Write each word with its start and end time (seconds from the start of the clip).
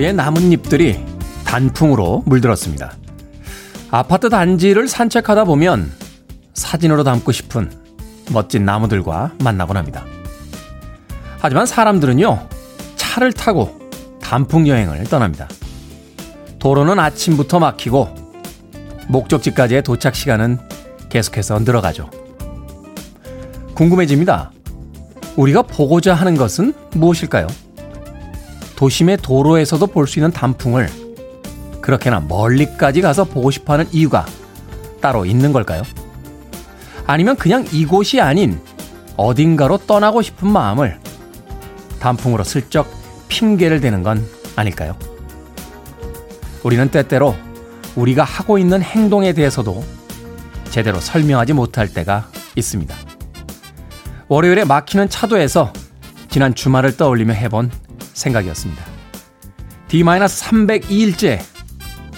거리의 0.00 0.14
나뭇잎들이 0.14 0.98
단풍으로 1.44 2.22
물들었습니다. 2.24 2.92
아파트 3.90 4.30
단지를 4.30 4.88
산책하다 4.88 5.44
보면 5.44 5.92
사진으로 6.54 7.04
담고 7.04 7.32
싶은 7.32 7.70
멋진 8.32 8.64
나무들과 8.64 9.32
만나곤 9.42 9.76
합니다. 9.76 10.04
하지만 11.38 11.66
사람들은요, 11.66 12.48
차를 12.96 13.32
타고 13.32 13.78
단풍 14.22 14.66
여행을 14.68 15.04
떠납니다. 15.04 15.48
도로는 16.58 16.98
아침부터 16.98 17.58
막히고 17.58 18.08
목적지까지의 19.08 19.82
도착 19.82 20.14
시간은 20.14 20.58
계속해서 21.10 21.58
늘어가죠. 21.58 22.08
궁금해집니다. 23.74 24.52
우리가 25.36 25.62
보고자 25.62 26.14
하는 26.14 26.36
것은 26.36 26.72
무엇일까요? 26.92 27.46
도심의 28.80 29.18
도로에서도 29.18 29.86
볼 29.88 30.06
수 30.06 30.18
있는 30.18 30.30
단풍을 30.30 30.88
그렇게나 31.82 32.20
멀리까지 32.20 33.02
가서 33.02 33.24
보고 33.24 33.50
싶어 33.50 33.74
하는 33.74 33.86
이유가 33.92 34.24
따로 35.02 35.26
있는 35.26 35.52
걸까요? 35.52 35.82
아니면 37.06 37.36
그냥 37.36 37.66
이곳이 37.72 38.22
아닌 38.22 38.58
어딘가로 39.18 39.78
떠나고 39.86 40.22
싶은 40.22 40.48
마음을 40.48 40.98
단풍으로 42.00 42.42
슬쩍 42.42 42.90
핑계를 43.28 43.82
대는 43.82 44.02
건 44.02 44.26
아닐까요? 44.56 44.96
우리는 46.62 46.88
때때로 46.90 47.36
우리가 47.96 48.24
하고 48.24 48.56
있는 48.56 48.80
행동에 48.80 49.34
대해서도 49.34 49.84
제대로 50.70 51.00
설명하지 51.00 51.52
못할 51.52 51.92
때가 51.92 52.28
있습니다. 52.56 52.96
월요일에 54.28 54.64
막히는 54.64 55.10
차도에서 55.10 55.70
지난 56.30 56.54
주말을 56.54 56.96
떠올리며 56.96 57.34
해본 57.34 57.70
생각이었습니다. 58.20 58.84
D-302일째 59.88 61.40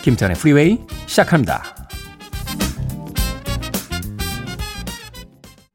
김태훈의 0.02 0.36
Freeway 0.36 0.78
시작합니다. 1.06 1.82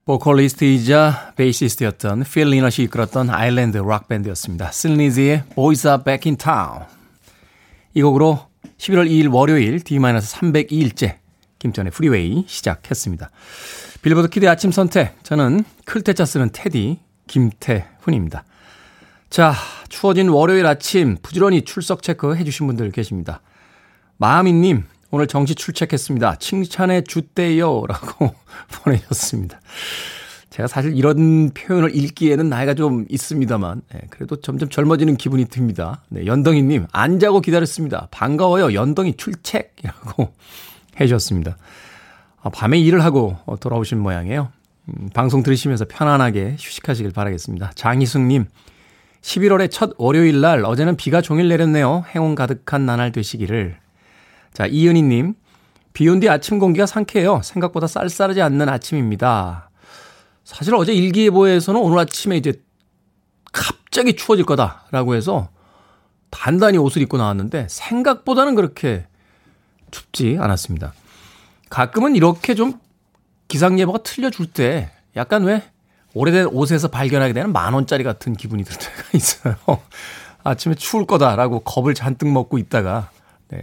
보컬리스트이자 0.06 1.34
베이시스트였던 1.36 2.24
필 2.24 2.50
리넛이 2.50 2.84
이끌었던 2.84 3.30
아일랜드 3.30 3.78
락 3.78 4.08
밴드였습니다. 4.08 4.72
슬리즈의 4.72 5.44
Boys 5.56 5.86
Are 5.86 6.04
Back 6.04 6.30
in 6.30 6.38
Town. 6.38 6.86
이 7.94 8.02
곡으로 8.02 8.48
11월 8.78 9.10
2일 9.10 9.34
월요일 9.34 9.82
D-302일째 9.82 11.18
김태훈의 11.60 11.92
Freeway 11.92 12.46
시작했습니다. 12.48 13.30
Billboard 14.02 14.30
kid 14.30 14.48
아침 14.48 14.72
선택. 14.72 15.22
저는 15.24 15.66
클 15.86 16.04
태 16.04 16.17
자 16.17 16.26
쓰는 16.26 16.52
태디 16.54 17.00
김태훈입니다. 17.28 18.46
자, 19.30 19.54
추워진 19.90 20.30
월요일 20.30 20.66
아침 20.66 21.18
부지런히 21.22 21.64
출석 21.64 22.02
체크 22.02 22.36
해 22.36 22.44
주신 22.44 22.66
분들 22.68 22.92
계십니다. 22.92 23.42
마미님, 24.18 24.84
오늘 25.12 25.28
정시 25.28 25.54
출첵했습니다. 25.56 26.36
칭찬해 26.36 27.02
주대요. 27.02 27.86
라고 27.88 28.34
보내셨습니다. 28.84 29.60
제가 30.50 30.68
사실 30.68 30.96
이런 30.96 31.52
표현을 31.52 31.96
읽기에는 31.96 32.50
나이가 32.50 32.74
좀 32.74 33.06
있습니다만, 33.10 33.82
네, 33.94 34.02
그래도 34.10 34.38
점점 34.38 34.70
젊어지는 34.70 35.18
기분이 35.18 35.46
듭니다. 35.46 36.02
네, 36.10 36.26
연덩이님, 36.26 36.88
안 36.92 37.20
자고 37.20 37.42
기다렸습니다. 37.42 38.08
반가워요. 38.12 38.74
연덩이 38.74 39.16
출첵이라고 39.16 40.34
해주셨습니다. 41.00 41.58
아, 42.42 42.50
밤에 42.50 42.80
일을 42.80 43.04
하고 43.04 43.38
돌아오신 43.60 44.00
모양이에요. 44.00 44.52
음, 44.86 45.10
방송 45.14 45.44
들으시면서 45.44 45.86
편안하게 45.88 46.56
휴식하시길 46.58 47.12
바라겠습니다. 47.12 47.74
장희숙님, 47.76 48.46
11월의 49.22 49.70
첫 49.72 49.92
월요일 49.98 50.42
날 50.42 50.64
어제는 50.66 50.96
비가 50.96 51.22
종일 51.22 51.50
내렸네요. 51.50 52.06
행운 52.14 52.36
가득한 52.36 52.86
나날 52.86 53.12
되시기를. 53.12 53.78
자, 54.54 54.66
이은희 54.66 55.02
님, 55.02 55.36
비 55.94 56.08
온 56.08 56.20
뒤 56.20 56.30
아침 56.30 56.60
공기가 56.60 56.86
상쾌해요. 56.86 57.42
생각보다 57.44 57.88
쌀쌀하지 57.88 58.42
않는 58.42 58.70
아침입니다. 58.70 59.70
사실 60.44 60.76
어제 60.76 60.94
일기예보에서는 60.94 61.80
오늘 61.82 62.00
아침에 62.00 62.38
이제 62.38 62.54
갑자기 63.52 64.16
추워질 64.16 64.46
거다라고 64.46 65.16
해서 65.16 65.50
단단히 66.30 66.78
옷을 66.78 67.02
입고 67.02 67.18
나왔는데 67.18 67.68
생각보다는 67.70 68.56
그렇게 68.56 69.08
춥지 69.92 70.38
않았습니다. 70.40 70.94
가끔은 71.70 72.16
이렇게 72.16 72.54
좀 72.54 72.80
기상예보가 73.48 74.00
틀려줄 74.04 74.48
때 74.48 74.92
약간 75.16 75.44
왜 75.44 75.64
오래된 76.18 76.48
옷에서 76.48 76.88
발견하게 76.88 77.34
되는 77.34 77.54
만 77.54 77.74
원짜리 77.74 78.04
같은 78.04 78.34
기분이 78.34 78.64
들 78.64 78.76
때가 78.76 79.04
있어요. 79.14 79.56
아침에 80.44 80.76
추울 80.76 81.06
거다라고 81.06 81.60
겁을 81.60 81.94
잔뜩 81.94 82.30
먹고 82.30 82.58
있다가 82.58 83.12
네. 83.50 83.62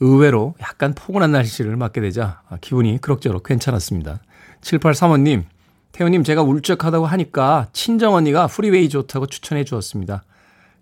의외로 0.00 0.54
약간 0.60 0.94
포근한 0.94 1.30
날씨를 1.30 1.76
맞게 1.76 2.00
되자 2.00 2.42
기분이 2.60 3.00
그럭저럭 3.00 3.44
괜찮았습니다. 3.44 4.20
7835님, 4.62 5.44
태훈님 5.92 6.24
제가 6.24 6.42
울적하다고 6.42 7.06
하니까 7.06 7.68
친정 7.72 8.14
언니가 8.14 8.48
Freeway 8.48 8.88
좋다고 8.88 9.26
추천해 9.26 9.64
주었습니다. 9.64 10.24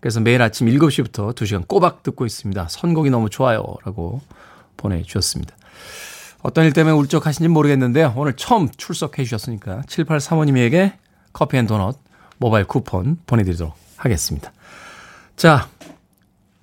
그래서 0.00 0.20
매일 0.20 0.40
아침 0.40 0.66
7시부터 0.68 1.34
2시간 1.34 1.68
꼬박 1.68 2.02
듣고 2.02 2.24
있습니다. 2.24 2.68
선곡이 2.68 3.10
너무 3.10 3.28
좋아요. 3.28 3.62
라고 3.84 4.22
보내주셨습니다. 4.78 5.54
어떤 6.42 6.64
일 6.64 6.72
때문에 6.72 6.94
울적하신지 6.96 7.48
모르겠는데요. 7.48 8.14
오늘 8.16 8.34
처음 8.34 8.68
출석해 8.68 9.24
주셨으니까 9.24 9.82
7835님에게 9.82 10.94
커피 11.32 11.58
and 11.58 11.66
도넛 11.66 11.98
모바일 12.38 12.66
쿠폰 12.66 13.18
보내드리도록 13.26 13.74
하겠습니다. 13.96 14.52
자, 15.36 15.68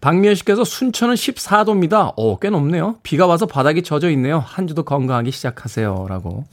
박미연 0.02 0.36
씨께서 0.36 0.64
순천은 0.64 1.16
14도입니다. 1.16 2.14
오, 2.18 2.40
꽤 2.40 2.50
높네요. 2.50 2.98
비가 3.04 3.28
와서 3.28 3.46
바닥이 3.46 3.84
젖어 3.84 4.10
있네요. 4.12 4.40
한 4.40 4.68
주도 4.68 4.84
건강하게 4.84 5.32
시작하세요. 5.32 6.08
라고 6.10 6.46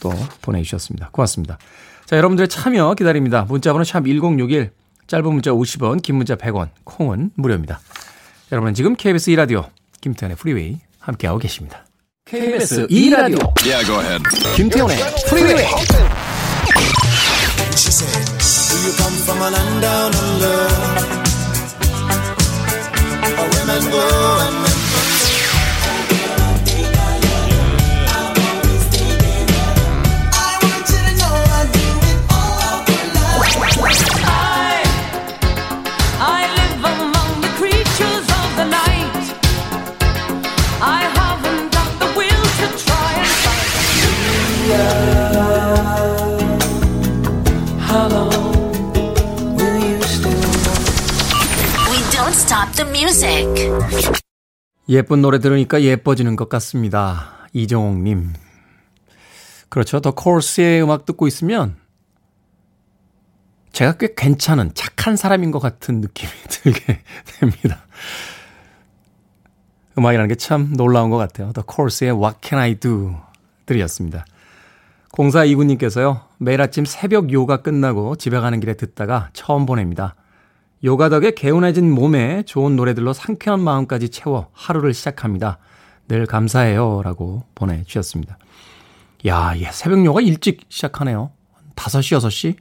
또 0.00 0.10
보내주셨습니다. 0.42 1.10
고맙습니다. 1.12 1.58
자, 2.06 2.16
여러분들의 2.16 2.48
참여 2.48 2.94
기다립니다. 2.94 3.44
문자번호 3.48 3.84
샵 3.84 4.04
1061, 4.06 4.70
짧은 5.06 5.32
문자 5.32 5.50
50원, 5.50 6.02
긴 6.02 6.16
문자 6.16 6.36
100원, 6.36 6.68
콩은 6.84 7.32
무료입니다. 7.34 7.80
여러분은 8.50 8.74
지금 8.74 8.96
KBS 8.96 9.30
2라디오 9.32 9.68
김태훈의 10.00 10.36
Freeway 10.36 10.80
함께하고 10.98 11.38
계십니다. 11.38 11.84
KBS 12.32 12.88
2라디오 12.88 13.36
yeah, 13.60 13.84
go 13.84 14.00
ahead. 14.00 14.22
김태훈의 14.56 14.96
Freeway 15.28 15.66
She 17.76 17.90
said, 17.92 18.24
do 18.72 18.76
you 18.88 18.92
come 18.96 19.16
from 19.20 19.36
a 19.36 19.50
land 19.52 19.82
down 19.84 20.14
under? 20.16 20.58
Where 23.36 23.50
women 23.52 23.82
glow 23.92 24.04
and 24.48 24.56
men 24.64 24.71
예쁜 54.88 55.22
노래 55.22 55.38
들으니까 55.38 55.82
예뻐지는 55.82 56.36
것 56.36 56.48
같습니다. 56.48 57.48
이정옥님. 57.52 58.32
그렇죠. 59.68 60.00
더 60.00 60.12
코르스의 60.12 60.82
음악 60.82 61.04
듣고 61.06 61.26
있으면 61.26 61.76
제가 63.72 63.92
꽤 63.96 64.14
괜찮은 64.14 64.72
착한 64.74 65.16
사람인 65.16 65.50
것 65.50 65.58
같은 65.60 66.00
느낌이 66.00 66.30
들게 66.48 67.00
됩니다. 67.38 67.86
음악이라는 69.98 70.28
게 70.28 70.34
참 70.34 70.72
놀라운 70.76 71.10
것 71.10 71.16
같아요. 71.18 71.52
더 71.52 71.62
코르스의 71.62 72.12
What 72.12 72.38
Can 72.42 72.60
I 72.62 72.74
Do 72.74 73.14
들이었습니다. 73.66 74.24
0429님께서요. 75.12 76.22
매일 76.38 76.60
아침 76.62 76.84
새벽 76.86 77.32
요가 77.32 77.58
끝나고 77.58 78.16
집에 78.16 78.40
가는 78.40 78.58
길에 78.60 78.74
듣다가 78.74 79.28
처음 79.34 79.66
보냅니다. 79.66 80.14
요가 80.84 81.08
덕에 81.08 81.30
개운해진 81.32 81.92
몸에 81.92 82.42
좋은 82.42 82.74
노래들로 82.74 83.12
상쾌한 83.12 83.60
마음까지 83.60 84.08
채워 84.08 84.48
하루를 84.52 84.94
시작합니다. 84.94 85.58
늘 86.08 86.26
감사해요. 86.26 87.02
라고 87.02 87.44
보내주셨습니다. 87.54 88.36
야, 89.26 89.54
예, 89.56 89.70
새벽 89.70 90.04
요가 90.04 90.20
일찍 90.20 90.62
시작하네요. 90.68 91.30
5시, 91.76 92.18
6시? 92.18 92.56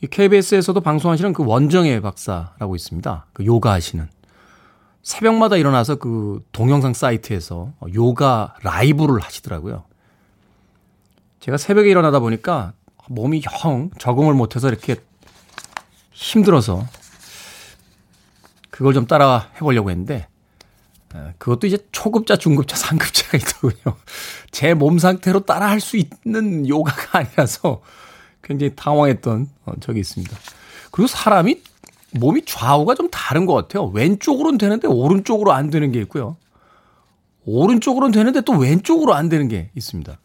이 0.00 0.06
KBS에서도 0.06 0.80
방송하시는 0.80 1.32
그 1.32 1.44
원정의 1.44 2.00
박사라고 2.00 2.76
있습니다. 2.76 3.26
그 3.32 3.44
요가 3.44 3.72
하시는. 3.72 4.08
새벽마다 5.02 5.56
일어나서 5.56 5.96
그 5.96 6.44
동영상 6.52 6.94
사이트에서 6.94 7.72
요가 7.94 8.54
라이브를 8.62 9.20
하시더라고요. 9.20 9.84
제가 11.40 11.56
새벽에 11.56 11.90
일어나다 11.90 12.20
보니까 12.20 12.72
몸이 13.08 13.42
형 13.42 13.90
적응을 13.98 14.34
못해서 14.34 14.68
이렇게 14.68 14.96
힘들어서 16.18 16.84
그걸 18.70 18.92
좀 18.92 19.06
따라 19.06 19.50
해보려고 19.56 19.90
했는데 19.90 20.26
어, 21.14 21.32
그것도 21.38 21.66
이제 21.68 21.78
초급자, 21.92 22.36
중급자, 22.36 22.76
상급자가 22.76 23.38
있더군요. 23.38 23.96
제 24.50 24.74
몸 24.74 24.98
상태로 24.98 25.40
따라 25.46 25.68
할 25.70 25.80
수 25.80 25.96
있는 25.96 26.68
요가가 26.68 27.18
아니라서 27.20 27.80
굉장히 28.42 28.74
당황했던 28.74 29.48
어, 29.64 29.72
적이 29.80 30.00
있습니다. 30.00 30.36
그리고 30.90 31.06
사람이 31.06 31.62
몸이 32.12 32.42
좌우가 32.46 32.94
좀 32.96 33.08
다른 33.10 33.46
것 33.46 33.54
같아요. 33.54 33.86
왼쪽으로는 33.86 34.58
되는데 34.58 34.88
오른쪽으로 34.88 35.52
안 35.52 35.70
되는 35.70 35.92
게 35.92 36.00
있고요. 36.00 36.36
오른쪽으로는 37.44 38.12
되는데 38.12 38.40
또 38.40 38.52
왼쪽으로 38.54 39.14
안 39.14 39.28
되는 39.28 39.48
게 39.48 39.70
있습니다. 39.76 40.18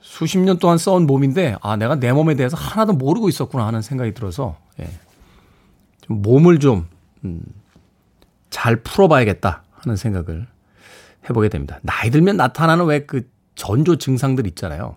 수십 0.00 0.38
년 0.38 0.58
동안 0.58 0.78
써온 0.78 1.06
몸인데 1.06 1.56
아 1.62 1.76
내가 1.76 1.94
내 1.96 2.12
몸에 2.12 2.34
대해서 2.36 2.56
하나도 2.56 2.92
모르고 2.92 3.28
있었구나 3.28 3.66
하는 3.66 3.82
생각이 3.82 4.14
들어서 4.14 4.56
예. 4.80 4.90
좀 6.02 6.22
몸을 6.22 6.58
좀잘 6.60 6.84
음, 7.24 7.42
풀어봐야겠다 8.82 9.62
하는 9.72 9.96
생각을 9.96 10.46
해보게 11.28 11.48
됩니다. 11.48 11.78
나이 11.82 12.10
들면 12.10 12.36
나타나는 12.36 12.86
왜 12.86 13.06
그 13.06 13.28
전조 13.54 13.96
증상들 13.96 14.46
있잖아요. 14.48 14.96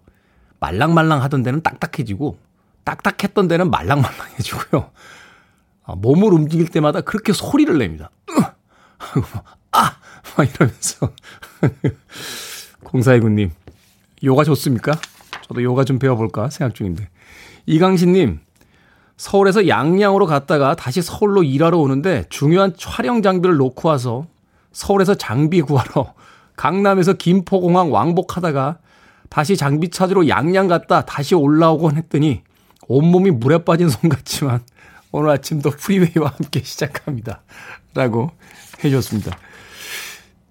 말랑말랑 0.60 1.22
하던 1.24 1.44
데는 1.44 1.62
딱딱해지고 1.62 2.38
딱딱했던 2.84 3.48
데는 3.48 3.70
말랑말랑해지고요. 3.70 4.92
아, 5.84 5.96
몸을 5.96 6.34
움직일 6.34 6.70
때마다 6.70 7.02
그렇게 7.02 7.34
소리를 7.34 7.78
냅니다. 7.78 8.10
아! 9.72 9.98
막 10.38 10.50
이러면서. 10.50 11.12
0429님, 12.84 13.52
요가 14.24 14.44
좋습니까? 14.44 15.00
저도 15.48 15.62
요가 15.64 15.84
좀 15.84 16.00
배워볼까 16.00 16.50
생각 16.50 16.74
중인데. 16.76 17.10
이강신님, 17.66 18.40
서울에서 19.18 19.68
양양으로 19.68 20.28
갔다가 20.28 20.76
다시 20.76 21.02
서울로 21.02 21.44
일하러 21.44 21.78
오는데 21.80 22.26
중요한 22.30 22.74
촬영 22.78 23.22
장비를 23.22 23.58
놓고 23.58 23.90
와서 23.90 24.28
서울에서 24.72 25.16
장비 25.16 25.62
구하러 25.62 26.14
강남에서 26.56 27.14
김포공항 27.14 27.92
왕복하다가 27.92 28.78
다시 29.30 29.58
장비 29.58 29.90
찾으러 29.90 30.28
양양 30.28 30.68
갔다 30.68 31.06
다시 31.06 31.36
올라오곤 31.36 31.98
했더니 31.98 32.44
온몸이 32.88 33.32
물에 33.32 33.66
빠진 33.66 33.90
손 33.90 34.10
같지만 34.10 34.62
오늘 35.12 35.32
아침도 35.32 35.72
프리웨이와 35.72 36.34
함께 36.38 36.62
시작합니다. 36.64 37.42
라고 37.94 38.32
해주셨습니다. 38.84 39.38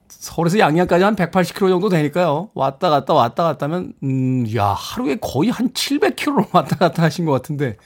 서울에서 0.09 0.59
양양까지 0.59 1.05
한 1.05 1.15
180km 1.15 1.69
정도 1.69 1.89
되니까요. 1.89 2.51
왔다 2.55 2.91
갔다 2.91 3.15
왔다 3.15 3.45
갔다 3.45 3.67
하면, 3.67 3.93
음, 4.03 4.45
야, 4.57 4.67
하루에 4.67 5.17
거의 5.21 5.51
한 5.51 5.71
700km로 5.71 6.49
왔다 6.53 6.77
갔다 6.77 7.05
하신 7.05 7.27
것 7.27 7.33
같은데, 7.33 7.77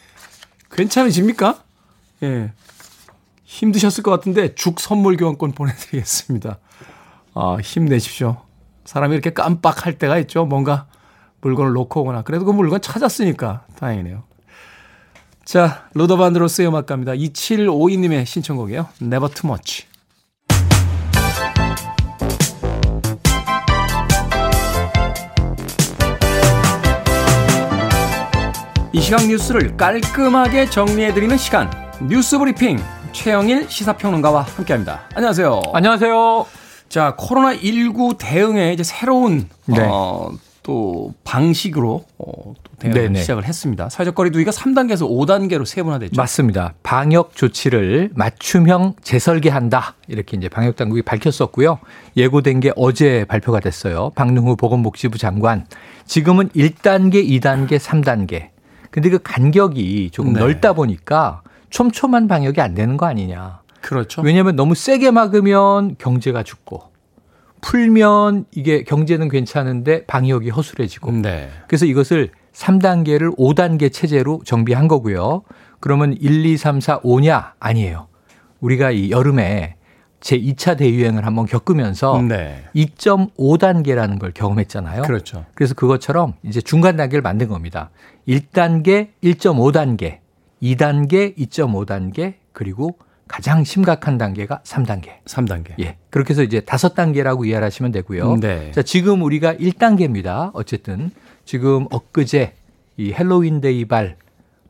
괜찮으십니까? 0.71 1.63
예. 2.23 2.53
힘드셨을 3.45 4.03
것 4.03 4.11
같은데, 4.11 4.55
죽 4.55 4.81
선물 4.81 5.17
교환권 5.17 5.53
보내드리겠습니다. 5.53 6.59
아, 7.35 7.57
힘내십시오. 7.63 8.43
사람이 8.85 9.15
이렇게 9.15 9.33
깜빡할 9.33 9.99
때가 9.99 10.19
있죠. 10.21 10.45
뭔가 10.47 10.87
물건을 11.41 11.73
놓고 11.73 12.03
오거나. 12.03 12.23
그래도 12.23 12.45
그 12.45 12.53
물건 12.53 12.81
찾았으니까 12.81 13.67
다행이네요. 13.77 14.25
자, 15.45 15.89
로더반드로스의 15.95 16.69
음악가입니다. 16.69 17.13
2752님의 17.13 18.27
신청곡이에요. 18.27 18.89
Never 19.03 19.33
Too 19.33 19.53
Much. 19.53 19.90
이 28.93 29.01
시각 29.01 29.25
뉴스를 29.27 29.77
깔끔하게 29.77 30.69
정리해드리는 30.69 31.37
시간. 31.37 31.71
뉴스 32.09 32.39
브리핑. 32.39 32.79
최영일 33.13 33.69
시사평론가와 33.69 34.43
함께합니다. 34.43 35.03
안녕하세요. 35.15 35.63
안녕하세요. 35.73 36.47
자, 36.89 37.15
코로나 37.17 37.55
19 37.55 38.15
대응에 38.19 38.73
이제 38.73 38.83
새로운 38.83 39.49
네. 39.67 39.87
어, 39.89 40.31
또 40.65 41.15
방식으로 41.23 42.05
어, 42.19 42.25
또 42.45 42.55
대응을 42.81 43.01
네네. 43.03 43.21
시작을 43.21 43.45
했습니다. 43.45 43.89
사회적 43.89 44.17
거리 44.17 44.31
두기가 44.33 44.51
3단계에서 44.51 45.09
5단계로 45.09 45.65
세분화됐죠. 45.67 46.21
맞습니다. 46.21 46.75
방역 46.83 47.37
조치를 47.37 48.11
맞춤형 48.15 48.95
재설계한다. 49.03 49.95
이렇게 50.09 50.37
이제 50.37 50.49
방역 50.49 50.75
당국이 50.75 51.03
밝혔었고요. 51.03 51.79
예고된 52.17 52.59
게 52.59 52.73
어제 52.75 53.25
발표가 53.29 53.61
됐어요. 53.61 54.11
박능후 54.17 54.57
보건복지부 54.57 55.17
장관. 55.19 55.67
지금은 56.07 56.49
1단계, 56.51 57.25
2단계, 57.41 57.79
3단계. 57.79 58.49
근데 58.91 59.09
그 59.09 59.19
간격이 59.23 60.11
조금 60.11 60.33
네. 60.33 60.41
넓다 60.41 60.73
보니까 60.73 61.43
촘촘한 61.71 62.29
방역이 62.29 62.61
안 62.61 62.75
되는 62.75 62.97
거 62.97 63.07
아니냐. 63.07 63.61
그렇죠. 63.81 64.23
왜냐하면 64.23 64.57
너무 64.57 64.75
세게 64.75 65.11
막으면 65.11 65.97
경제가 65.99 66.43
죽고 66.43 66.91
풀면 67.63 68.47
이게 68.53 68.83
경제는 68.85 69.29
괜찮은데 69.29 70.05
방역이 70.07 70.51
허술해지고. 70.51 71.13
네. 71.13 71.51
그래서 71.69 71.87
이것을 71.87 72.31
3단계를 72.53 73.37
5단계 73.37 73.93
체제로 73.93 74.41
정비한 74.45 74.89
거고요. 74.89 75.43
그러면 75.79 76.15
1, 76.19 76.45
2, 76.45 76.57
3, 76.57 76.81
4, 76.81 77.01
5냐? 77.01 77.53
아니에요. 77.59 78.09
우리가 78.61 78.91
이 78.91 79.11
여름에 79.11 79.77
제 80.21 80.39
2차 80.39 80.77
대유행을 80.77 81.25
한번 81.25 81.47
겪으면서 81.47 82.21
네. 82.23 82.65
2.5단계라는 82.75 84.19
걸 84.19 84.33
경험했잖아요. 84.33 85.03
그렇죠. 85.03 85.47
그래서 85.55 85.75
그것처럼 85.75 86.35
이제 86.43 86.61
중간 86.61 86.97
단계를 86.97 87.23
만든 87.23 87.49
겁니다. 87.49 87.91
1단계, 88.29 89.09
1.5단계, 89.23 90.19
2단계, 90.63 91.37
2.5단계, 91.37 92.35
그리고 92.53 92.99
가장 93.27 93.65
심각한 93.65 94.19
단계가 94.19 94.61
3단계. 94.65 95.25
3단계. 95.25 95.79
예. 95.81 95.97
그렇게 96.11 96.31
해서 96.33 96.43
이제 96.43 96.61
5단계라고 96.61 97.47
이해를 97.47 97.65
하시면 97.65 97.93
되고요. 97.93 98.37
네. 98.37 98.73
자, 98.73 98.83
지금 98.83 99.23
우리가 99.23 99.55
1단계입니다. 99.55 100.51
어쨌든 100.53 101.11
지금 101.45 101.87
엊그제 101.91 102.55
이 102.97 103.13
Halloween 103.13 103.61
Day 103.61 103.85
발 103.87 104.17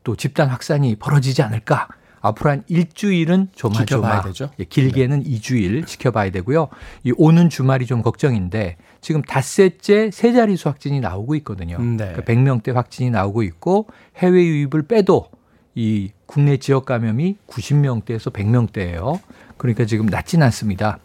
또 0.03 0.15
집단 0.15 0.47
확산이 0.49 0.95
벌어지지 0.95 1.41
않을까 1.41 1.87
앞으로 2.21 2.51
한 2.51 2.63
일주일은 2.67 3.49
조마조마 3.55 4.23
예, 4.59 4.63
길게는 4.63 5.23
네. 5.23 5.29
2주일 5.29 5.85
지켜봐야 5.87 6.29
되고요. 6.31 6.69
이 7.03 7.13
오는 7.17 7.49
주말이 7.49 7.85
좀 7.85 8.01
걱정인데 8.01 8.77
지금 9.01 9.21
닷새째 9.23 10.11
세 10.11 10.31
자리수 10.31 10.69
확진이 10.69 10.99
나오고 10.99 11.35
있거든요. 11.35 11.77
음, 11.77 11.97
네. 11.97 12.13
그러니까 12.13 12.21
100명대 12.21 12.73
확진이 12.73 13.09
나오고 13.09 13.43
있고 13.43 13.87
해외 14.17 14.45
유입을 14.45 14.83
빼도 14.83 15.27
이 15.73 16.11
국내 16.25 16.57
지역 16.57 16.85
감염이 16.85 17.37
90명대에서 17.47 18.31
100명대예요. 18.31 19.19
그러니까 19.57 19.85
지금 19.85 20.05
낮진 20.05 20.43
않습니다. 20.43 20.99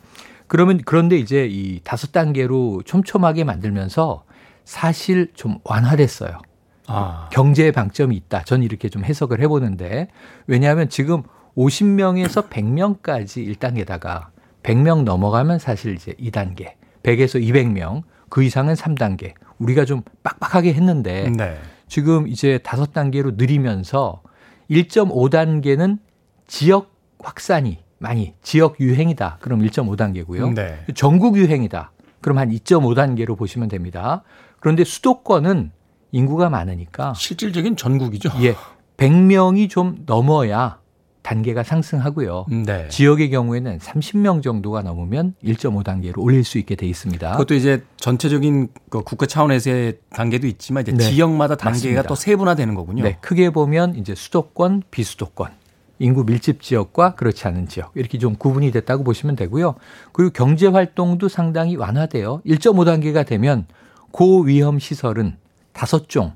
그러면 0.47 0.81
그런데 0.85 1.17
이제 1.19 1.47
이 1.51 1.81
다섯 1.83 2.13
단계로 2.13 2.83
촘촘하게 2.85 3.45
만들면서 3.45 4.25
사실 4.65 5.31
좀 5.35 5.59
완화됐어요. 5.65 6.39
아. 6.87 7.29
경제의 7.33 7.73
방점이 7.73 8.17
있다. 8.17 8.45
전 8.45 8.63
이렇게 8.63 8.89
좀 8.89 9.05
해석을 9.05 9.41
해보는데 9.41 10.09
왜냐하면 10.47 10.89
지금 10.89 11.23
50명에서 11.57 12.49
100명까지 12.49 13.57
1단계다가 13.57 14.27
100명 14.63 15.05
넘어가면 15.05 15.59
사실 15.59 15.95
이제 15.95 16.13
2단계, 16.15 16.73
100에서 17.03 17.41
200명 17.41 18.03
그 18.29 18.43
이상은 18.43 18.75
3단계. 18.75 19.35
우리가 19.59 19.85
좀 19.85 20.03
빡빡하게 20.23 20.75
했는데 20.75 21.31
네. 21.31 21.57
지금 21.89 22.29
이제 22.29 22.59
다섯 22.59 22.93
단계로 22.93 23.33
느리면서 23.37 24.23
1.5단계는 24.71 25.99
지역 26.47 26.95
확산이 27.21 27.79
많이 27.99 28.35
지역 28.43 28.79
유행이다. 28.81 29.39
그럼 29.41 29.61
1.5단계고요. 29.63 30.55
네. 30.55 30.85
전국 30.95 31.37
유행이다. 31.39 31.93
그럼 32.21 32.39
한 32.39 32.51
2.5단계로 32.51 33.39
보시면 33.39 33.69
됩니다. 33.69 34.23
그런데 34.61 34.85
수도권은 34.85 35.71
인구가 36.17 36.49
많으니까 36.49 37.13
실질적인 37.15 37.77
전국이죠. 37.77 38.31
예. 38.41 38.57
100명이 38.97 39.69
좀 39.69 39.97
넘어야 40.07 40.79
단계가 41.21 41.63
상승하고요. 41.63 42.47
네. 42.65 42.89
지역의 42.89 43.31
경우에는 43.31 43.79
30명 43.79 44.43
정도가 44.43 44.81
넘으면 44.81 45.35
1.5 45.45 45.85
단계로 45.85 46.23
올릴 46.23 46.45
수 46.45 46.57
있게 46.57 46.75
돼 46.75 46.87
있습니다. 46.87 47.33
그것도 47.33 47.55
이제 47.55 47.85
전체적인 47.97 48.69
그 48.89 49.03
국가 49.03 49.27
차원에서의 49.27 49.99
단계도 50.11 50.47
있지만 50.47 50.85
이제 50.85 50.93
네. 50.93 51.05
지역마다 51.05 51.57
단계가 51.57 51.97
맞습니다. 51.97 52.03
또 52.05 52.15
세분화되는 52.15 52.75
거군요. 52.75 53.03
네. 53.03 53.19
크게 53.21 53.51
보면 53.51 53.97
이제 53.97 54.15
수도권, 54.15 54.85
비수도권, 54.91 55.51
인구 55.99 56.25
밀집 56.25 56.63
지역과 56.63 57.17
그렇지 57.17 57.47
않은 57.49 57.69
지역 57.69 57.91
이렇게 57.95 58.17
좀 58.19 58.37
구분이 58.37 58.71
됐다고 58.71 59.05
보시면 59.05 59.37
되고요. 59.37 59.75
그리고 60.13 60.31
경제 60.33 60.69
활동도 60.69 61.29
상당히 61.29 61.77
완화돼요. 61.77 62.41
1.5 62.47 62.87
단계가 62.87 63.25
되면 63.25 63.67
고위험 64.13 64.79
시설은 64.79 65.37
다섯 65.77 66.09
종 66.09 66.33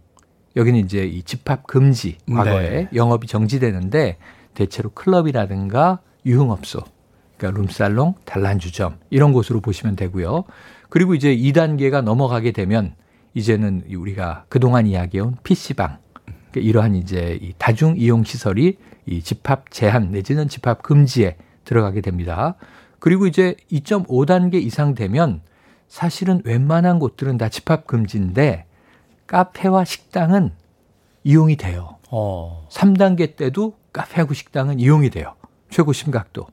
여기는 0.55 0.79
이제 0.81 1.03
이 1.05 1.23
집합 1.23 1.67
금지 1.67 2.19
과거에 2.31 2.71
네. 2.71 2.89
영업이 2.95 3.27
정지되는데 3.27 4.19
대체로 4.53 4.91
클럽이라든가 4.91 6.01
유흥업소, 6.27 6.81
그러니까 7.39 7.59
룸살롱, 7.59 8.17
단란주점 8.27 8.99
이런 9.09 9.33
곳으로 9.33 9.63
보시면 9.63 9.97
되고요. 9.97 10.45
그리고 10.91 11.15
이제 11.15 11.35
2단계가 11.35 12.03
넘어가게 12.03 12.53
되면 12.53 12.95
이제는 13.33 13.85
우리가 13.91 14.45
그동안 14.51 14.87
이야기해온 14.87 15.37
PC방, 15.43 15.97
그러니까 16.51 16.61
이러한 16.61 16.95
이제 16.95 17.39
이 17.41 17.55
다중 17.57 17.95
이용 17.97 18.25
시설이 18.25 18.77
이 19.07 19.23
집합 19.23 19.71
제한 19.71 20.11
내지는 20.11 20.49
집합 20.49 20.83
금지에 20.83 21.37
들어가게 21.65 22.03
됩니다. 22.03 22.57
그리고 22.99 23.27
이제 23.27 23.57
2.5단계 23.73 24.57
이상 24.57 24.95
되면 24.95 25.41
사실은 25.89 26.43
웬만한 26.45 26.99
곳들은 26.99 27.39
다 27.39 27.49
집합 27.49 27.87
금지인데 27.87 28.67
카페와 29.31 29.85
식당은 29.85 30.51
이용이 31.23 31.57
돼요. 31.57 31.99
어. 32.11 32.67
3단계 32.69 33.37
때도 33.37 33.77
카페하고 33.93 34.35
식당은 34.35 34.81
이용이 34.81 35.11
돼요. 35.11 35.37
최고 35.71 35.93
심각도. 35.93 36.49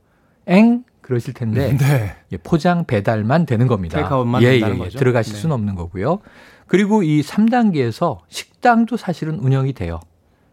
엥? 0.45 0.83
그러실 1.01 1.33
텐데 1.33 1.73
네. 2.29 2.37
포장 2.43 2.85
배달만 2.85 3.47
되는 3.47 3.65
겁니다. 3.65 3.97
테이크아웃만 3.97 4.43
예, 4.43 4.51
된다는 4.51 4.75
예, 4.75 4.79
거죠. 4.79 4.99
들어가실 4.99 5.33
네. 5.33 5.39
수는 5.39 5.55
없는 5.55 5.73
거고요. 5.73 6.19
그리고 6.67 7.01
이 7.01 7.23
3단계에서 7.23 8.19
식당도 8.27 8.95
사실은 8.95 9.39
운영이 9.39 9.73
돼요. 9.73 9.99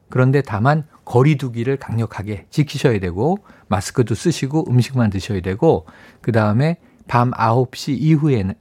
그런데 0.09 0.41
다만 0.41 0.87
거리두기를 1.05 1.77
강력하게 1.77 2.47
지키셔야 2.49 3.01
되고 3.01 3.37
마스크도 3.69 4.15
쓰시고 4.15 4.71
음식만 4.71 5.11
드셔야 5.11 5.41
되고 5.41 5.85
그다음에 6.23 6.79
밤 7.07 7.33
9시 7.33 7.99
이후에는 8.01 8.55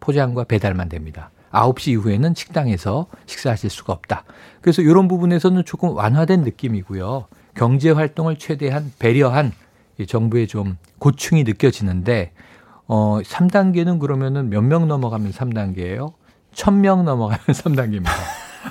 포장과 0.00 0.44
배달만 0.44 0.90
됩니다. 0.90 1.30
9시 1.56 1.92
이후에는 1.92 2.34
식당에서 2.34 3.06
식사하실 3.26 3.70
수가 3.70 3.92
없다. 3.94 4.24
그래서 4.60 4.82
이런 4.82 5.08
부분에서는 5.08 5.64
조금 5.64 5.96
완화된 5.96 6.42
느낌이고요. 6.42 7.26
경제 7.54 7.90
활동을 7.90 8.36
최대한 8.38 8.92
배려한 8.98 9.52
정부의 10.06 10.46
좀 10.46 10.76
고충이 10.98 11.44
느껴지는데 11.44 12.32
어 12.86 13.18
3단계는 13.22 13.98
그러면은 13.98 14.50
몇 14.50 14.62
명 14.62 14.86
넘어가면 14.86 15.32
3단계예요? 15.32 16.12
1000명 16.54 17.02
넘어가면 17.04 17.38
3단계입니다. 17.46 18.10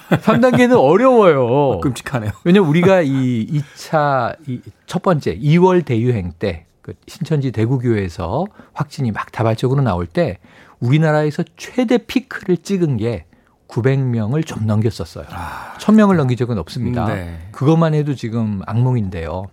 3단계는 0.09 0.77
어려워요. 0.79 1.79
끔찍하네요. 1.81 2.31
왜냐면 2.43 2.69
우리가 2.69 3.01
이 3.01 3.47
2차 3.47 4.35
이 4.47 4.61
첫 4.85 5.01
번째 5.01 5.37
2월 5.39 5.83
대유행 5.83 6.31
때 6.37 6.65
그 6.85 6.93
신천지 7.07 7.51
대구교회에서 7.51 8.45
확진이 8.73 9.11
막 9.11 9.31
다발적으로 9.31 9.81
나올 9.81 10.05
때 10.05 10.37
우리나라에서 10.85 11.43
최대 11.57 11.97
피크를 11.97 12.57
찍은 12.57 12.97
게 12.97 13.25
900명을 13.67 14.45
좀 14.45 14.65
넘겼었어요. 14.65 15.25
아, 15.29 15.73
1000명을 15.79 16.15
넘긴 16.15 16.37
적은 16.37 16.57
없습니다. 16.59 17.05
네. 17.07 17.39
그것만 17.51 17.93
해도 17.93 18.15
지금 18.15 18.61
악몽인데요. 18.65 19.45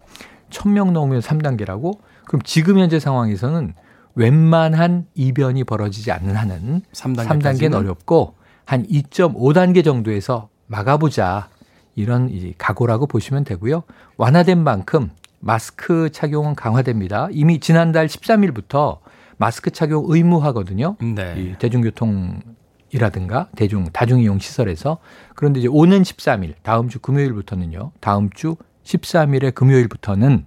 1000명 0.50 0.92
넘으면 0.92 1.20
3단계라고? 1.20 1.98
그럼 2.26 2.42
지금 2.44 2.78
현재 2.78 3.00
상황에서는 3.00 3.74
웬만한 4.14 5.06
이변이 5.14 5.64
벌어지지 5.64 6.12
않는 6.12 6.36
한은 6.36 6.82
3단계까지는? 6.92 7.26
3단계는 7.26 7.74
어렵고 7.74 8.34
한 8.64 8.86
2.5단계 8.86 9.84
정도에서 9.84 10.48
막아보자. 10.66 11.48
이런 11.94 12.30
이 12.30 12.54
각오라고 12.56 13.06
보시면 13.06 13.44
되고요. 13.44 13.82
완화된 14.16 14.62
만큼 14.62 15.10
마스크 15.40 16.10
착용은 16.10 16.54
강화됩니다. 16.54 17.28
이미 17.32 17.60
지난달 17.60 18.06
13일부터 18.06 18.98
마스크 19.36 19.70
착용 19.70 20.04
의무화거든요. 20.08 20.96
네. 21.00 21.34
이 21.36 21.54
대중교통이라든가 21.58 23.48
대중 23.56 23.84
다중이용 23.92 24.38
시설에서 24.38 24.98
그런데 25.34 25.60
이제 25.60 25.68
오는 25.68 26.02
13일 26.02 26.54
다음 26.62 26.88
주 26.88 26.98
금요일부터는요. 27.00 27.92
다음 28.00 28.30
주 28.30 28.56
13일의 28.84 29.54
금요일부터는 29.54 30.46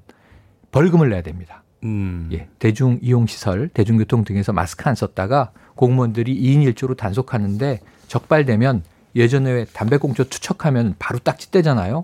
벌금을 0.72 1.10
내야 1.10 1.22
됩니다. 1.22 1.63
음. 1.84 2.30
예, 2.34 2.48
대중 2.60 3.00
이용 3.01 3.27
시설, 3.27 3.70
대중교통 3.70 4.24
등에서 4.24 4.51
마스크 4.51 4.89
안 4.89 4.96
썼다가 4.96 5.51
공무원들이 5.75 6.36
2인 6.42 6.74
1조로 6.74 6.98
단속하는데 6.98 7.80
적발되면 8.08 8.84
예전에 9.15 9.51
왜 9.51 9.65
담배꽁초 9.65 10.25
투척하면 10.25 10.96
바로 11.00 11.20
딱지 11.20 11.51
떼잖아요. 11.51 12.04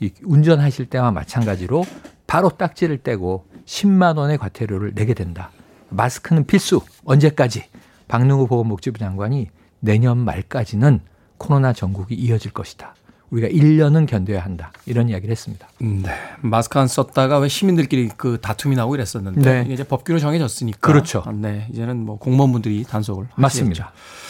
이 0.00 0.10
운전하실 0.22 0.86
때와 0.86 1.10
마찬가지로 1.12 1.84
바로 2.26 2.50
딱지를 2.50 2.98
떼고 2.98 3.46
10만 3.64 4.16
원의 4.16 4.38
과태료를 4.38 4.94
내게 4.94 5.14
된다. 5.14 5.50
마스크는 5.90 6.44
필수. 6.44 6.80
언제까지? 7.04 7.64
박능후 8.08 8.46
보건복지부 8.46 8.98
장관이 8.98 9.48
내년 9.80 10.18
말까지는 10.18 11.00
코로나 11.38 11.72
정국이 11.72 12.14
이어질 12.14 12.52
것이다. 12.52 12.94
우리가 13.30 13.48
1년은 13.48 14.06
견뎌야 14.08 14.40
한다. 14.40 14.72
이런 14.86 15.08
이야기를 15.08 15.30
했습니다. 15.30 15.68
네. 15.78 16.10
마스크 16.40 16.78
안 16.78 16.88
썼다가 16.88 17.38
왜 17.38 17.48
시민들끼리 17.48 18.10
그 18.16 18.38
다툼이 18.40 18.74
나고 18.74 18.96
이랬었는데 18.96 19.40
네. 19.40 19.62
이게 19.64 19.74
이제 19.74 19.84
법규로 19.84 20.18
정해졌으니까 20.18 20.78
그렇죠. 20.80 21.24
네. 21.32 21.68
이제는 21.72 22.04
뭐 22.04 22.18
공무원분들이 22.18 22.84
단속을 22.84 23.28
맞습니다. 23.36 23.84
하시겠죠. 23.84 24.20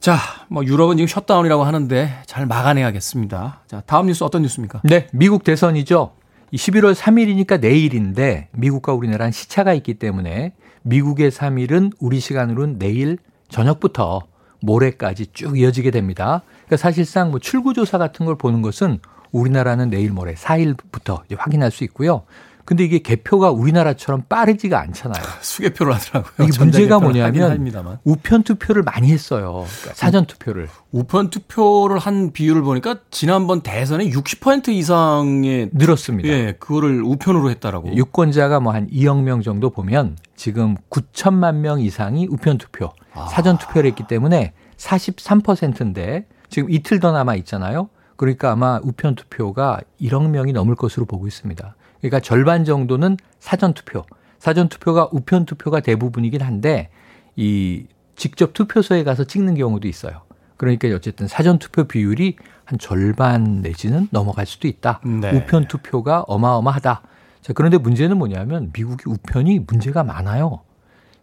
자, 0.00 0.18
뭐 0.48 0.64
유럽은 0.64 0.96
지금 0.96 1.06
셧다운이라고 1.06 1.62
하는데 1.62 2.10
잘 2.26 2.46
막아내야겠습니다. 2.46 3.60
자, 3.68 3.82
다음 3.86 4.06
뉴스 4.06 4.24
어떤 4.24 4.42
뉴스입니까? 4.42 4.80
네, 4.82 5.06
미국 5.12 5.44
대선이죠. 5.44 6.12
11월 6.52 6.94
3일이니까 6.94 7.60
내일인데 7.60 8.48
미국과 8.52 8.94
우리나라는 8.94 9.30
시차가 9.30 9.72
있기 9.74 9.94
때문에 9.94 10.54
미국의 10.82 11.30
3일은 11.30 11.92
우리 11.98 12.20
시간으로는 12.20 12.78
내일 12.78 13.18
저녁부터 13.48 14.22
모레까지 14.60 15.28
쭉 15.32 15.58
이어지게 15.58 15.90
됩니다. 15.90 16.42
그러니까 16.66 16.76
사실상 16.76 17.30
뭐 17.30 17.40
출구조사 17.40 17.98
같은 17.98 18.26
걸 18.26 18.36
보는 18.36 18.62
것은 18.62 18.98
우리나라는 19.32 19.90
내일 19.90 20.12
모레 20.12 20.34
4일부터 20.34 21.22
확인할 21.36 21.70
수 21.70 21.84
있고요. 21.84 22.22
근데 22.64 22.84
이게 22.84 22.98
개표가 23.00 23.50
우리나라처럼 23.50 24.24
빠르지가 24.28 24.80
않잖아요. 24.80 25.22
수개표를 25.40 25.94
하더라고요. 25.94 26.48
이게 26.48 26.58
문제가 26.58 26.98
뭐냐면 27.00 28.00
우편 28.04 28.42
투표를 28.44 28.82
많이 28.82 29.10
했어요. 29.10 29.66
그러니까 29.80 29.94
사전 29.94 30.24
투표를. 30.26 30.68
우편 30.92 31.30
투표를 31.30 31.98
한 31.98 32.32
비율을 32.32 32.62
보니까 32.62 32.96
지난번 33.10 33.60
대선에 33.60 34.08
60% 34.10 34.68
이상의 34.68 35.70
늘었습니다. 35.72 36.28
예, 36.28 36.56
그거를 36.58 37.02
우편으로 37.02 37.50
했다라고. 37.50 37.94
유권자가 37.94 38.60
뭐 38.60 38.70
한 38.70 38.86
2억 38.88 39.22
명 39.22 39.42
정도 39.42 39.70
보면 39.70 40.16
지금 40.36 40.76
9천만 40.90 41.56
명 41.56 41.80
이상이 41.80 42.28
우편 42.30 42.56
투표, 42.58 42.90
아. 43.14 43.26
사전 43.26 43.58
투표를 43.58 43.88
했기 43.90 44.06
때문에 44.06 44.52
43%인데 44.76 46.26
지금 46.48 46.70
이틀 46.70 47.00
더 47.00 47.12
남아 47.12 47.34
있잖아요. 47.36 47.88
그러니까 48.16 48.52
아마 48.52 48.78
우편 48.82 49.14
투표가 49.14 49.80
1억 50.00 50.28
명이 50.28 50.52
넘을 50.52 50.74
것으로 50.74 51.06
보고 51.06 51.26
있습니다. 51.26 51.74
그러니까 52.00 52.20
절반 52.20 52.64
정도는 52.64 53.16
사전 53.38 53.74
투표. 53.74 54.04
사전 54.38 54.68
투표가 54.68 55.10
우편 55.12 55.44
투표가 55.44 55.80
대부분이긴 55.80 56.40
한데 56.40 56.90
이 57.36 57.86
직접 58.16 58.52
투표소에 58.52 59.04
가서 59.04 59.24
찍는 59.24 59.54
경우도 59.54 59.86
있어요. 59.86 60.22
그러니까 60.56 60.88
어쨌든 60.88 61.26
사전 61.26 61.58
투표 61.58 61.84
비율이 61.84 62.36
한 62.64 62.78
절반 62.78 63.62
내지는 63.62 64.08
넘어갈 64.10 64.46
수도 64.46 64.68
있다. 64.68 65.00
네. 65.04 65.32
우편 65.32 65.68
투표가 65.68 66.22
어마어마하다. 66.22 67.02
자, 67.40 67.52
그런데 67.54 67.78
문제는 67.78 68.18
뭐냐면 68.18 68.70
미국이 68.74 69.04
우편이 69.06 69.60
문제가 69.66 70.04
많아요. 70.04 70.60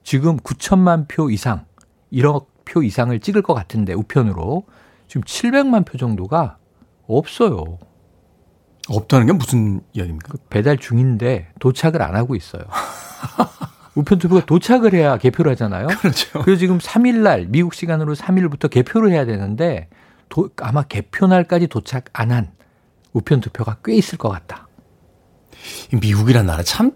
지금 0.04 0.38
9천만 0.38 1.08
표 1.08 1.30
이상, 1.30 1.66
1억 2.12 2.48
표 2.66 2.82
이상을 2.82 3.18
찍을 3.20 3.42
것 3.42 3.54
같은데 3.54 3.94
우편으로 3.94 4.66
지금 5.08 5.22
700만 5.22 5.86
표 5.86 5.98
정도가 5.98 6.58
없어요. 7.08 7.78
없다는 8.90 9.28
게 9.28 9.34
무슨 9.34 9.82
이야기입니까? 9.94 10.28
그 10.32 10.38
배달 10.50 10.78
중인데 10.78 11.50
도착을 11.60 12.02
안 12.02 12.16
하고 12.16 12.36
있어요. 12.36 12.64
우편 13.96 14.20
투표가 14.20 14.46
도착을 14.46 14.94
해야 14.94 15.18
개표를 15.18 15.52
하잖아요. 15.54 15.88
그렇죠. 15.88 16.42
그래서 16.44 16.60
지금 16.60 16.78
3일 16.78 17.18
날 17.18 17.48
미국 17.50 17.74
시간으로 17.74 18.16
3일부터 18.16 18.70
개표를 18.70 19.12
해야 19.12 19.26
되는데 19.26 19.90
도, 20.30 20.50
아마 20.58 20.84
개표 20.84 21.28
날까지 21.28 21.68
도착 21.68 22.06
안 22.14 22.32
한 22.32 22.52
우편 23.14 23.40
투표가 23.42 23.78
꽤 23.84 23.96
있을 23.96 24.18
것 24.18 24.30
같다. 24.30 24.68
미국이란 25.92 26.46
나라 26.46 26.64
참 26.64 26.92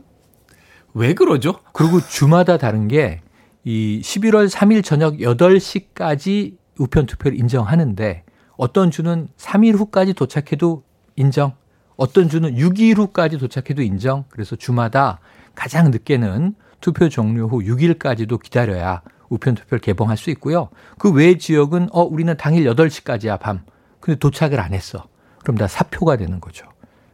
왜 0.94 1.14
그러죠? 1.14 1.60
그리고 1.74 2.00
주마다 2.02 2.58
다른 2.58 2.88
게 2.88 3.22
이 3.64 4.02
11월 4.04 4.50
3일 4.50 4.84
저녁 4.84 5.18
8시까지 5.18 6.58
우편 6.80 7.06
투표를 7.06 7.38
인정하는데 7.40 8.24
어떤 8.58 8.90
주는 8.90 9.28
3일 9.38 9.76
후까지 9.78 10.14
도착해도 10.14 10.84
인정, 11.16 11.54
어떤 12.02 12.30
주는 12.30 12.56
6일 12.56 12.98
후까지 12.98 13.38
도착해도 13.38 13.84
인정. 13.84 14.24
그래서 14.30 14.56
주마다 14.56 15.20
가장 15.54 15.92
늦게는 15.92 16.56
투표 16.80 17.10
종료 17.10 17.48
후 17.48 17.60
6일까지도 17.60 18.42
기다려야 18.42 19.04
우편 19.30 19.54
투표를 19.54 19.80
개봉할 19.82 20.18
수 20.18 20.32
있고요. 20.32 20.70
그 20.98 21.12
외 21.12 21.38
지역은 21.38 21.90
어 21.92 22.02
우리는 22.02 22.36
당일 22.38 22.66
8시까지야 22.66 23.40
밤. 23.40 23.60
근데 24.00 24.18
도착을 24.18 24.60
안 24.60 24.74
했어. 24.74 25.06
그럼 25.44 25.60
다 25.60 25.68
사표가 25.68 26.18
되는 26.18 26.42
거죠. 26.42 26.66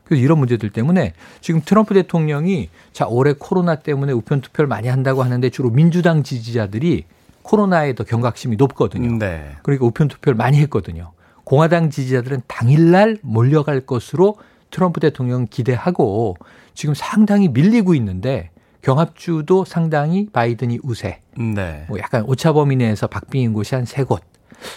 그래서 0.05 0.23
이런 0.23 0.39
문제들 0.39 0.69
때문에 0.69 1.11
지금 1.41 1.61
트럼프 1.65 1.93
대통령이 1.93 2.69
자 2.93 3.07
올해 3.07 3.33
코로나 3.37 3.75
때문에 3.75 4.13
우편 4.13 4.39
투표를 4.39 4.69
많이 4.69 4.87
한다고 4.87 5.21
하는데 5.21 5.49
주로 5.49 5.69
민주당 5.69 6.23
지지자들이 6.23 7.03
코로나에 7.41 7.93
더 7.93 8.05
경각심이 8.05 8.55
높거든요. 8.55 9.17
네. 9.17 9.51
그러니까 9.63 9.85
우편 9.85 10.07
투표를 10.07 10.37
많이 10.37 10.57
했거든요. 10.61 11.11
공화당 11.43 11.89
지지자들은 11.89 12.43
당일날 12.47 13.17
몰려갈 13.21 13.81
것으로 13.81 14.37
트럼프 14.71 14.99
대통령 14.99 15.47
기대하고 15.49 16.37
지금 16.73 16.93
상당히 16.93 17.47
밀리고 17.49 17.95
있는데 17.95 18.49
경합주도 18.81 19.65
상당히 19.65 20.27
바이든이 20.31 20.79
우세. 20.83 21.21
네. 21.37 21.85
뭐 21.89 21.99
약간 21.99 22.23
오차범위 22.23 22.75
내에서 22.77 23.07
박빙인 23.07 23.53
곳이 23.53 23.75
한 23.75 23.85
세 23.85 24.03
곳. 24.03 24.21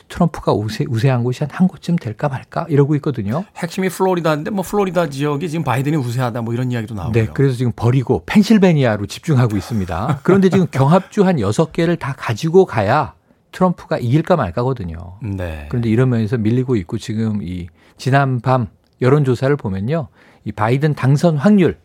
트럼프가 0.09 0.53
우세, 0.53 0.85
우세한 0.89 1.25
곳이 1.25 1.43
한 1.45 1.51
한 1.53 1.67
곳쯤 1.69 1.97
될까 1.97 2.29
말까 2.29 2.67
이러고 2.69 2.95
있거든요. 2.97 3.45
핵심이 3.57 3.89
플로리다인데 3.89 4.51
뭐 4.51 4.63
플로리다 4.63 5.09
지역이 5.09 5.49
지금 5.49 5.65
바이든이 5.65 5.97
우세하다 5.97 6.43
뭐 6.43 6.53
이런 6.53 6.71
이야기도 6.71 6.95
나오고요. 6.95 7.13
네, 7.13 7.31
그래서 7.33 7.57
지금 7.57 7.73
버리고 7.75 8.23
펜실베니아로 8.27 9.07
집중하고 9.07 9.57
있습니다. 9.57 10.21
그런데 10.23 10.49
지금 10.51 10.67
경합주 10.71 11.25
한 11.25 11.37
6개를 11.37 11.99
다 11.99 12.15
가지고 12.17 12.67
가야 12.67 13.15
트럼프가 13.53 13.99
이길까 13.99 14.37
말까거든요. 14.37 14.97
네. 15.23 15.67
그런데 15.69 15.89
이러면서 15.89 16.37
밀리고 16.37 16.77
있고 16.77 16.99
지금 16.99 17.43
이 17.43 17.67
지난 17.97 18.41
밤 18.41 18.69
여론조사를 19.01 19.55
보면요. 19.57 20.09
이 20.45 20.53
바이든 20.53 20.95
당선 20.95 21.37
확률 21.37 21.79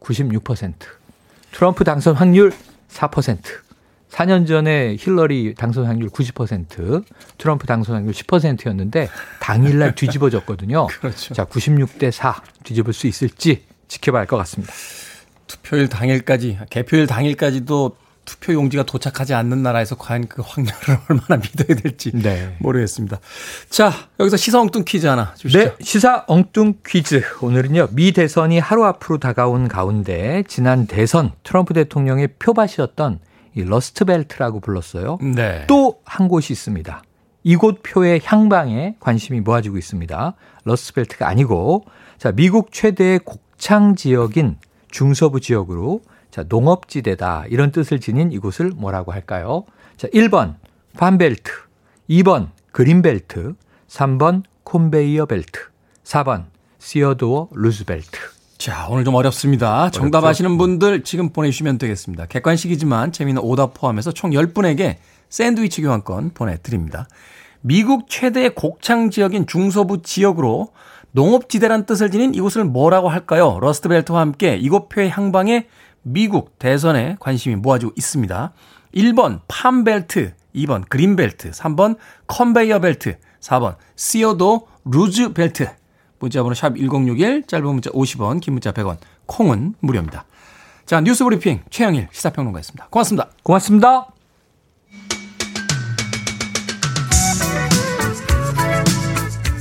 96%, 0.00 0.74
트럼프 1.52 1.84
당선 1.84 2.14
확률 2.14 2.52
4%, 2.90 3.38
4년 4.10 4.46
전에 4.46 4.96
힐러리 4.98 5.54
당선 5.54 5.86
확률 5.86 6.08
90%, 6.10 7.04
트럼프 7.38 7.66
당선 7.66 7.96
확률 7.96 8.12
10%였는데 8.14 9.08
당일날 9.40 9.94
뒤집어졌거든요. 9.96 10.86
그렇죠. 10.86 11.34
자, 11.34 11.44
96대 11.46 12.10
4 12.10 12.42
뒤집을 12.62 12.92
수 12.92 13.06
있을지 13.06 13.64
지켜봐야 13.88 14.20
할 14.20 14.26
것 14.26 14.36
같습니다. 14.38 14.72
투표일 15.46 15.88
당일까지, 15.88 16.58
개표일 16.70 17.06
당일까지도 17.06 17.96
투표 18.24 18.52
용지가 18.52 18.84
도착하지 18.84 19.34
않는 19.34 19.62
나라에서 19.62 19.96
과연 19.96 20.28
그 20.28 20.42
확률을 20.44 20.78
얼마나 21.08 21.40
믿어야 21.42 21.76
될지 21.76 22.12
네. 22.12 22.56
모르겠습니다. 22.60 23.18
자, 23.70 23.92
여기서 24.20 24.36
시사 24.36 24.60
엉뚱 24.60 24.84
퀴즈 24.86 25.06
하나 25.06 25.34
주시죠. 25.36 25.58
네, 25.58 25.74
시사 25.80 26.24
엉뚱 26.26 26.74
퀴즈. 26.86 27.22
오늘은요. 27.40 27.88
미 27.92 28.12
대선이 28.12 28.58
하루 28.58 28.84
앞으로 28.84 29.18
다가온 29.18 29.68
가운데 29.68 30.42
지난 30.48 30.86
대선 30.86 31.32
트럼프 31.42 31.74
대통령의 31.74 32.28
표밭이었던 32.38 33.18
이 33.56 33.62
러스트벨트라고 33.62 34.60
불렀어요. 34.60 35.18
네. 35.20 35.64
또 35.66 35.98
한 36.04 36.28
곳이 36.28 36.52
있습니다. 36.52 37.02
이곳 37.44 37.82
표의 37.82 38.20
향방에 38.24 38.96
관심이 39.00 39.40
모아지고 39.40 39.76
있습니다. 39.78 40.34
러스트벨트가 40.64 41.28
아니고 41.28 41.84
자, 42.18 42.32
미국 42.32 42.72
최대의 42.72 43.20
곡창 43.20 43.96
지역인 43.96 44.56
중서부 44.90 45.40
지역으로 45.40 46.00
자, 46.34 46.44
농업지대다. 46.48 47.44
이런 47.48 47.70
뜻을 47.70 48.00
지닌 48.00 48.32
이곳을 48.32 48.72
뭐라고 48.74 49.12
할까요? 49.12 49.66
자, 49.96 50.08
1번 50.08 50.56
Farm 50.98 51.22
Belt, 51.22 51.52
2번 52.10 52.48
그린벨트, 52.72 53.54
3번 53.86 54.42
컨베이어 54.64 55.26
벨트, 55.26 55.60
4번 56.02 56.46
시어도어 56.80 57.50
루즈벨트. 57.52 58.18
자, 58.58 58.88
오늘 58.90 59.04
좀 59.04 59.14
어렵습니다. 59.14 59.82
어렵죠? 59.82 60.00
정답 60.00 60.24
아시는 60.24 60.58
분들 60.58 61.04
지금 61.04 61.28
보내주시면 61.28 61.78
되겠습니다. 61.78 62.26
객관식이지만 62.26 63.12
재미있는 63.12 63.40
오답 63.40 63.74
포함해서 63.74 64.10
총 64.10 64.32
10분에게 64.32 64.96
샌드위치 65.28 65.82
교환권 65.82 66.32
보내드립니다. 66.34 67.06
미국 67.60 68.08
최대의 68.08 68.56
곡창 68.56 69.10
지역인 69.10 69.46
중서부 69.46 70.02
지역으로 70.02 70.72
농업지대란 71.12 71.86
뜻을 71.86 72.10
지닌 72.10 72.34
이곳을 72.34 72.64
뭐라고 72.64 73.08
할까요? 73.08 73.58
러스트벨트와 73.60 74.20
함께 74.20 74.56
이곳 74.56 74.88
표의 74.88 75.10
향방에 75.10 75.68
미국 76.04 76.58
대선에 76.58 77.16
관심이 77.18 77.56
모아지고 77.56 77.92
있습니다. 77.96 78.52
1번 78.94 79.40
Farm 79.48 79.86
Belt, 79.86 80.34
2번 80.54 80.88
그린벨트, 80.88 81.50
3번 81.50 81.96
컨베이어 82.28 82.78
벨트, 82.78 83.18
4번 83.40 83.76
시어도어 83.96 84.68
루즈벨트. 84.84 85.68
문자번호 86.20 86.54
샵 86.54 86.76
1061, 86.76 87.46
짧은 87.46 87.66
문자 87.66 87.90
50원, 87.90 88.40
긴 88.40 88.54
문자 88.54 88.72
100원, 88.72 88.98
콩은 89.26 89.74
무료입니다. 89.80 90.24
자, 90.86 91.00
뉴스 91.00 91.24
브리핑 91.24 91.62
최영일 91.70 92.08
시사평론가였습니다. 92.12 92.88
고맙습니다. 92.90 93.30
고맙습니다. 93.42 94.06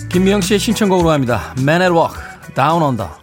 김미영 0.10 0.42
씨의 0.42 0.60
신청곡으로 0.60 1.10
합니다. 1.10 1.56
Men 1.58 1.82
at 1.82 1.92
Work, 1.92 2.22
Down 2.54 2.84
Under. 2.84 3.23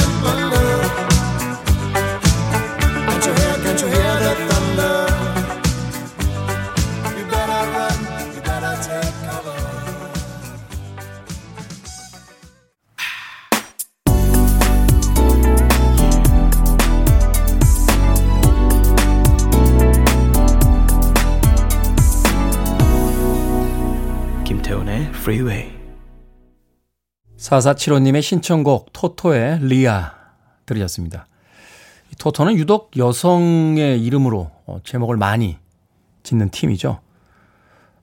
freeway. 25.31 25.71
4475님의 27.37 28.21
신청곡 28.21 28.91
토토의 28.91 29.59
리아 29.61 30.13
들으셨습니다. 30.65 31.25
토토는 32.19 32.55
유독 32.57 32.91
여성의 32.97 34.03
이름으로 34.03 34.51
어, 34.65 34.79
제목을 34.83 35.15
많이 35.15 35.57
짓는 36.23 36.49
팀이죠. 36.49 36.99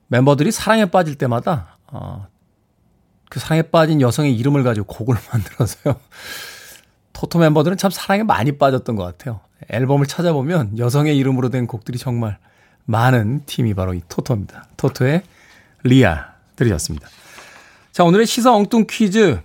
멤버들이 0.07 0.51
사랑에 0.51 0.85
빠질 0.85 1.15
때마다 1.15 1.77
어, 1.87 2.27
그 3.29 3.39
사랑에 3.39 3.61
빠진 3.61 4.01
여성의 4.01 4.35
이름을 4.35 4.63
가지고 4.63 4.87
곡을 4.87 5.15
만들어서요. 5.31 5.95
토토 7.13 7.37
멤버들은 7.37 7.77
참 7.77 7.91
사랑에 7.91 8.23
많이 8.23 8.57
빠졌던 8.57 8.95
것 8.95 9.03
같아요. 9.03 9.41
앨범을 9.69 10.07
찾아보면 10.07 10.79
여성의 10.79 11.15
이름으로 11.17 11.49
된 11.49 11.67
곡들이 11.67 11.99
정말 11.99 12.39
많은 12.85 13.43
팀이 13.45 13.75
바로 13.75 13.93
이 13.93 14.01
토토입니다. 14.09 14.69
토토의 14.77 15.21
리아 15.83 16.38
들으셨습니다. 16.59 17.07
자, 17.91 18.03
오늘의 18.03 18.25
시사 18.25 18.53
엉뚱 18.53 18.85
퀴즈. 18.89 19.39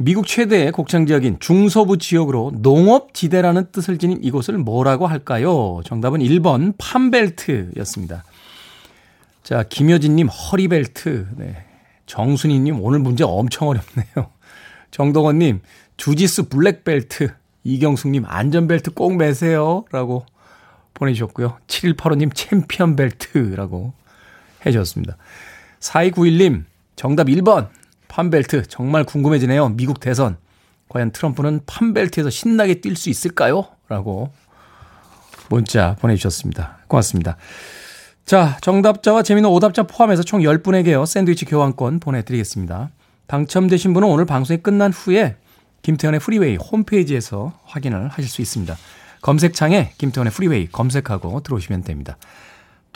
미국 0.00 0.28
최대의 0.28 0.70
곡창 0.70 1.06
지역인 1.06 1.38
중서부 1.40 1.98
지역으로 1.98 2.52
농업 2.62 3.14
지대라는 3.14 3.72
뜻을 3.72 3.98
지닌 3.98 4.20
이곳을 4.22 4.56
뭐라고 4.56 5.08
할까요? 5.08 5.80
정답은 5.84 6.20
1번 6.20 6.74
팜벨트였습니다. 6.78 8.22
자, 9.42 9.64
김효진님 9.64 10.28
허리벨트. 10.28 11.26
네. 11.36 11.64
정순희님 12.06 12.80
오늘 12.80 13.00
문제 13.00 13.24
엄청 13.24 13.68
어렵네요. 13.68 14.30
정동원님 14.92 15.60
주지스 15.96 16.48
블랙벨트. 16.48 17.34
이경숙님 17.64 18.24
안전벨트 18.24 18.92
꼭 18.92 19.16
매세요. 19.16 19.84
라고 19.90 20.24
보내주셨고요. 20.94 21.58
7185님 21.66 22.30
챔피언 22.34 22.94
벨트라고 22.94 23.92
해주셨습니다. 24.64 25.16
4291님, 25.80 26.64
정답 26.96 27.28
1번. 27.28 27.68
판벨트. 28.08 28.66
정말 28.66 29.04
궁금해지네요. 29.04 29.68
미국 29.70 30.00
대선. 30.00 30.36
과연 30.88 31.12
트럼프는 31.12 31.60
판벨트에서 31.66 32.30
신나게 32.30 32.76
뛸 32.76 32.96
수 32.96 33.10
있을까요? 33.10 33.66
라고 33.88 34.32
문자 35.50 35.96
보내주셨습니다. 36.00 36.78
고맙습니다. 36.88 37.36
자, 38.24 38.56
정답자와 38.60 39.22
재미있는 39.22 39.50
오답자 39.50 39.84
포함해서 39.84 40.22
총 40.22 40.40
10분에게요. 40.40 41.06
샌드위치 41.06 41.44
교환권 41.44 42.00
보내드리겠습니다. 42.00 42.90
당첨되신 43.26 43.94
분은 43.94 44.08
오늘 44.08 44.24
방송이 44.24 44.62
끝난 44.62 44.92
후에 44.92 45.36
김태훈의 45.82 46.20
Freeway 46.20 46.56
홈페이지에서 46.56 47.58
확인을 47.64 48.08
하실 48.08 48.28
수 48.28 48.42
있습니다. 48.42 48.76
검색창에 49.22 49.92
김태훈의 49.98 50.32
Freeway 50.32 50.68
검색하고 50.68 51.40
들어오시면 51.40 51.84
됩니다. 51.84 52.16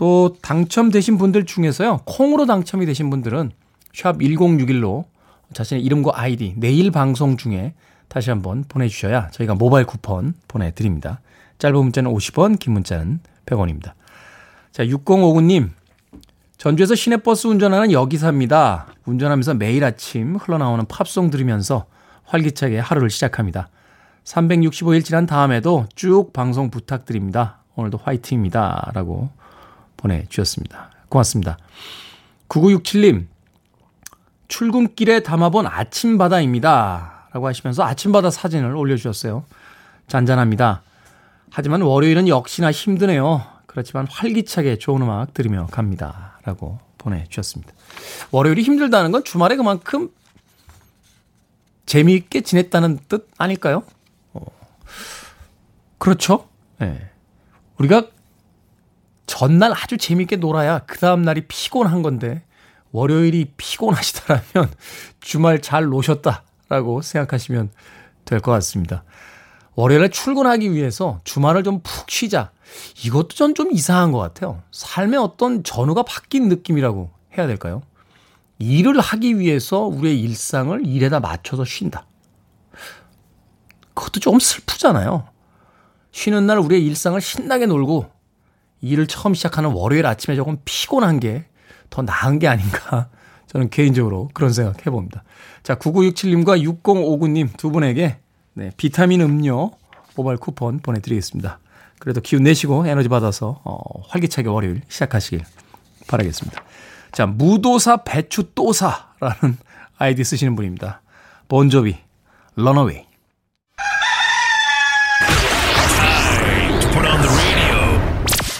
또 0.03 0.35
당첨되신 0.43 1.17
분들 1.17 1.47
중에서요. 1.47 2.01
콩으로 2.07 2.45
당첨이 2.45 2.87
되신 2.87 3.09
분들은 3.09 3.53
샵 3.95 4.19
1061로 4.19 5.05
자신의 5.53 5.85
이름과 5.85 6.11
아이디 6.15 6.55
내일 6.57 6.91
방송 6.91 7.37
중에 7.37 7.75
다시 8.09 8.31
한번 8.31 8.65
보내주셔야 8.67 9.31
저희가 9.31 9.55
모바일 9.55 9.87
쿠폰 9.87 10.35
보내드립니다. 10.49 11.21
짧은 11.59 11.77
문자는 11.79 12.11
50원, 12.11 12.59
긴 12.59 12.73
문자는 12.73 13.21
100원입니다. 13.47 13.93
자, 14.73 14.85
6059님. 14.85 15.71
전주에서 16.57 16.97
시내버스 16.97 17.47
운전하는 17.47 17.93
여기사입니다. 17.93 18.89
운전하면서 19.05 19.55
매일 19.55 19.85
아침 19.85 20.35
흘러나오는 20.35 20.85
팝송 20.85 21.31
들으면서 21.31 21.87
활기차게 22.25 22.81
하루를 22.81 23.09
시작합니다. 23.09 23.69
365일 24.25 25.05
지난 25.05 25.27
다음에도 25.27 25.87
쭉 25.95 26.33
방송 26.33 26.71
부탁드립니다. 26.71 27.59
오늘도 27.77 28.01
화이팅입니다. 28.03 28.91
라고 28.95 29.31
보내주셨습니다. 30.03 30.91
고맙습니다. 31.09 31.59
9967님, 32.49 33.27
출근길에 34.49 35.21
담아본 35.21 35.67
아침바다입니다. 35.67 37.29
라고 37.33 37.47
하시면서 37.47 37.83
아침바다 37.85 38.31
사진을 38.31 38.77
올려주셨어요. 38.77 39.45
잔잔합니다. 40.07 40.83
하지만 41.51 41.81
월요일은 41.83 42.29
역시나 42.29 42.71
힘드네요. 42.71 43.47
그렇지만 43.67 44.07
활기차게 44.11 44.77
좋은 44.79 45.01
음악 45.01 45.33
들으며 45.33 45.67
갑니다. 45.71 46.39
라고 46.45 46.79
보내주셨습니다. 46.99 47.73
월요일이 48.31 48.63
힘들다는 48.63 49.13
건 49.13 49.25
주말에 49.25 49.57
그만큼 49.57 50.11
재미있게 51.87 52.43
지냈다는 52.43 52.99
뜻 53.09 53.29
아닐까요? 53.39 53.85
어. 54.35 54.43
그렇죠? 55.99 56.49
예. 56.81 56.87
네. 56.87 57.11
우리가 57.79 58.07
전날 59.33 59.73
아주 59.73 59.97
재미있게 59.97 60.37
놀아야 60.37 60.81
그 60.81 60.99
다음날이 60.99 61.47
피곤한 61.49 62.03
건데, 62.03 62.45
월요일이 62.91 63.53
피곤하시다라면 63.57 64.71
주말 65.21 65.63
잘 65.63 65.87
노셨다라고 65.87 67.01
생각하시면 67.01 67.71
될 68.27 68.41
것 68.41 68.53
같습니다. 68.53 69.05
월요일에 69.75 70.09
출근하기 70.11 70.73
위해서 70.75 71.21
주말을 71.25 71.63
좀 71.65 71.81
푹 71.83 72.11
쉬자. 72.11 72.51
이것도 73.07 73.29
전 73.29 73.55
좀 73.55 73.73
이상한 73.73 74.13
것 74.13 74.19
같아요. 74.19 74.63
삶의 74.71 75.19
어떤 75.19 75.65
전후가 75.65 76.03
바뀐 76.03 76.51
느낌이라고 76.51 77.11
해야 77.39 77.47
될까요? 77.47 77.81
일을 78.59 79.01
하기 79.01 79.39
위해서 79.39 79.81
우리의 79.87 80.21
일상을 80.21 80.87
일에다 80.87 81.21
맞춰서 81.21 81.65
쉰다. 81.65 82.05
그것도 83.95 84.21
조금 84.21 84.39
슬프잖아요. 84.39 85.27
쉬는 86.13 86.47
날 86.47 86.59
우리의 86.59 86.85
일상을 86.85 87.19
신나게 87.19 87.65
놀고 87.65 88.11
일을 88.83 89.07
처음 89.07 89.35
시작하는 89.35 89.71
월요일 89.71 90.05
아침에 90.07 90.37
조금 90.37 90.59
피곤한 90.65 91.19
게 91.21 91.47
더 91.93 92.03
나은 92.03 92.41
게 92.41 92.49
아닌가. 92.49 93.09
저는 93.47 93.69
개인적으로 93.71 94.31
그런 94.33 94.53
생각 94.53 94.85
해봅니다. 94.85 95.23
자, 95.63 95.77
9967님과 95.77 96.61
6059님 96.83 97.57
두 97.57 97.71
분에게 97.71 98.17
네, 98.55 98.71
비타민 98.77 99.21
음료 99.21 99.71
모바일 100.17 100.39
쿠폰 100.39 100.81
보내드리겠습니다. 100.81 101.61
그래도 101.99 102.21
기운 102.21 102.43
내시고 102.43 102.87
에너지 102.87 103.09
받아서 103.09 103.61
어, 103.65 103.79
활기차게 104.09 104.49
월요일 104.49 104.81
시작하시길 104.89 105.45
바라겠습니다. 106.09 106.65
자, 107.13 107.27
무도사 107.27 107.99
배추도사라는 107.99 109.59
아이디 109.99 110.25
쓰시는 110.25 110.57
분입니다. 110.57 111.03
Bon 111.49 111.67
Jovi, 111.67 111.97
Runaway. 112.57 113.05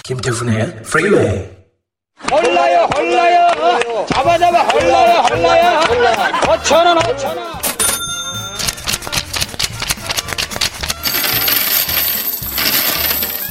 김태훈의 0.03 0.83
Freeway 0.83 1.49
골라요 2.29 2.89
골라요 2.93 4.05
잡아 4.07 4.37
잡아 4.37 4.59
골라요 4.63 5.13
골라요 5.29 5.79
오천원 6.49 6.97
오천원 6.97 7.53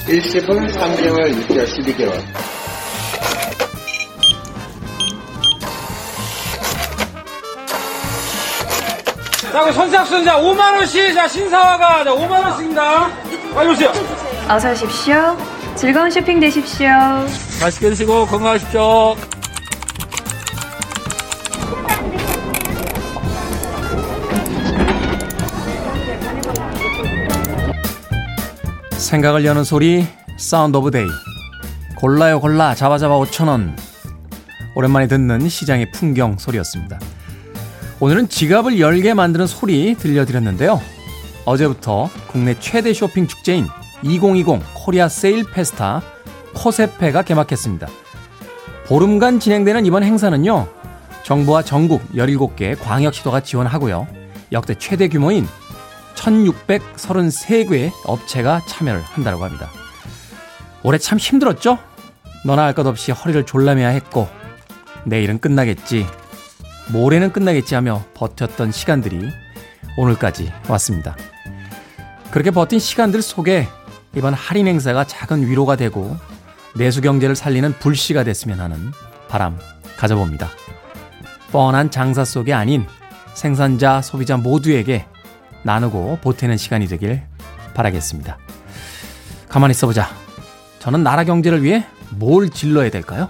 일시분 0.06 0.66
3개월 0.66 1.46
6개월 1.46 1.66
12개월 1.66 2.20
자, 9.50 9.64
그 9.64 9.72
선착순 9.72 10.24
자 10.24 10.36
5만 10.38 10.76
원씩 10.76 11.14
자 11.14 11.26
신사화가 11.28 12.04
자 12.04 12.10
5만 12.10 12.30
원씩입니다. 12.30 13.10
빨리 13.54 13.68
오세요. 13.70 13.92
어서 14.48 14.70
오십시오. 14.72 15.36
즐거운 15.76 16.10
쇼핑 16.10 16.38
되십시오. 16.40 16.88
맛있게 17.60 17.88
드시고 17.90 18.26
건강하십시오. 18.26 19.16
생각을 28.98 29.44
여는 29.44 29.64
소리 29.64 30.06
Sound 30.38 30.76
of 30.78 30.90
Day 30.90 31.06
골라요 31.96 32.40
골라 32.40 32.74
잡아 32.74 32.96
잡아 32.96 33.18
5천원 33.18 33.76
오랜만에 34.74 35.06
듣는 35.06 35.48
시장의 35.48 35.90
풍경 35.92 36.38
소리였습니다. 36.38 36.98
오늘은 38.00 38.28
지갑을 38.30 38.80
열게 38.80 39.12
만드는 39.12 39.46
소리 39.46 39.94
들려드렸는데요. 39.96 40.80
어제부터 41.44 42.08
국내 42.28 42.58
최대 42.58 42.94
쇼핑 42.94 43.26
축제인 43.26 43.66
2020 44.02 44.60
코리아 44.74 45.08
세일 45.08 45.44
페스타 45.50 46.02
코세페가 46.54 47.22
개막했습니다. 47.22 47.86
보름간 48.86 49.40
진행되는 49.40 49.86
이번 49.86 50.02
행사는요. 50.02 50.68
정부와 51.22 51.62
전국 51.62 52.02
17개 52.12 52.76
광역시도가 52.82 53.40
지원하고요. 53.40 54.06
역대 54.50 54.74
최대 54.74 55.08
규모인 55.08 55.46
1633개 56.14 57.90
업체가 58.04 58.60
참여를 58.66 59.00
한다고 59.02 59.44
합니다. 59.44 59.70
올해 60.82 60.98
참 60.98 61.18
힘들었죠? 61.18 61.78
너나 62.44 62.64
할 62.64 62.74
것 62.74 62.86
없이 62.86 63.12
허리를 63.12 63.46
졸라매야 63.46 63.88
했고 63.88 64.28
내일은 65.04 65.38
끝나겠지. 65.38 66.06
모레는 66.92 67.32
끝나겠지 67.32 67.76
하며 67.76 68.02
버텼던 68.14 68.72
시간들이 68.72 69.28
오늘까지 69.96 70.52
왔습니다. 70.68 71.16
그렇게 72.30 72.50
버틴 72.50 72.78
시간들 72.78 73.22
속에 73.22 73.68
이번 74.14 74.34
할인 74.34 74.66
행사가 74.66 75.04
작은 75.04 75.46
위로가 75.46 75.76
되고 75.76 76.16
내수 76.74 77.00
경제를 77.00 77.34
살리는 77.34 77.72
불씨가 77.78 78.24
됐으면 78.24 78.60
하는 78.60 78.92
바람 79.28 79.58
가져봅니다. 79.96 80.48
뻔한 81.50 81.90
장삿속이 81.90 82.52
아닌 82.52 82.86
생산자, 83.34 84.02
소비자 84.02 84.36
모두에게 84.36 85.06
나누고 85.62 86.18
보태는 86.22 86.56
시간이 86.56 86.88
되길 86.88 87.22
바라겠습니다. 87.74 88.38
가만히 89.48 89.72
있어보자. 89.72 90.08
저는 90.78 91.02
나라 91.02 91.24
경제를 91.24 91.62
위해 91.62 91.86
뭘 92.10 92.50
질러야 92.50 92.90
될까요? 92.90 93.28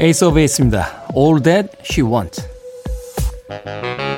Ace 0.00 0.24
of 0.24 0.40
Base입니다. 0.40 1.04
All 1.14 1.42
That 1.42 1.76
She 1.84 2.08
Wants. 2.08 2.59
Thank 3.50 4.00
you. 4.00 4.09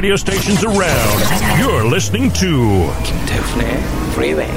Radio 0.00 0.16
stations 0.16 0.64
around. 0.64 1.60
You're 1.60 1.84
listening 1.86 2.32
to 2.40 2.90
김태훈의 3.04 3.68
Freeway. 4.12 4.50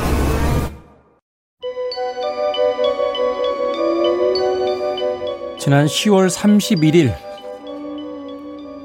지난 5.60 5.86
10월 5.86 6.29
31일 6.29 7.13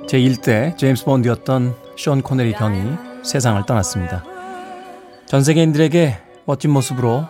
제1대 0.08 0.76
제임스 0.76 1.04
본드였던 1.04 1.76
션 1.94 2.22
코네리 2.22 2.54
경이 2.54 2.96
세상을 3.22 3.64
떠났습니다. 3.64 4.24
전 5.26 5.44
세계인들에게 5.44 6.18
멋진 6.44 6.72
모습으로 6.72 7.24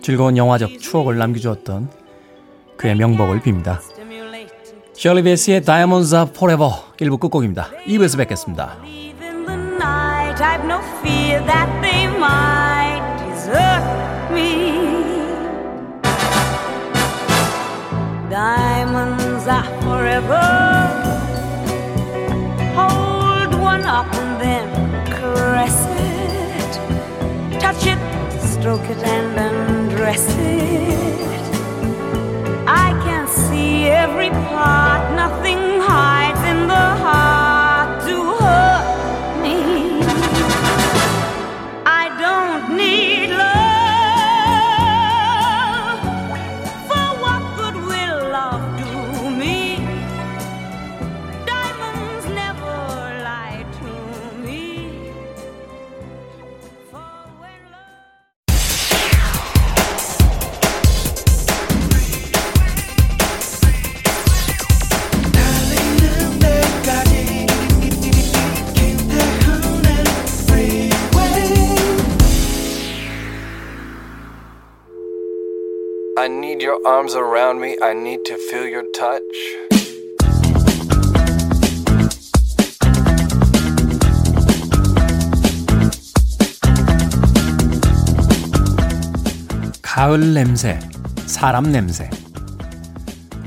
즐거운 0.00 0.38
영화적 0.38 0.78
추억을 0.80 1.18
남겨주었던 1.18 1.90
그의 2.78 2.94
명복을 2.94 3.40
빕니다. 3.40 4.01
셜리 4.94 5.22
베이스의 5.22 5.62
Diamonds 5.62 6.14
Are 6.14 6.28
Forever 6.30 6.70
1부 6.98 7.18
끝곡입니다. 7.18 7.70
2부에서 7.86 8.18
뵙겠습니다. 8.18 8.76
Diamonds 18.30 19.46
are 19.46 19.62
forever. 19.82 20.40
Hold 22.74 23.54
one 23.60 23.84
up 23.84 24.06
and 24.14 24.40
then 24.40 24.68
caress 25.06 25.86
it. 25.86 27.60
Touch 27.60 27.86
it, 27.86 27.98
stroke 28.40 28.88
it 28.88 29.02
and 29.04 29.38
undress 29.38 30.26
it. 30.38 31.41
Nothing 35.22 35.61
arms 76.84 77.14
around 77.14 77.60
me. 77.60 77.76
I 77.82 77.92
need 77.92 78.24
to 78.24 78.34
feel 78.34 78.66
your 78.66 78.84
touch. 78.92 79.22
가을 89.82 90.34
냄새, 90.34 90.78
사람 91.26 91.70
냄새. 91.70 92.08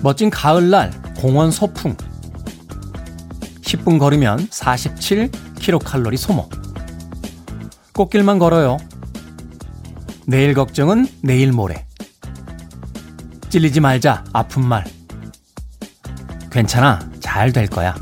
멋진 0.01 0.29
가을날 0.29 0.91
공원 1.17 1.51
소풍. 1.51 1.97
10분 3.61 3.99
걸으면 3.99 4.47
47kcal 4.49 6.15
소모. 6.17 6.47
꽃길만 7.93 8.39
걸어요. 8.39 8.77
내일 10.27 10.53
걱정은 10.53 11.07
내일 11.21 11.51
모레. 11.51 11.85
찔리지 13.55 13.79
말자, 13.79 14.25
아픈 14.33 14.65
말. 14.65 14.83
괜찮아, 16.51 16.99
잘 17.21 17.53
될 17.53 17.67
거야. 17.67 17.95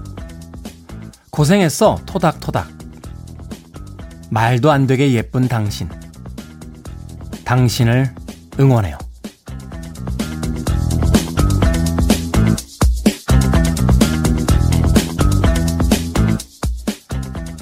고생했어, 1.30 2.00
토닥토닥. 2.08 2.70
말도 4.32 4.72
안 4.72 4.88
되게 4.88 5.14
예쁜 5.14 5.48
당신. 5.48 5.88
당신을 7.46 8.16
응원해요. 8.60 8.98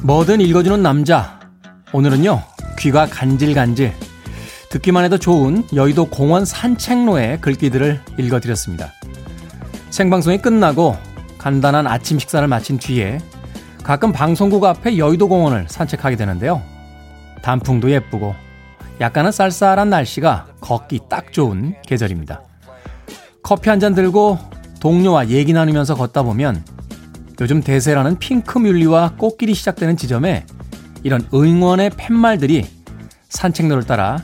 뭐든 0.01 0.39
읽어주는 0.39 0.81
남자. 0.81 1.41
오늘은요, 1.91 2.41
귀가 2.79 3.05
간질간질. 3.05 4.10
듣기만 4.71 5.03
해도 5.03 5.17
좋은 5.17 5.65
여의도 5.75 6.05
공원 6.05 6.45
산책로의 6.45 7.41
글귀들을 7.41 7.99
읽어드렸습니다. 8.17 8.93
생방송이 9.89 10.37
끝나고 10.37 10.95
간단한 11.37 11.87
아침 11.87 12.17
식사를 12.17 12.47
마친 12.47 12.77
뒤에 12.77 13.19
가끔 13.83 14.13
방송국 14.13 14.63
앞에 14.63 14.97
여의도 14.97 15.27
공원을 15.27 15.65
산책하게 15.67 16.15
되는데요. 16.15 16.61
단풍도 17.41 17.91
예쁘고 17.91 18.33
약간은 19.01 19.33
쌀쌀한 19.33 19.89
날씨가 19.89 20.47
걷기 20.61 21.01
딱 21.09 21.33
좋은 21.33 21.75
계절입니다. 21.85 22.41
커피 23.43 23.69
한 23.69 23.81
잔 23.81 23.93
들고 23.93 24.39
동료와 24.79 25.29
얘기 25.29 25.51
나누면서 25.51 25.95
걷다 25.95 26.23
보면 26.23 26.63
요즘 27.41 27.61
대세라는 27.61 28.19
핑크뮬리와 28.19 29.15
꽃길이 29.17 29.53
시작되는 29.53 29.97
지점에 29.97 30.45
이런 31.03 31.27
응원의 31.33 31.89
팻말들이 31.97 32.65
산책로를 33.27 33.83
따라 33.83 34.19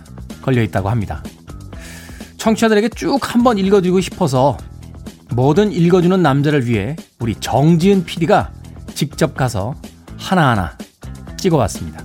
걸려 0.47 0.63
있다고 0.63 0.87
합니다. 0.87 1.21
청취자들에게 2.37 2.87
쭉 2.95 3.19
한번 3.21 3.57
읽어드리고 3.57 3.99
싶어서 3.99 4.57
뭐든 5.35 5.73
읽어주는 5.73 6.21
남자를 6.21 6.65
위해 6.65 6.95
우리 7.19 7.35
정지은 7.35 8.05
PD가 8.05 8.53
직접 8.95 9.35
가서 9.35 9.75
하나하나 10.17 10.77
찍어왔습니다. 11.37 12.01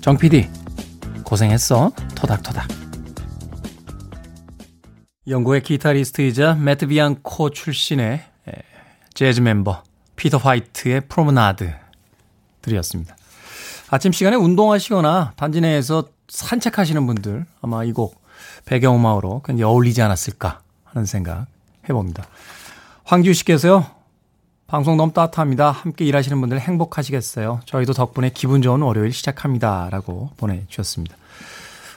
정 0.00 0.16
PD, 0.16 0.48
고생했어. 1.22 1.92
토닥토닥. 2.14 2.66
영국의 5.28 5.62
기타리스트이자 5.62 6.54
매트 6.54 6.86
비앙코 6.86 7.50
출신의 7.50 8.22
재즈 9.12 9.42
멤버 9.42 9.82
피터 10.16 10.38
화이트의 10.38 11.02
프로menade 11.08 11.74
들이었습니다. 12.62 13.14
아침 13.90 14.12
시간에 14.12 14.36
운동하시거나 14.36 15.34
단지 15.36 15.60
내에서 15.60 16.08
산책하시는 16.30 17.06
분들 17.06 17.44
아마 17.60 17.84
이 17.84 17.92
곡 17.92 18.20
배경음악으로 18.64 19.42
굉장히 19.44 19.70
어울리지 19.70 20.00
않았을까 20.02 20.60
하는 20.84 21.04
생각 21.06 21.46
해봅니다. 21.88 22.24
황지우 23.04 23.32
씨께서요. 23.34 23.86
방송 24.66 24.96
너무 24.96 25.12
따뜻합니다. 25.12 25.70
함께 25.72 26.04
일하시는 26.04 26.40
분들 26.40 26.60
행복하시겠어요. 26.60 27.60
저희도 27.64 27.92
덕분에 27.92 28.30
기분 28.32 28.62
좋은 28.62 28.80
월요일 28.82 29.12
시작합니다. 29.12 29.88
라고 29.90 30.30
보내주셨습니다. 30.36 31.16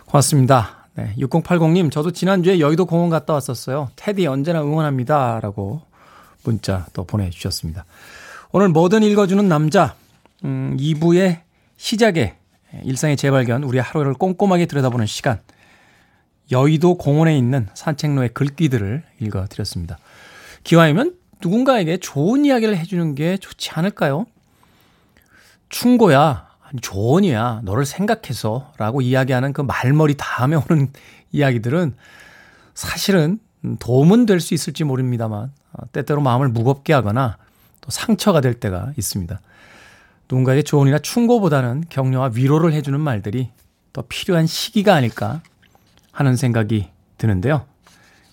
고맙습니다. 0.06 0.88
네, 0.96 1.14
6080님, 1.18 1.92
저도 1.92 2.12
지난주에 2.12 2.60
여의도 2.60 2.86
공원 2.86 3.10
갔다 3.10 3.34
왔었어요. 3.34 3.90
테디 3.96 4.26
언제나 4.28 4.62
응원합니다. 4.62 5.40
라고 5.42 5.82
문자 6.44 6.86
또 6.94 7.04
보내주셨습니다. 7.04 7.86
오늘 8.52 8.70
뭐든 8.70 9.04
읽어주는 9.04 9.48
남자, 9.48 9.96
음, 10.44 10.76
2부의 10.80 11.42
시작에 11.78 12.36
일상의 12.84 13.18
재발견, 13.18 13.64
우리 13.64 13.80
하루를 13.80 14.14
꼼꼼하게 14.14 14.66
들여다보는 14.66 15.06
시간, 15.06 15.40
여의도 16.52 16.98
공원에 16.98 17.38
있는 17.38 17.68
산책로의 17.74 18.30
글귀들을 18.30 19.04
읽어드렸습니다. 19.20 19.98
기왕이면 20.64 21.16
누군가에게 21.42 21.98
좋은 21.98 22.46
이야기를 22.46 22.78
해주는 22.78 23.16
게 23.16 23.38
좋지 23.38 23.72
않을까요? 23.72 24.26
충고야, 25.70 26.48
조언이야, 26.82 27.62
너를 27.64 27.86
생각해서 27.86 28.72
라고 28.78 29.02
이야기하는 29.02 29.54
그 29.54 29.62
말머리 29.62 30.16
다음에 30.18 30.56
오는 30.56 30.92
이야기들은 31.32 31.96
사실은 32.74 33.40
도움은 33.80 34.26
될 34.26 34.40
수 34.40 34.54
있을지 34.54 34.84
모릅니다만, 34.84 35.52
어, 35.74 35.92
때때로 35.92 36.22
마음을 36.22 36.50
무겁게 36.50 36.94
하거나 36.94 37.38
또 37.82 37.90
상처가 37.92 38.42
될 38.42 38.54
때가 38.56 38.92
있습니다. 38.98 39.40
누군가에게 40.34 40.64
조언이나 40.64 40.98
충고보다는 40.98 41.86
격려와 41.90 42.32
위로를 42.34 42.74
해주는 42.74 43.00
말들이 43.00 43.52
더 43.92 44.04
필요한 44.10 44.48
시기가 44.48 44.96
아닐까 44.96 45.42
하는 46.12 46.36
생각이 46.36 46.90
드는데요. 47.20 47.66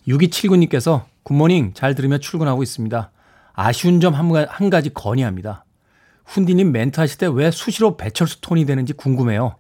6279님께서 0.08 1.04
굿모닝 1.24 1.74
잘 1.74 1.94
들으며 1.94 2.16
출근하고 2.18 2.62
있습니다. 2.62 3.10
아쉬운 3.52 4.00
점 4.00 4.14
한 4.14 4.70
가지 4.70 4.94
건의합니다. 4.94 5.66
훈디님 6.24 6.72
멘트 6.72 6.98
하실 7.00 7.18
때 7.18 7.26
왜 7.26 7.50
수시로 7.50 7.96
배철수 7.98 8.40
톤이 8.40 8.64
되는지 8.64 8.94
궁금해요. 8.94 9.56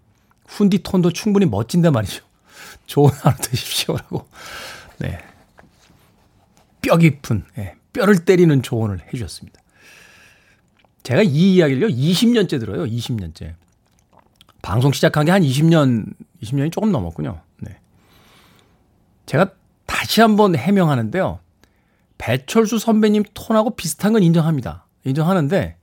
훈디 0.46 0.82
톤도 0.82 1.12
충분히 1.12 1.44
멋진데 1.44 1.90
말이죠. 1.90 2.24
좋은 2.86 3.10
하루 3.20 3.36
되십시오라고. 3.36 4.26
네. 4.98 5.18
뼈 6.80 6.96
깊은, 6.96 7.44
네. 7.56 7.74
뼈를 7.92 8.24
때리는 8.24 8.62
조언을 8.62 9.00
해주셨습니다. 9.08 9.60
제가 11.02 11.22
이 11.22 11.54
이야기를요, 11.54 11.88
20년째 11.88 12.60
들어요, 12.60 12.84
20년째. 12.84 13.54
방송 14.62 14.92
시작한 14.92 15.24
게 15.24 15.32
한 15.32 15.42
20년, 15.42 16.12
20년이 16.42 16.70
조금 16.72 16.92
넘었군요. 16.92 17.40
네. 17.60 17.78
제가 19.26 19.52
다시 19.86 20.20
한번 20.20 20.54
해명하는데요. 20.54 21.40
배철수 22.18 22.78
선배님 22.78 23.24
톤하고 23.32 23.70
비슷한 23.76 24.12
건 24.12 24.22
인정합니다. 24.22 24.86
인정하는데, 25.04 25.76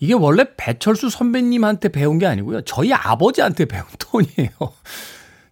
이게 0.00 0.14
원래 0.14 0.44
배철수 0.56 1.10
선배님한테 1.10 1.90
배운 1.90 2.18
게 2.18 2.26
아니고요. 2.26 2.62
저희 2.62 2.92
아버지한테 2.92 3.64
배운 3.66 3.84
톤이에요. 3.98 4.50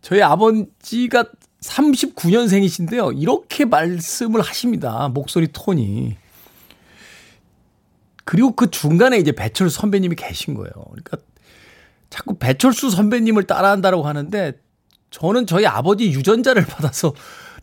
저희 0.03 0.23
아버지가 0.23 1.25
39년생이신데요. 1.63 3.21
이렇게 3.21 3.65
말씀을 3.65 4.41
하십니다. 4.41 5.09
목소리 5.09 5.49
톤이. 5.53 6.17
그리고 8.27 8.57
그 8.57 8.73
중간에 8.73 9.19
이제 9.19 9.31
배철수 9.31 9.79
선배님이 9.81 10.17
계신 10.17 10.55
거예요. 10.55 10.73
그러니까 10.91 11.17
자꾸 12.11 12.37
배철수 12.37 12.91
선배님을 12.91 13.45
따라한다고 13.45 14.03
하는데 14.03 14.53
저는 15.11 15.47
저희 15.47 15.65
아버지 15.65 16.11
유전자를 16.11 16.67
받아서 16.67 17.15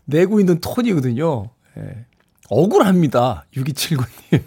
내고 0.06 0.40
있는 0.40 0.60
톤이거든요. 0.60 1.50
예. 1.76 2.06
억울합니다. 2.48 3.44
6279님. 3.54 4.42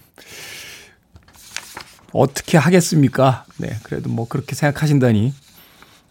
어떻게 2.14 2.58
하겠습니까? 2.58 3.46
네. 3.58 3.78
그래도 3.84 4.10
뭐 4.10 4.28
그렇게 4.28 4.56
생각하신다니. 4.56 5.36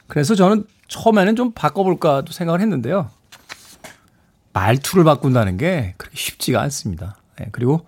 그래서 0.07 0.37
저는 0.37 0.66
처음에는 0.87 1.35
좀 1.35 1.51
바꿔볼까도 1.51 2.33
생각을 2.33 2.61
했는데요. 2.61 3.11
말투를 4.53 5.03
바꾼다는 5.03 5.57
게 5.57 5.95
그렇게 5.97 6.16
쉽지가 6.16 6.61
않습니다. 6.62 7.16
네, 7.40 7.49
그리고 7.51 7.85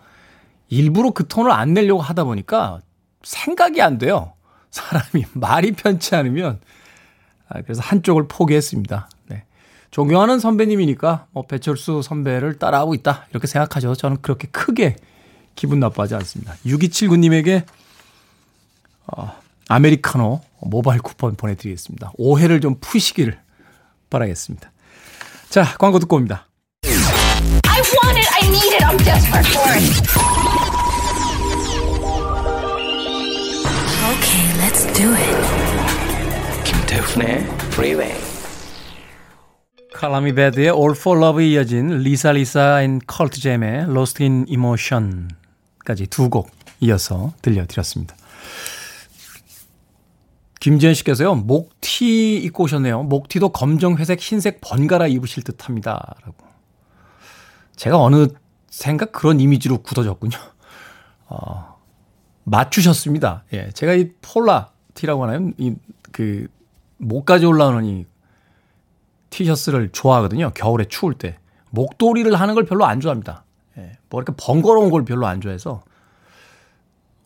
일부러 0.69 1.11
그 1.11 1.27
톤을 1.27 1.51
안 1.51 1.75
내려고 1.75 2.01
하다 2.01 2.25
보니까 2.25 2.81
생각이 3.23 3.81
안 3.83 3.99
돼요. 3.99 4.33
사람이 4.71 5.27
말이 5.35 5.73
편치 5.73 6.15
않으면 6.15 6.61
아, 7.49 7.63
그래서 7.63 7.81
한쪽을 7.83 8.29
포기했습니다. 8.29 9.09
네. 9.27 9.45
존경하는 9.91 10.39
선배님이니까 10.39 11.27
뭐 11.31 11.47
배철수 11.47 12.03
선배를 12.03 12.59
따라하고 12.59 12.95
있다 12.95 13.27
이렇게 13.31 13.47
생각하셔서 13.47 13.95
저는 13.95 14.19
그렇게 14.21 14.49
크게 14.49 14.97
기분 15.55 15.81
나빠하지 15.81 16.15
않습니다. 16.17 16.55
6279님에게 16.67 17.65
어, 19.07 19.33
아메리카노 19.69 20.41
모바일 20.61 21.01
쿠폰 21.01 21.35
보내드리겠습니다. 21.37 22.13
오해를 22.17 22.61
좀 22.61 22.77
푸시기를 22.81 23.39
바라겠습니다. 24.11 24.71
자, 25.49 25.65
광고 25.79 25.99
듣고 25.99 26.17
옵니다. 26.17 26.47
Okay, 34.29 34.45
let's 34.61 34.85
do 34.93 35.09
it. 35.15 36.65
김태훈의 36.65 37.39
Freeway. 37.73 38.15
칼라미 39.95 40.35
베드의 40.35 40.67
All 40.67 40.91
for 40.91 41.19
Love에 41.19 41.49
이어진 41.49 41.99
Lisa 42.01 42.33
Lisa 42.33 42.83
and 42.83 43.01
Cult 43.07 43.41
Jam의 43.41 43.85
Lost 43.85 44.23
in 44.23 44.45
Emotion까지 44.47 46.09
두 46.11 46.29
곡 46.29 46.51
이어서 46.81 47.33
들려드렸습니다. 47.41 48.15
김지현 50.61 50.93
씨께서요, 50.93 51.35
목티 51.37 52.37
입고 52.37 52.65
오셨네요. 52.65 53.05
목티도 53.05 53.49
검정, 53.51 53.97
회색, 53.97 54.21
흰색 54.21 54.61
번갈아 54.61 55.07
입으실 55.07 55.43
듯 55.43 55.67
합니다. 55.67 56.15
라고. 56.23 56.37
제가 57.77 57.99
어느새인가 57.99 59.13
그런 59.13 59.41
이미지로 59.41 59.79
굳어졌군요. 59.79 60.37
어, 61.29 61.78
맞추셨습니다. 62.51 63.45
예. 63.53 63.71
제가 63.71 63.95
이 63.95 64.11
폴라 64.23 64.71
티라고 64.95 65.25
하나요? 65.25 65.51
이, 65.59 65.75
그, 66.13 66.49
목까지 66.97 67.47
올라오는 67.47 67.85
이 67.85 68.07
티셔츠를 69.31 69.91
좋아하거든요. 69.93 70.51
겨울에 70.55 70.85
추울 70.87 71.15
때. 71.15 71.39
목도리를 71.71 72.35
하는 72.35 72.55
걸 72.55 72.65
별로 72.65 72.87
안 72.87 73.01
좋아합니다. 73.01 73.45
예. 73.77 73.99
뭐 74.09 74.21
이렇게 74.21 74.33
번거로운 74.37 74.91
걸 74.91 75.05
별로 75.05 75.27
안 75.27 75.41
좋아해서 75.41 75.83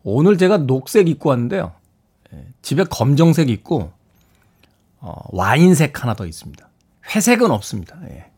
오늘 0.02 0.36
제가 0.36 0.58
녹색 0.58 1.08
입고 1.08 1.28
왔는데요. 1.30 1.72
예, 2.34 2.46
집에 2.60 2.84
검정색 2.84 3.50
있고 3.50 3.92
어, 4.98 5.14
와인색 5.30 6.02
하나 6.02 6.14
더 6.14 6.26
있습니다. 6.26 6.68
회색은 7.14 7.50
없습니다. 7.50 7.96
예. 8.10 8.31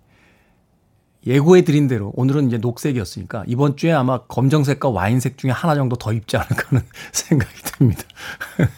예고해 1.27 1.63
드린 1.63 1.89
대로 1.89 2.13
오늘은 2.17 2.49
이제 2.49 2.59
녹색이었으니까 2.59 3.45
이번 3.47 3.77
주에 3.77 3.93
아마 3.93 4.19
검정색과 4.23 4.91
와인색 4.91 5.39
중에 5.39 5.51
하나 5.51 5.75
정도 5.75 5.97
더 5.97 6.13
입지 6.13 6.37
않을까 6.37 6.69
하는 6.69 6.85
생각이 7.13 7.55
듭니다. 7.63 8.03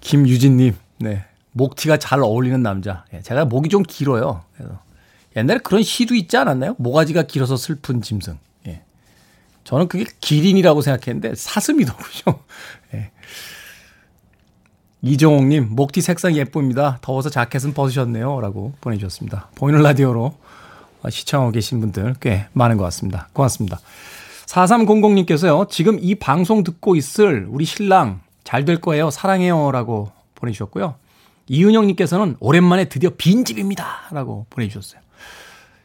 김유진님, 0.00 0.74
네. 0.98 1.24
목티가 1.52 1.98
잘 1.98 2.20
어울리는 2.22 2.62
남자. 2.62 3.04
예, 3.12 3.20
제가 3.22 3.44
목이 3.44 3.68
좀 3.68 3.82
길어요. 3.82 4.44
그래서 4.56 4.80
옛날에 5.36 5.58
그런 5.58 5.82
시도 5.82 6.14
있지 6.14 6.36
않았나요? 6.36 6.76
모가지가 6.78 7.22
길어서 7.24 7.56
슬픈 7.56 8.02
짐승. 8.02 8.38
예. 8.68 8.82
저는 9.64 9.88
그게 9.88 10.04
기린이라고 10.20 10.80
생각했는데 10.80 11.34
사슴이더군요. 11.34 12.38
예. 12.94 13.10
이종옥님, 15.02 15.70
목티 15.70 16.00
색상 16.00 16.36
예쁩니다. 16.36 16.98
더워서 17.02 17.28
자켓은 17.28 17.74
벗으셨네요. 17.74 18.40
라고 18.40 18.72
보내주셨습니다. 18.80 19.50
보이는 19.56 19.82
라디오로 19.82 20.36
시청하고 21.10 21.52
계신 21.52 21.80
분들 21.80 22.16
꽤 22.20 22.46
많은 22.52 22.76
것 22.76 22.84
같습니다. 22.84 23.28
고맙습니다. 23.32 23.80
4300님께서요, 24.46 25.68
지금 25.68 25.98
이 26.00 26.14
방송 26.14 26.62
듣고 26.62 26.96
있을 26.96 27.46
우리 27.48 27.64
신랑 27.64 28.20
잘 28.44 28.64
될 28.64 28.80
거예요. 28.80 29.10
사랑해요. 29.10 29.70
라고 29.72 30.10
보내주셨고요. 30.34 30.96
이은영님께서는 31.48 32.36
오랜만에 32.40 32.86
드디어 32.86 33.10
빈집입니다. 33.16 34.08
라고 34.10 34.46
보내주셨어요. 34.50 35.00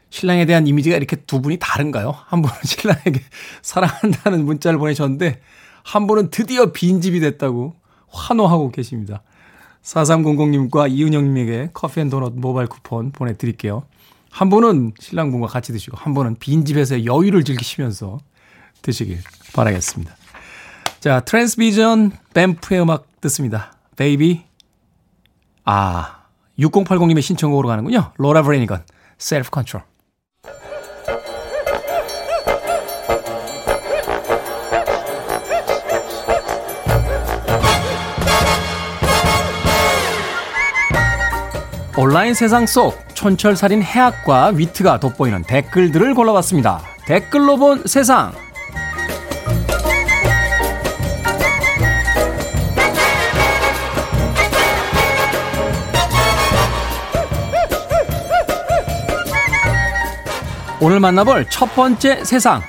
신랑에 0.09 0.45
대한 0.45 0.67
이미지가 0.67 0.95
이렇게 0.95 1.15
두 1.15 1.41
분이 1.41 1.57
다른가요? 1.59 2.15
한 2.27 2.41
분은 2.41 2.55
신랑에게 2.63 3.21
사랑한다는 3.61 4.45
문자를 4.45 4.79
보내셨는데, 4.79 5.41
한 5.83 6.07
분은 6.07 6.29
드디어 6.29 6.71
빈집이 6.71 7.19
됐다고 7.19 7.75
환호하고 8.09 8.71
계십니다. 8.71 9.21
4300님과 9.83 10.91
이은영님에게 10.91 11.69
커피 11.73 12.01
and 12.01 12.09
도넛 12.09 12.33
모바일 12.35 12.67
쿠폰 12.67 13.11
보내드릴게요. 13.11 13.83
한 14.29 14.49
분은 14.49 14.93
신랑분과 14.99 15.47
같이 15.47 15.71
드시고 15.71 15.97
한 15.97 16.13
분은 16.13 16.35
빈집에서 16.39 17.05
여유를 17.05 17.43
즐기시면서 17.43 18.19
드시길 18.81 19.19
바라겠습니다. 19.53 20.15
자, 20.99 21.19
Transvision 21.21 22.11
Vamp의 22.33 22.81
음악 22.81 23.07
듣습니다. 23.21 23.73
Baby. 23.95 24.43
아, 25.65 26.23
6080님의 26.59 27.21
신청곡으로 27.21 27.67
가는군요. 27.67 28.11
Laura 28.17 28.41
Branigan, 28.43 28.83
Self 29.17 29.49
Control. 29.49 29.83
온라인 41.99 42.35
세상 42.35 42.67
속 42.67 42.95
촌철살인 43.15 43.81
해학과 43.81 44.51
위트가 44.53 44.99
돋보이는 44.99 45.41
댓글들을 45.45 46.13
골라봤습니다. 46.13 46.83
댓글로 47.07 47.57
본 47.57 47.81
세상. 47.87 48.31
오늘 60.79 60.99
만나볼 60.99 61.47
첫 61.49 61.73
번째 61.73 62.23
세상. 62.23 62.61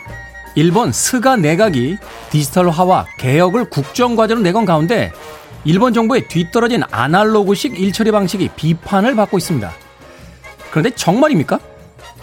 일본 0.55 0.91
스가 0.91 1.37
내각이 1.37 1.99
디지털화와 2.31 3.05
개혁을 3.19 3.69
국정과제로 3.69 4.41
내건 4.41 4.65
가운데 4.65 5.13
일본 5.69 5.93
정부의 5.93 6.29
뒤떨어진 6.29 6.83
아날로그식 6.91 7.79
일처리 7.79 8.11
방식이 8.11 8.49
비판을 8.57 9.15
받고 9.15 9.37
있습니다. 9.37 9.71
그런데 10.71 10.89
정말입니까? 10.95 11.59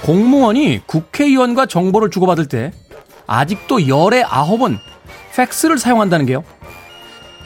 공무원이 0.01 0.81
국회의원과 0.87 1.67
정보를 1.67 2.09
주고받을 2.09 2.47
때 2.47 2.71
아직도 3.27 3.87
열의 3.87 4.23
아홉은 4.23 4.79
팩스를 5.35 5.77
사용한다는 5.77 6.25
게요. 6.25 6.43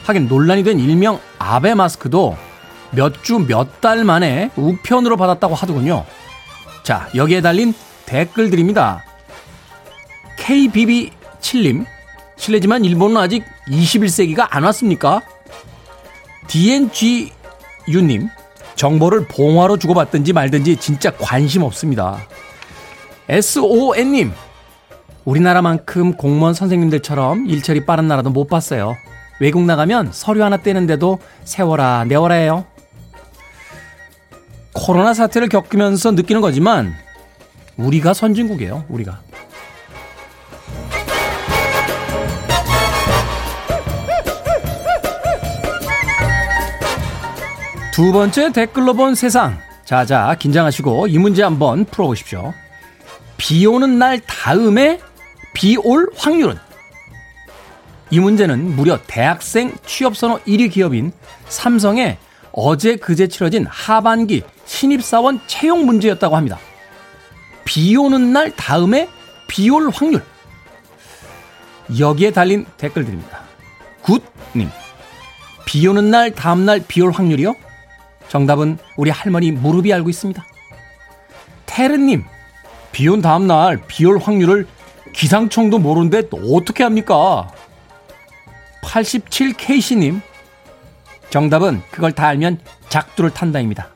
하긴 0.04 0.26
논란이 0.28 0.62
된 0.64 0.78
일명 0.78 1.20
아베 1.38 1.74
마스크도 1.74 2.34
몇 2.92 3.22
주 3.22 3.38
몇 3.38 3.82
달 3.82 4.02
만에 4.04 4.50
우편으로 4.56 5.18
받았다고 5.18 5.54
하더군요. 5.54 6.06
자, 6.82 7.10
여기에 7.14 7.42
달린 7.42 7.74
댓글들입니다. 8.06 9.04
KBB7님, 10.38 11.84
실례지만 12.36 12.86
일본은 12.86 13.18
아직 13.18 13.44
21세기가 13.68 14.46
안 14.48 14.64
왔습니까? 14.64 15.20
DNG유님, 16.50 18.28
정보를 18.74 19.28
봉화로 19.28 19.76
주고받든지 19.76 20.32
말든지 20.32 20.76
진짜 20.76 21.12
관심 21.12 21.62
없습니다. 21.62 22.18
SON님, 23.28 24.32
우리나라만큼 25.24 26.14
공무원 26.14 26.54
선생님들처럼 26.54 27.46
일처리 27.46 27.86
빠른 27.86 28.08
나라도 28.08 28.30
못 28.30 28.48
봤어요. 28.48 28.96
외국 29.38 29.62
나가면 29.62 30.10
서류 30.12 30.42
하나 30.42 30.56
떼는데도 30.56 31.20
세워라, 31.44 32.04
내워라 32.04 32.34
해요. 32.34 32.64
코로나 34.72 35.14
사태를 35.14 35.48
겪으면서 35.48 36.10
느끼는 36.10 36.40
거지만, 36.40 36.92
우리가 37.76 38.12
선진국이에요, 38.12 38.86
우리가. 38.88 39.20
두 48.00 48.12
번째 48.12 48.50
댓글로 48.50 48.94
본 48.94 49.14
세상. 49.14 49.58
자자, 49.84 50.34
긴장하시고 50.38 51.08
이 51.08 51.18
문제 51.18 51.42
한번 51.42 51.84
풀어보십시오. 51.84 52.54
비 53.36 53.66
오는 53.66 53.98
날 53.98 54.18
다음에 54.20 54.98
비 55.52 55.76
올 55.76 56.08
확률은? 56.16 56.56
이 58.08 58.18
문제는 58.18 58.74
무려 58.74 58.98
대학생 59.06 59.74
취업선호 59.84 60.38
1위 60.46 60.72
기업인 60.72 61.12
삼성의 61.50 62.16
어제 62.52 62.96
그제 62.96 63.28
치러진 63.28 63.66
하반기 63.66 64.44
신입사원 64.64 65.42
채용 65.46 65.84
문제였다고 65.84 66.36
합니다. 66.36 66.58
비 67.66 67.94
오는 67.98 68.32
날 68.32 68.50
다음에 68.56 69.10
비 69.46 69.68
올 69.68 69.90
확률. 69.90 70.24
여기에 71.98 72.30
달린 72.30 72.64
댓글들입니다. 72.78 73.40
굿님. 74.00 74.70
비 75.66 75.86
오는 75.86 76.10
날 76.10 76.30
다음날 76.30 76.82
비 76.88 77.02
올 77.02 77.10
확률이요? 77.10 77.54
정답은 78.30 78.78
우리 78.96 79.10
할머니 79.10 79.50
무릎이 79.50 79.92
알고 79.92 80.08
있습니다. 80.08 80.42
테르님, 81.66 82.24
비 82.92 83.08
온 83.08 83.20
다음날 83.20 83.82
비올 83.88 84.18
확률을 84.18 84.66
기상청도 85.12 85.80
모르는데 85.80 86.22
어떻게 86.54 86.84
합니까? 86.84 87.50
87K씨님, 88.82 90.20
정답은 91.30 91.82
그걸 91.90 92.12
다 92.12 92.28
알면 92.28 92.60
작두를 92.88 93.30
탄다입니다. 93.30 93.88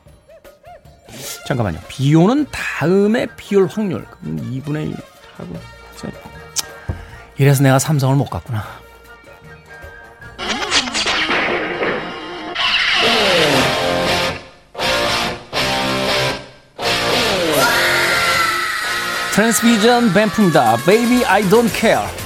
잠깐만요. 1.47 1.79
비 1.87 2.13
오는 2.15 2.45
다음에 2.51 3.27
비 3.37 3.55
올 3.55 3.67
확률. 3.67 4.05
그럼 4.05 4.37
2분의 4.51 4.89
1 4.89 4.97
하고. 5.37 5.55
이래서 7.37 7.63
내가 7.63 7.79
삼성을 7.79 8.15
못 8.17 8.25
갔구나. 8.25 8.63
트랜스비전 19.34 20.12
뱀프입니다. 20.12 20.76
Baby 20.86 21.24
I 21.24 21.42
don't 21.42 21.70
care. 21.74 22.23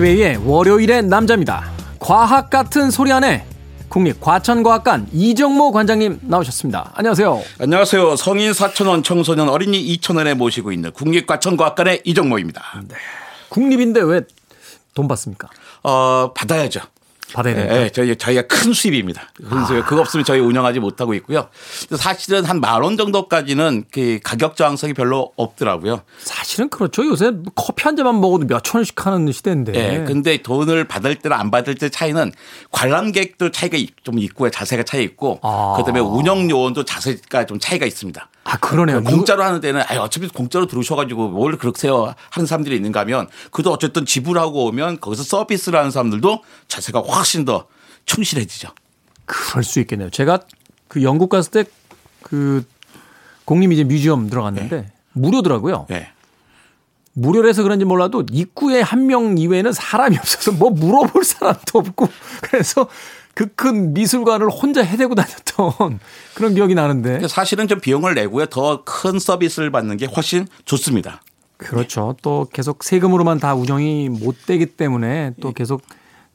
프리웨이의 0.00 0.38
월요일의 0.46 1.02
남자입니다. 1.04 1.70
과학 1.98 2.48
같은 2.48 2.90
소리 2.90 3.12
안에 3.12 3.44
국립과천과학관 3.90 5.08
이정모 5.12 5.72
관장님 5.72 6.20
나오셨습니다. 6.22 6.92
안녕하세요. 6.94 7.42
안녕하세요. 7.60 8.16
성인 8.16 8.52
4천원, 8.52 9.04
청소년 9.04 9.50
어린이 9.50 9.84
2천원에 9.98 10.34
모시고 10.34 10.72
있는 10.72 10.90
국립과천과학관의 10.92 12.02
이정모입니다. 12.04 12.82
네. 12.88 12.94
국립인데 13.50 14.00
왜 14.00 14.22
돈 14.94 15.06
받습니까? 15.06 15.48
어, 15.82 16.32
받아야죠. 16.34 16.80
받아야 17.32 17.54
됩니다. 17.54 17.74
네, 17.74 17.90
저희 17.90 18.16
저희가 18.16 18.42
큰 18.42 18.72
수입입니다. 18.72 19.22
그래서 19.36 19.78
아. 19.78 19.84
그거 19.84 20.00
없으면 20.00 20.24
저희 20.24 20.40
운영하지 20.40 20.80
못하고 20.80 21.14
있고요. 21.14 21.48
사실은 21.96 22.44
한 22.44 22.60
만 22.60 22.82
원 22.82 22.96
정도까지는 22.96 23.84
그 23.92 24.18
가격 24.22 24.56
저항성이 24.56 24.94
별로 24.94 25.32
없더라고요. 25.36 26.02
사실은 26.18 26.68
그렇죠. 26.68 27.04
요새 27.06 27.32
커피 27.54 27.84
한 27.84 27.96
잔만 27.96 28.20
먹어도 28.20 28.46
몇천 28.46 28.78
원씩 28.78 29.04
하는 29.06 29.30
시대인데. 29.32 29.72
네, 29.72 30.04
근데 30.04 30.36
돈을 30.38 30.84
받을 30.84 31.14
때랑 31.16 31.38
안 31.40 31.50
받을 31.50 31.74
때 31.74 31.88
차이는 31.88 32.32
관람객도 32.70 33.50
차이가 33.50 33.76
좀 34.02 34.18
있고요. 34.18 34.50
자세가 34.50 34.84
차이 34.84 35.02
있고 35.04 35.38
아. 35.42 35.74
그다음에 35.76 36.00
운영 36.00 36.48
요원도 36.50 36.84
자세가 36.84 37.46
좀 37.46 37.58
차이가 37.58 37.84
있습니다. 37.86 38.28
아, 38.44 38.56
그러네요. 38.56 39.04
공짜로 39.04 39.42
하는 39.44 39.60
데는 39.60 39.82
아 39.82 39.96
어차피 39.98 40.26
공짜로 40.28 40.66
들어오셔가지고 40.66 41.28
뭘 41.28 41.56
그렇게요 41.58 42.14
하는 42.30 42.46
사람들이 42.46 42.74
있는가 42.74 43.00
하면 43.00 43.28
그도 43.50 43.70
어쨌든 43.70 44.06
지불하고 44.06 44.64
오면 44.66 45.00
거기서 45.00 45.22
서비스를 45.22 45.78
하는 45.78 45.90
사람들도 45.90 46.42
자세가 46.66 47.02
훨씬 47.20 47.44
더 47.44 47.66
충실해지죠. 48.06 48.68
그럴 49.26 49.62
수 49.62 49.78
있겠네요. 49.80 50.10
제가 50.10 50.40
그 50.88 51.02
영국 51.02 51.28
갔을 51.28 51.50
때 51.50 51.64
그 52.22 52.64
공립 53.46 53.72
이제 53.72 53.82
뮤지엄 53.82 54.28
들어갔는데 54.28 54.76
네. 54.82 54.92
무료더라고요. 55.14 55.86
네. 55.88 56.08
무료라서 57.14 57.62
그런지 57.62 57.84
몰라도 57.84 58.24
입구에 58.30 58.80
한 58.82 59.06
명 59.06 59.36
이외에는 59.38 59.72
사람이 59.72 60.16
없어서 60.18 60.52
뭐 60.52 60.70
물어볼 60.70 61.24
사람도 61.24 61.78
없고 61.78 62.08
그래서 62.42 62.88
그 63.34 63.48
큰 63.56 63.94
미술관을 63.94 64.50
혼자 64.50 64.82
해대고 64.82 65.14
다녔던 65.14 65.98
그런 66.34 66.54
기억이 66.54 66.74
나는데. 66.74 67.26
사실은 67.28 67.66
좀 67.68 67.80
비용을 67.80 68.14
내고요. 68.14 68.46
더 68.46 68.82
큰 68.84 69.18
서비스를 69.18 69.70
받는 69.70 69.96
게 69.96 70.06
훨씬 70.06 70.46
좋습니다. 70.66 71.22
그렇죠. 71.56 72.16
또 72.22 72.46
계속 72.52 72.84
세금으로만 72.84 73.38
다 73.40 73.54
운영이 73.54 74.08
못 74.10 74.46
되기 74.46 74.66
때문에 74.66 75.32
또 75.40 75.48
예. 75.48 75.52
계속 75.54 75.82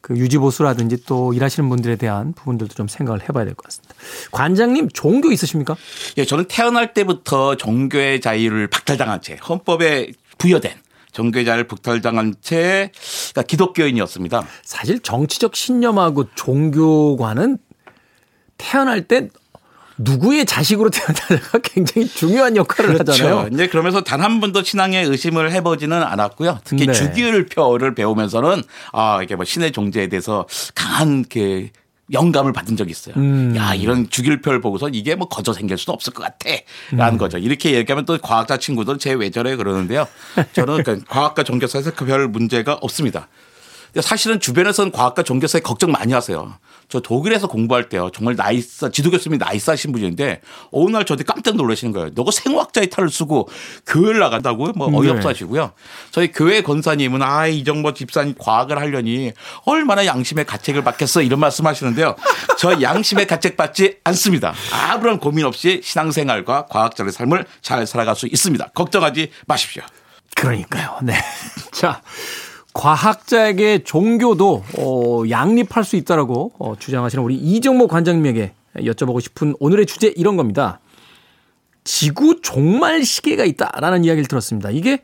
그 0.05 0.15
유지보수라든지 0.15 1.03
또 1.07 1.33
일하시는 1.33 1.67
분들에 1.67 1.95
대한 1.95 2.31
부분들도 2.33 2.75
좀 2.75 2.87
생각을 2.87 3.23
해봐야 3.23 3.43
될 3.43 3.55
것 3.55 3.63
같습니다. 3.63 3.95
관장님 4.31 4.89
종교 4.93 5.31
있으십니까? 5.31 5.75
예, 6.19 6.25
저는 6.25 6.45
태어날 6.47 6.93
때부터 6.93 7.57
종교의 7.57 8.21
자유를 8.21 8.67
박탈당한 8.67 9.23
채 9.23 9.39
헌법에 9.49 10.11
부여된 10.37 10.73
종교자를 11.11 11.63
북탈당한 11.67 12.35
채 12.39 12.91
그러니까 13.31 13.41
기독교인이었습니다. 13.47 14.45
사실 14.63 14.99
정치적 14.99 15.55
신념하고 15.55 16.25
종교관은 16.35 17.57
태어날 18.57 19.07
때 19.07 19.29
누구의 19.97 20.45
자식으로 20.45 20.89
태어나가 20.89 21.59
굉장히 21.59 22.07
중요한 22.07 22.55
역할을 22.55 22.93
그렇죠. 22.93 23.11
하잖아요. 23.13 23.49
이제 23.53 23.67
그러면서 23.67 24.01
단 24.01 24.25
한 24.25 24.39
번도 24.41 24.63
신앙의 24.63 25.05
의심을 25.05 25.51
해보지는 25.51 26.01
않았고요. 26.01 26.59
특히 26.63 26.87
네. 26.87 26.93
주기율표를 26.93 27.93
배우면서는 27.93 28.63
아 28.91 29.19
이게 29.21 29.35
뭐 29.35 29.45
신의 29.45 29.71
존재에 29.71 30.07
대해서 30.07 30.47
강한 30.73 31.23
그 31.29 31.67
영감을 32.11 32.53
받은 32.53 32.75
적이 32.77 32.91
있어요. 32.91 33.15
음. 33.17 33.55
야, 33.55 33.73
이런 33.75 34.09
주길표를 34.09 34.61
보고서 34.61 34.89
이게 34.89 35.15
뭐 35.15 35.27
거저 35.27 35.53
생길 35.53 35.77
수도 35.77 35.91
없을 35.91 36.13
것 36.13 36.23
같아. 36.23 36.49
라는 36.91 37.13
음. 37.13 37.17
거죠. 37.17 37.37
이렇게 37.37 37.73
얘기하면 37.73 38.05
또 38.05 38.17
과학자 38.19 38.57
친구들 38.57 38.97
제 38.99 39.13
외절에 39.13 39.55
그러는데요. 39.55 40.07
저는 40.53 40.83
그 40.83 41.01
과학과 41.07 41.43
종교 41.43 41.67
사이에서 41.67 41.91
별 41.91 42.27
문제가 42.27 42.73
없습니다. 42.81 43.27
사실은 44.01 44.39
주변에서는 44.39 44.91
과학과 44.91 45.23
종교 45.23 45.47
사이에 45.47 45.61
걱정 45.61 45.91
많이 45.91 46.13
하세요. 46.13 46.57
저 46.87 46.99
독일에서 46.99 47.47
공부할 47.47 47.89
때요. 47.89 48.09
정말 48.13 48.35
nice, 48.35 48.91
지도 48.91 49.09
교수님이 49.09 49.37
nice하신 49.39 49.91
분인데 49.91 50.41
어느 50.71 50.91
날 50.91 51.05
저한테 51.05 51.23
깜짝 51.23 51.55
놀라시는 51.55 51.93
거예요. 51.93 52.09
너가 52.13 52.31
생화학자의 52.31 52.89
탈을 52.89 53.09
쓰고 53.09 53.49
교회를 53.87 54.19
나간다고요? 54.19 54.73
뭐 54.75 54.89
네. 54.89 54.97
어이없어 54.97 55.29
하시고요. 55.29 55.71
저희 56.11 56.31
교회 56.31 56.61
권사님은 56.61 57.21
아, 57.21 57.47
이정모 57.47 57.93
집사님 57.93 58.35
과학을 58.37 58.77
하려니 58.77 59.31
얼마나 59.65 60.05
양심의 60.05 60.45
가책을 60.45 60.83
받겠어 60.83 61.21
이런 61.21 61.39
말씀 61.39 61.65
하시는데요. 61.65 62.15
저 62.59 62.81
양심의 62.81 63.27
가책 63.27 63.57
받지 63.57 63.97
않습니다. 64.03 64.53
아무런 64.71 65.19
고민 65.19 65.45
없이 65.45 65.81
신앙생활과 65.83 66.67
과학자의 66.67 67.11
삶을 67.11 67.45
잘 67.61 67.87
살아갈 67.87 68.15
수 68.15 68.27
있습니다. 68.27 68.69
걱정하지 68.75 69.31
마십시오. 69.47 69.83
그러니까요. 70.35 70.99
네. 71.01 71.15
자. 71.71 72.01
과학자에게 72.75 73.83
종교도 73.85 74.63
어, 74.77 75.23
양립할 75.29 75.85
수 75.85 75.95
있다라고 75.95 76.51
어, 76.59 76.75
주장하시는 76.77 77.23
우리 77.23 77.35
이정모 77.35 77.87
관장님에게 77.87 78.53
여쭤보고 78.75 79.21
싶은 79.21 79.55
오늘의 79.59 79.85
주제 79.85 80.13
이런 80.15 80.35
겁니다. 80.35 80.79
지구 81.85 82.41
종말 82.41 83.05
시계가 83.05 83.45
있다라는 83.45 84.03
이야기를 84.03 84.27
들었습니다. 84.27 84.71
이게 84.71 85.03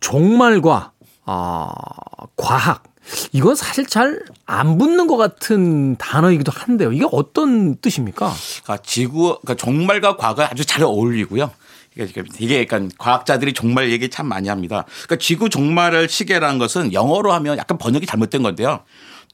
종말과 0.00 0.92
아, 1.24 1.70
과학 2.36 2.82
이건 3.32 3.54
사실 3.54 3.86
잘 3.86 4.24
안 4.50 4.78
붙는 4.78 5.08
것 5.08 5.18
같은 5.18 5.96
단어이기도 5.96 6.50
한데요. 6.50 6.90
이게 6.90 7.04
어떤 7.12 7.76
뜻입니까? 7.76 8.32
그러니까 8.62 8.82
지구, 8.82 9.38
그러니까 9.42 9.54
종말과 9.56 10.16
과거에 10.16 10.46
아주 10.46 10.64
잘 10.64 10.82
어울리고요. 10.84 11.50
이게 12.38 12.60
약간 12.62 12.90
과학자들이 12.98 13.52
종말 13.52 13.90
얘기 13.90 14.08
참 14.08 14.26
많이 14.26 14.48
합니다. 14.48 14.84
그러니까 15.04 15.16
지구 15.16 15.48
종말을 15.48 16.08
시계라는 16.08 16.58
것은 16.58 16.92
영어로 16.92 17.32
하면 17.32 17.58
약간 17.58 17.78
번역이 17.78 18.06
잘못된 18.06 18.42
건데요. 18.42 18.80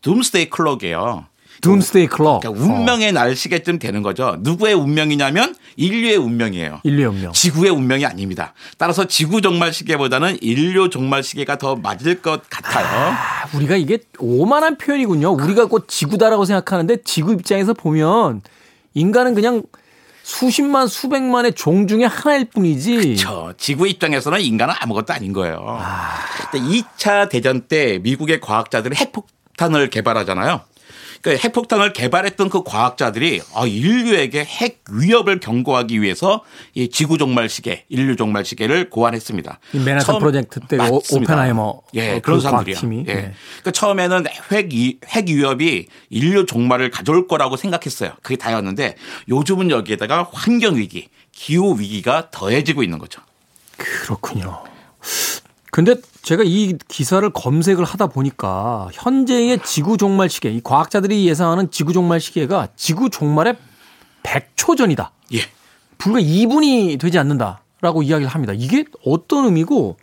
Doomsday 0.02 0.50
Clock이에요. 0.50 1.26
Doomsday 1.60 2.08
Clock. 2.08 2.42
그러니까 2.42 2.64
운명의 2.64 3.08
어. 3.08 3.12
날 3.12 3.36
시계쯤 3.36 3.78
되는 3.78 4.02
거죠. 4.02 4.36
누구의 4.40 4.74
운명이냐면 4.74 5.54
인류의 5.76 6.16
운명이에요. 6.16 6.80
인류의 6.82 7.06
운명. 7.08 7.32
지구의 7.32 7.70
운명이 7.70 8.04
아닙니다. 8.04 8.52
따라서 8.76 9.06
지구 9.06 9.40
종말 9.40 9.72
시계보다는 9.72 10.38
인류 10.40 10.90
종말 10.90 11.22
시계가 11.22 11.56
더 11.56 11.76
맞을 11.76 12.20
것 12.20 12.48
같아요. 12.50 12.86
아, 12.86 13.48
우리가 13.54 13.76
이게 13.76 13.98
오만한 14.18 14.76
표현이군요. 14.76 15.32
우리가 15.32 15.66
곧 15.66 15.86
지구다라고 15.88 16.44
생각하는데 16.44 16.98
지구 17.04 17.32
입장에서 17.32 17.72
보면 17.72 18.42
인간은 18.94 19.34
그냥 19.34 19.62
수십만 20.24 20.86
수백만의 20.86 21.52
종 21.52 21.86
중에 21.86 22.06
하나일 22.06 22.46
뿐이지. 22.46 22.96
그렇죠. 22.96 23.52
지구 23.58 23.86
입장에서는 23.86 24.40
인간은 24.40 24.74
아무것도 24.80 25.12
아닌 25.12 25.34
거예요. 25.34 25.62
아. 25.68 26.14
2차 26.52 27.28
대전 27.28 27.60
때 27.68 27.98
미국의 27.98 28.40
과학자들이 28.40 28.96
핵폭탄을 28.96 29.90
개발하잖아요. 29.90 30.62
그 31.24 31.38
핵폭탄을 31.38 31.94
개발했던 31.94 32.50
그 32.50 32.62
과학자들이 32.64 33.40
아, 33.54 33.64
인류에게 33.64 34.44
핵 34.44 34.84
위협을 34.90 35.40
경고하기 35.40 36.02
위해서 36.02 36.44
이 36.74 36.90
지구 36.90 37.16
종말 37.16 37.48
시계, 37.48 37.86
인류 37.88 38.14
종말 38.14 38.44
시계를 38.44 38.90
고안했습니다. 38.90 39.58
맨하탄 39.72 40.18
프로젝트 40.18 40.60
때 40.60 40.76
맞습니다. 40.76 41.32
오펜하이머 41.32 41.80
예, 41.94 42.14
그 42.16 42.20
그런 42.20 42.40
사람들이요. 42.40 42.76
예. 43.08 43.14
네. 43.14 43.34
그러니까 43.60 43.70
처음에는 43.72 44.24
핵, 44.52 44.68
핵 45.08 45.28
위협이 45.28 45.86
인류 46.10 46.44
종말을 46.44 46.90
가져올 46.90 47.26
거라고 47.26 47.56
생각했어요. 47.56 48.12
그게 48.22 48.36
다였는데 48.36 48.96
요즘은 49.30 49.70
여기에다가 49.70 50.28
환경 50.30 50.76
위기, 50.76 51.08
기후 51.32 51.80
위기가 51.80 52.28
더해지고 52.32 52.82
있는 52.82 52.98
거죠. 52.98 53.22
그렇군요. 53.78 54.62
근데 55.74 55.96
제가 56.22 56.44
이 56.46 56.78
기사를 56.86 57.28
검색을 57.30 57.84
하다 57.84 58.06
보니까 58.06 58.90
현재의 58.92 59.58
지구 59.64 59.96
종말 59.96 60.30
시계, 60.30 60.48
이 60.50 60.60
과학자들이 60.62 61.26
예상하는 61.26 61.68
지구 61.72 61.92
종말 61.92 62.20
시계가 62.20 62.68
지구 62.76 63.10
종말의 63.10 63.56
100초 64.22 64.76
전이다. 64.76 65.10
예. 65.32 65.38
불과 65.98 66.20
2분이 66.20 67.00
되지 67.00 67.18
않는다라고 67.18 68.04
이야기를 68.04 68.28
합니다. 68.28 68.52
이게 68.56 68.84
어떤 69.04 69.46
의미고 69.46 69.96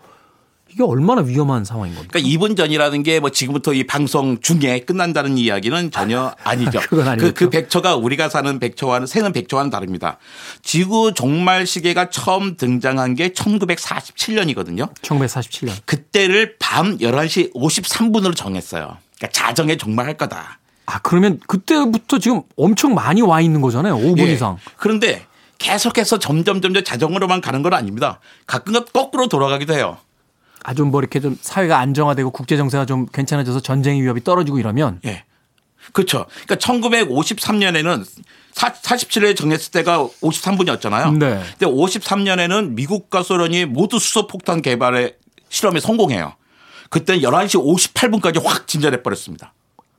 이게 0.73 0.83
얼마나 0.83 1.21
위험한 1.21 1.65
상황인 1.65 1.93
겁니까? 1.95 2.13
그러니까 2.17 2.29
2분 2.47 2.55
전이라는 2.57 3.03
게 3.03 3.19
뭐 3.19 3.29
지금부터 3.29 3.73
이 3.73 3.85
방송 3.85 4.39
중에 4.39 4.79
끝난다는 4.79 5.37
이야기는 5.37 5.91
전혀 5.91 6.33
아니죠. 6.43 6.79
그건 6.89 7.07
아니죠. 7.07 7.27
그, 7.27 7.33
그 7.33 7.49
백초가 7.49 7.95
우리가 7.97 8.29
사는 8.29 8.57
백초와는 8.59 9.05
새는 9.07 9.33
백초와는 9.33 9.69
다릅니다. 9.69 10.17
지구 10.63 11.13
종말 11.13 11.67
시계가 11.67 12.09
처음 12.09 12.55
등장한 12.57 13.15
게 13.15 13.29
1947년이거든요. 13.29 14.93
1947년. 15.01 15.71
그때를 15.85 16.55
밤 16.59 16.97
11시 16.97 17.53
53분으로 17.53 18.35
정했어요. 18.35 18.97
그러니까 19.17 19.27
자정에 19.31 19.77
종말할 19.77 20.17
거다. 20.17 20.59
아, 20.87 20.99
그러면 21.03 21.39
그때부터 21.47 22.17
지금 22.19 22.41
엄청 22.57 22.93
많이 22.95 23.21
와 23.21 23.39
있는 23.41 23.61
거잖아요. 23.61 23.97
5분 23.97 24.27
예. 24.27 24.33
이상. 24.33 24.57
그런데 24.77 25.25
계속해서 25.57 26.17
점점 26.19 26.61
점점 26.61 26.83
자정으로만 26.83 27.39
가는 27.41 27.61
건 27.61 27.73
아닙니다. 27.73 28.19
가끔은 28.47 28.85
거꾸로 28.91 29.27
돌아가기도 29.27 29.73
해요. 29.73 29.97
아주 30.63 30.85
뭐 30.85 31.01
이렇게 31.01 31.19
좀 31.19 31.37
사회가 31.39 31.79
안정화되고 31.79 32.31
국제 32.31 32.57
정세가 32.57 32.85
좀 32.85 33.05
괜찮아져서 33.07 33.61
전쟁의 33.61 34.01
위협이 34.01 34.23
떨어지고 34.23 34.59
이러면 34.59 34.99
예. 35.05 35.23
그렇죠. 35.93 36.25
그러니까 36.45 36.55
1953년에는 36.55 38.05
47회 38.53 39.35
정했을 39.35 39.71
때가 39.71 40.07
53분이었잖아요. 40.21 41.17
네. 41.17 41.41
근데 41.57 41.65
53년에는 41.65 42.71
미국과 42.73 43.23
소련이 43.23 43.65
모두 43.65 43.97
수소 43.99 44.27
폭탄 44.27 44.61
개발에 44.61 45.15
실험에 45.49 45.79
성공해요. 45.79 46.35
그때는 46.89 47.21
11시 47.21 47.93
58분까지 47.93 48.43
확 48.43 48.67
진전해 48.67 49.01
버렸습니다. 49.01 49.53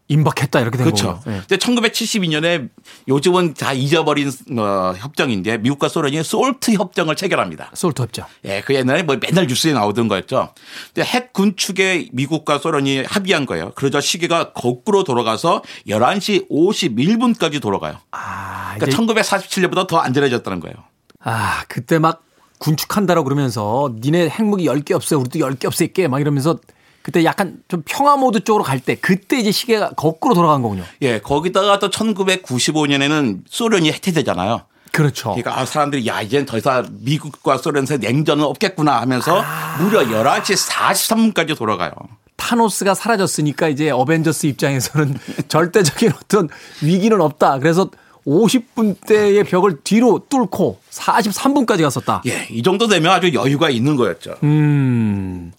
임박했다 0.09 0.61
이렇게 0.61 0.77
된 0.77 0.87
그렇죠. 0.87 1.15
거죠. 1.15 1.31
네. 1.31 1.41
근데 1.49 1.57
1972년에 1.57 2.69
요즘은 3.09 3.55
다 3.55 3.73
잊어버린 3.73 4.31
어, 4.59 4.95
협정인데 4.97 5.59
미국과 5.59 5.89
소련이 5.89 6.23
솔트 6.23 6.73
협정을 6.73 7.17
체결합니다. 7.17 7.71
솔트 7.75 8.03
협정. 8.03 8.27
예, 8.45 8.61
그 8.63 8.75
옛날에 8.75 9.05
뭐 9.05 9.17
맨날 9.17 9.47
뉴스에 9.47 9.73
나오던 9.73 10.09
거였죠. 10.09 10.53
근데 10.93 11.09
핵 11.09 11.33
군축에 11.33 12.09
미국과 12.13 12.59
소련이 12.59 13.05
합의한 13.05 13.47
거예요. 13.47 13.73
그러자 13.75 14.01
시계가 14.01 14.53
거꾸로 14.53 15.05
돌아가서 15.05 15.63
11시 15.89 16.51
51분까지 16.51 17.63
돌아가요. 17.63 17.99
아, 18.11 18.75
그러니까 18.77 18.99
1947년보다 18.99 19.87
더 19.87 19.99
안전해졌다는 19.99 20.61
거예요. 20.61 20.77
아, 21.21 21.65
그때 21.69 21.99
막 21.99 22.25
군축한다라고 22.59 23.25
그러면서 23.25 23.93
니네 24.01 24.29
핵무기 24.29 24.67
10개 24.67 24.93
없어요. 24.93 25.21
우리도 25.21 25.39
10개 25.39 25.65
없앨게 25.65 26.09
막 26.09 26.21
이러면서 26.21 26.59
그때 27.03 27.25
약간 27.25 27.59
좀 27.69 27.83
평화 27.85 28.17
모드 28.17 28.41
쪽으로 28.45 28.63
갈 28.65 28.81
때 28.81 28.95
그때 28.97 29.39
이제 29.39 29.51
시계가 29.53 29.91
거꾸로 29.91 30.35
돌아간 30.35 30.63
거군요. 30.63 30.85
예, 31.03 31.21
거기다가 31.21 31.79
또 31.79 31.91
1995년에는 31.91 33.41
소련이 33.49 33.91
해체되잖아요. 33.93 34.63
그렇죠. 34.93 35.31
그러니까 35.31 35.59
아, 35.59 35.65
사람들이 35.65 36.07
야 36.07 36.21
이제는 36.21 36.45
더 36.47 36.59
이상 36.59 36.87
미국과 37.01 37.59
소련 37.59 37.87
사이 37.87 37.99
냉전은 37.99 38.45
없겠구나 38.45 39.01
하면서 39.01 39.41
아. 39.43 39.79
무려 39.81 40.03
11시 40.03 40.69
43분까지 40.71 41.57
돌아가요. 41.57 41.93
타노스가 42.37 42.95
사라졌으니까 42.95 43.69
이제 43.69 43.91
어벤져스 43.91 44.47
입장에서는 44.47 45.19
절대적인 45.49 46.13
어떤 46.17 46.49
위기는 46.83 47.19
없다. 47.21 47.59
그래서 47.61 47.89
50분대의 48.27 49.47
벽을 49.49 49.81
뒤로 49.83 50.27
뚫고 50.29 50.79
43분까지 50.91 51.83
갔었다. 51.83 52.23
예, 52.27 52.47
이 52.51 52.63
정도 52.63 52.87
되면 52.89 53.11
아주 53.13 53.33
여유가 53.33 53.71
있는 53.71 53.97
거였죠. 53.97 54.37
음. 54.43 55.53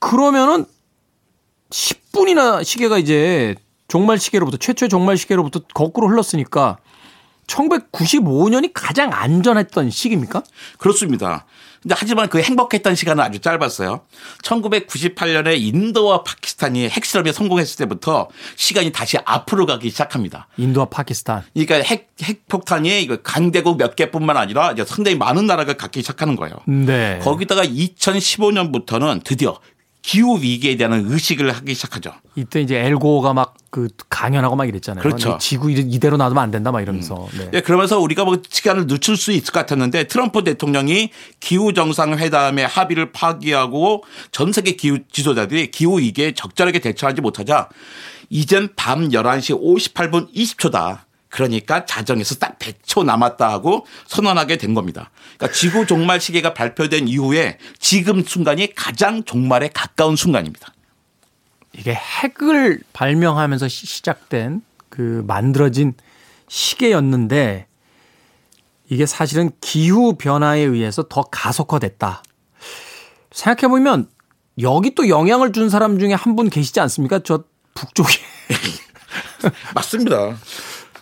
그러면은 0.00 0.66
10분이나 1.70 2.64
시계가 2.64 2.98
이제 2.98 3.54
종말 3.86 4.18
시계로부터 4.18 4.56
최초의 4.56 4.88
종말 4.88 5.16
시계로부터 5.16 5.60
거꾸로 5.74 6.08
흘렀으니까 6.08 6.78
1995년이 7.46 8.70
가장 8.72 9.12
안전했던 9.12 9.90
시기입니까? 9.90 10.42
그렇습니다. 10.78 11.44
근데 11.82 11.94
하지만 11.98 12.28
그 12.28 12.40
행복했던 12.40 12.94
시간은 12.94 13.24
아주 13.24 13.38
짧았어요. 13.40 14.02
1998년에 14.42 15.58
인도와 15.58 16.22
파키스탄이 16.22 16.88
핵실험에 16.88 17.32
성공했을 17.32 17.78
때부터 17.78 18.28
시간이 18.56 18.92
다시 18.92 19.16
앞으로 19.24 19.64
가기 19.66 19.88
시작합니다. 19.90 20.46
인도와 20.58 20.86
파키스탄. 20.86 21.42
그러니까 21.54 21.76
핵, 21.76 22.10
핵폭탄이 22.22 23.08
강대국 23.22 23.78
몇 23.78 23.96
개뿐만 23.96 24.36
아니라 24.36 24.72
이제 24.72 24.84
상당히 24.84 25.16
많은 25.16 25.46
나라가 25.46 25.72
갖기 25.72 26.02
시작하는 26.02 26.36
거예요. 26.36 26.56
네. 26.66 27.18
거기다가 27.22 27.64
2015년부터는 27.64 29.24
드디어 29.24 29.58
기후 30.02 30.40
위기에 30.40 30.76
대한 30.76 30.92
의식을 30.92 31.50
하기 31.52 31.74
시작하죠. 31.74 32.12
이때 32.36 32.60
이제 32.60 32.78
엘고가 32.78 33.34
막 33.34 33.54
그 33.70 33.88
강연하고 34.08 34.56
막 34.56 34.68
이랬잖아요. 34.68 35.02
그렇죠. 35.02 35.38
지구 35.40 35.70
이대로 35.70 36.16
놔두면 36.16 36.42
안 36.42 36.50
된다 36.50 36.72
막 36.72 36.80
이러면서. 36.80 37.28
음. 37.34 37.38
네. 37.38 37.50
네. 37.52 37.60
그러면서 37.60 38.00
우리가 38.00 38.24
뭐 38.24 38.38
시간을 38.48 38.88
늦출 38.88 39.16
수 39.16 39.30
있을 39.30 39.52
것 39.52 39.60
같았는데 39.60 40.04
트럼프 40.04 40.42
대통령이 40.42 41.10
기후 41.38 41.72
정상회담의 41.72 42.66
합의를 42.66 43.12
파기하고 43.12 44.04
전 44.32 44.52
세계 44.52 44.72
기후 44.72 44.98
지도자들이 45.10 45.70
기후 45.70 46.00
위기에 46.00 46.32
적절하게 46.32 46.80
대처하지 46.80 47.20
못하자 47.20 47.68
이젠 48.28 48.70
밤 48.74 49.08
11시 49.08 49.60
58분 49.60 50.34
20초다. 50.34 51.09
그러니까 51.30 51.86
자정에서 51.86 52.34
딱 52.34 52.58
100초 52.58 53.04
남았다 53.04 53.48
하고 53.48 53.86
선언하게 54.08 54.58
된 54.58 54.74
겁니다. 54.74 55.10
그러니까 55.38 55.56
지구 55.56 55.86
종말 55.86 56.20
시계가 56.20 56.52
발표된 56.54 57.08
이후에 57.08 57.58
지금 57.78 58.22
순간이 58.24 58.74
가장 58.74 59.24
종말에 59.24 59.70
가까운 59.72 60.16
순간입니다. 60.16 60.74
이게 61.72 61.94
핵을 61.94 62.80
발명하면서 62.92 63.68
시작된 63.68 64.62
그 64.88 65.22
만들어진 65.26 65.94
시계였는데 66.48 67.66
이게 68.88 69.06
사실은 69.06 69.52
기후 69.60 70.16
변화에 70.18 70.60
의해서 70.60 71.04
더 71.08 71.22
가속화됐다. 71.22 72.24
생각해 73.30 73.70
보면 73.70 74.08
여기 74.60 74.96
또 74.96 75.08
영향을 75.08 75.52
준 75.52 75.70
사람 75.70 76.00
중에 76.00 76.12
한 76.12 76.34
분 76.34 76.50
계시지 76.50 76.80
않습니까? 76.80 77.20
저 77.22 77.44
북쪽에. 77.74 78.10
맞습니다. 79.76 80.36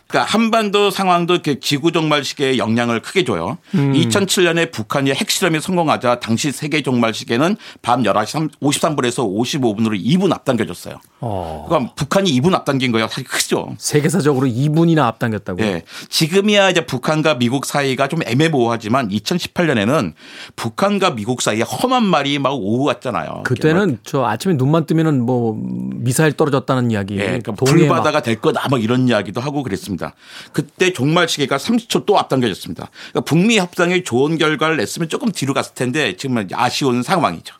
그러니까 0.08 0.32
한반도 0.32 0.90
상황도 0.90 1.42
지구 1.60 1.92
종말 1.92 2.24
시계에 2.24 2.56
영향을 2.56 3.00
크게 3.00 3.24
줘요. 3.24 3.58
음. 3.74 3.92
2007년에 3.92 4.72
북한이 4.72 5.10
핵실험에 5.12 5.60
성공하자 5.60 6.20
당시 6.20 6.50
세계 6.50 6.80
종말 6.80 7.12
시계는 7.12 7.56
밤 7.82 8.02
11시 8.02 8.50
53분에서 8.58 9.18
55분으로 9.30 10.02
2분 10.02 10.32
앞당겨졌어요. 10.32 10.98
어. 11.20 11.66
그러니까 11.68 11.92
북한이 11.94 12.30
2분 12.40 12.54
앞당긴 12.54 12.90
거예요. 12.92 13.06
사실 13.08 13.24
크죠. 13.24 13.74
세계사적으로 13.76 14.46
2분이나 14.46 15.00
앞당겼다고요? 15.00 15.66
네. 15.66 15.82
지금이야 16.08 16.70
이제 16.70 16.86
북한과 16.86 17.34
미국 17.34 17.66
사이가 17.66 18.08
좀 18.08 18.20
애매모호하지만 18.24 19.10
2018년에는 19.10 20.14
북한과 20.56 21.16
미국 21.16 21.42
사이에 21.42 21.62
험한 21.62 22.04
말이 22.04 22.38
막 22.38 22.54
오고 22.54 22.84
갔잖아요. 22.84 23.42
그때는 23.44 23.98
저 24.04 24.24
아침에 24.24 24.54
눈만 24.54 24.86
뜨면은 24.86 25.20
뭐 25.20 25.54
미사일 25.60 26.32
떨어졌다는 26.32 26.92
이야기. 26.92 27.16
네. 27.16 27.24
그러니까 27.24 27.52
불바다가 27.52 28.22
될 28.22 28.40
거다 28.40 28.68
막 28.70 28.82
이런 28.82 29.06
이야기도 29.06 29.42
하고 29.42 29.62
그랬습니다. 29.62 29.97
있습니다. 29.98 30.14
그때 30.52 30.92
종말 30.92 31.28
시계가 31.28 31.56
30초 31.58 32.06
또 32.06 32.18
앞당겨졌습니다. 32.18 32.90
그러니까 33.10 33.20
북미 33.22 33.58
협상에 33.58 34.02
좋은 34.02 34.38
결과를 34.38 34.76
냈으면 34.76 35.08
조금 35.08 35.32
뒤로 35.32 35.52
갔을 35.52 35.74
텐데 35.74 36.16
지금은 36.16 36.48
아쉬운 36.52 37.02
상황이죠. 37.02 37.54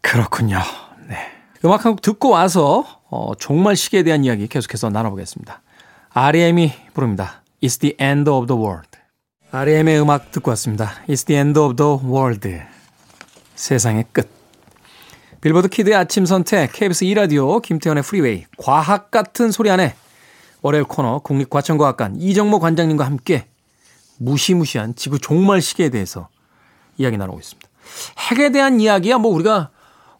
그렇군요. 0.00 0.60
네. 1.08 1.16
음악 1.64 1.84
한 1.84 1.92
곡 1.92 2.02
듣고 2.02 2.30
와서 2.30 2.84
어, 3.10 3.32
종말 3.38 3.76
시계에 3.76 4.02
대한 4.02 4.24
이야기 4.24 4.48
계속해서 4.48 4.90
나눠보겠습니다. 4.90 5.62
REM이 6.12 6.72
부릅니다. 6.94 7.42
It's 7.62 7.80
the 7.80 7.94
end 8.00 8.28
of 8.28 8.46
the 8.46 8.60
world. 8.60 8.88
REM의 9.50 10.00
음악 10.00 10.32
듣고 10.32 10.50
왔습니다. 10.50 10.94
It's 11.08 11.26
the 11.26 11.38
end 11.38 11.58
of 11.58 11.76
the 11.76 11.92
world. 12.04 12.48
세상의 13.54 14.06
끝. 14.12 14.28
빌보드 15.40 15.68
키드의 15.68 15.94
아침 15.94 16.24
선택, 16.24 16.72
KBS 16.72 17.04
2라디오, 17.04 17.60
김태현의 17.60 18.02
프리웨이, 18.02 18.44
과학 18.56 19.10
같은 19.10 19.50
소리 19.50 19.70
안에 19.70 19.94
월요일 20.64 20.84
코너 20.84 21.18
국립과천과학관 21.18 22.16
이정모 22.16 22.58
관장님과 22.58 23.04
함께 23.04 23.48
무시무시한 24.16 24.94
지구 24.94 25.18
종말 25.18 25.60
시계에 25.60 25.90
대해서 25.90 26.28
이야기 26.96 27.18
나누고 27.18 27.38
있습니다. 27.38 27.68
핵에 28.30 28.50
대한 28.50 28.80
이야기야 28.80 29.18
뭐 29.18 29.30
우리가 29.32 29.68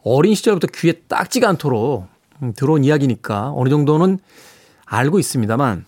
어린 0.03 0.35
시절부터 0.35 0.67
귀에 0.75 0.93
딱지가 1.09 1.49
앉도록 1.49 2.09
들어온 2.57 2.85
이야기니까 2.85 3.55
어느 3.57 3.71
정도는 3.71 4.19
알고 4.85 5.19
있습니다만 5.19 5.87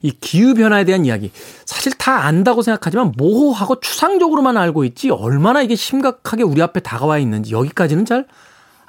이 0.00 0.12
기후변화에 0.12 0.86
대한 0.86 1.04
이야기 1.04 1.30
사실 1.66 1.92
다 1.92 2.24
안다고 2.24 2.62
생각하지만 2.62 3.12
모호하고 3.18 3.80
추상적으로만 3.80 4.56
알고 4.56 4.84
있지 4.84 5.10
얼마나 5.10 5.60
이게 5.60 5.76
심각하게 5.76 6.42
우리 6.42 6.62
앞에 6.62 6.80
다가와 6.80 7.18
있는지 7.18 7.52
여기까지는 7.52 8.06
잘 8.06 8.26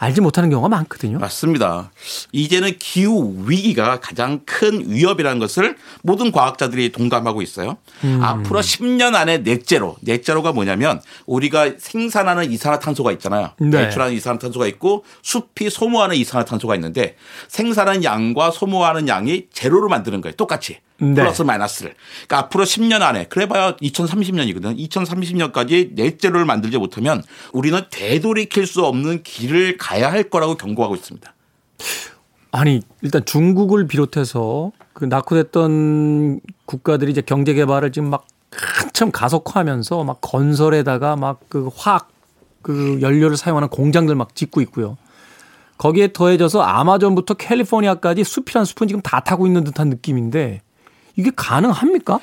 알지 0.01 0.19
못하는 0.19 0.49
경우가 0.49 0.67
많거든요. 0.67 1.19
맞습니다. 1.19 1.91
이제는 2.31 2.77
기후 2.79 3.35
위기가 3.45 3.99
가장 3.99 4.41
큰 4.47 4.89
위협이라는 4.89 5.37
것을 5.37 5.77
모든 6.01 6.31
과학자들이 6.31 6.91
동감하고 6.91 7.43
있어요. 7.43 7.77
음. 8.03 8.19
앞으로 8.23 8.61
10년 8.61 9.13
안에 9.13 9.43
넷제로, 9.43 9.97
넷제로가 10.01 10.53
뭐냐면 10.53 10.99
우리가 11.27 11.73
생산하는 11.77 12.51
이산화탄소가 12.51 13.11
있잖아요. 13.11 13.51
네. 13.59 13.69
배출하는 13.69 14.15
이산화탄소가 14.15 14.65
있고 14.67 15.05
숲이 15.21 15.69
소모하는 15.69 16.15
이산화탄소가 16.15 16.73
있는데 16.75 17.15
생산하는 17.47 18.03
양과 18.03 18.49
소모하는 18.49 19.07
양이 19.07 19.45
제로로 19.53 19.87
만드는 19.87 20.21
거예요. 20.21 20.35
똑같이. 20.35 20.79
네. 21.01 21.15
플러스 21.15 21.41
마이너스를. 21.41 21.95
그러니까 22.27 22.37
앞으로 22.39 22.63
10년 22.63 23.01
안에 23.01 23.25
그래봐야 23.25 23.75
2030년이거든. 23.77 24.77
2030년까지 24.77 25.93
넷제로를 25.95 26.45
만들지 26.45 26.77
못하면 26.77 27.23
우리는 27.53 27.79
되돌이킬 27.89 28.67
수 28.67 28.85
없는 28.85 29.23
길을 29.23 29.77
가야 29.77 30.11
할 30.11 30.23
거라고 30.23 30.55
경고하고 30.55 30.95
있습니다. 30.95 31.33
아니 32.51 32.81
일단 33.01 33.23
중국을 33.25 33.87
비롯해서 33.87 34.71
그 34.93 35.05
낙후됐던 35.05 36.41
국가들이 36.65 37.11
이제 37.11 37.21
경제 37.21 37.53
개발을 37.53 37.91
지금 37.91 38.09
막 38.09 38.27
한참 38.51 39.11
가속화하면서 39.11 40.03
막 40.03 40.19
건설에다가 40.21 41.15
막 41.15 41.41
그 41.49 41.69
화학 41.75 42.09
그 42.61 42.99
연료를 43.01 43.37
사용하는 43.37 43.69
공장들 43.69 44.15
막 44.15 44.35
짓고 44.35 44.61
있고요. 44.61 44.97
거기에 45.77 46.13
더해져서 46.13 46.61
아마존부터 46.61 47.33
캘리포니아까지 47.33 48.23
숲이란 48.23 48.65
숲은 48.65 48.87
지금 48.87 49.01
다 49.01 49.19
타고 49.21 49.47
있는 49.47 49.63
듯한 49.63 49.89
느낌인데 49.89 50.61
이게 51.15 51.31
가능합니까? 51.35 52.19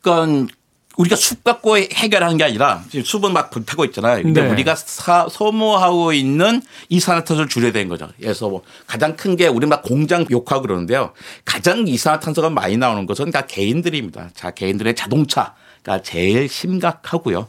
그러니까 0.00 0.52
우리가 0.96 1.14
숲 1.14 1.44
갖고 1.44 1.76
해결하는 1.76 2.38
게 2.38 2.44
아니라 2.44 2.82
지금 2.90 3.04
숲은 3.04 3.32
막 3.34 3.50
불타고 3.50 3.84
있잖아요. 3.84 4.22
근데 4.22 4.42
네. 4.42 4.50
우리가 4.50 4.74
사, 4.76 5.28
소모하고 5.30 6.14
있는 6.14 6.62
이산화탄소를 6.88 7.48
줄여야 7.50 7.72
되는 7.72 7.88
거죠. 7.90 8.08
그래서 8.18 8.48
뭐 8.48 8.62
가장 8.86 9.14
큰 9.14 9.36
게 9.36 9.46
우리 9.46 9.66
막 9.66 9.82
공장 9.82 10.24
욕하고 10.30 10.62
그러는데요. 10.62 11.12
가장 11.44 11.86
이산화탄소가 11.86 12.48
많이 12.48 12.78
나오는 12.78 13.04
것은 13.04 13.30
다 13.30 13.42
개인들입니다. 13.42 14.30
자, 14.32 14.50
개인들의 14.52 14.94
자동차가 14.96 16.00
제일 16.02 16.48
심각하고요. 16.48 17.46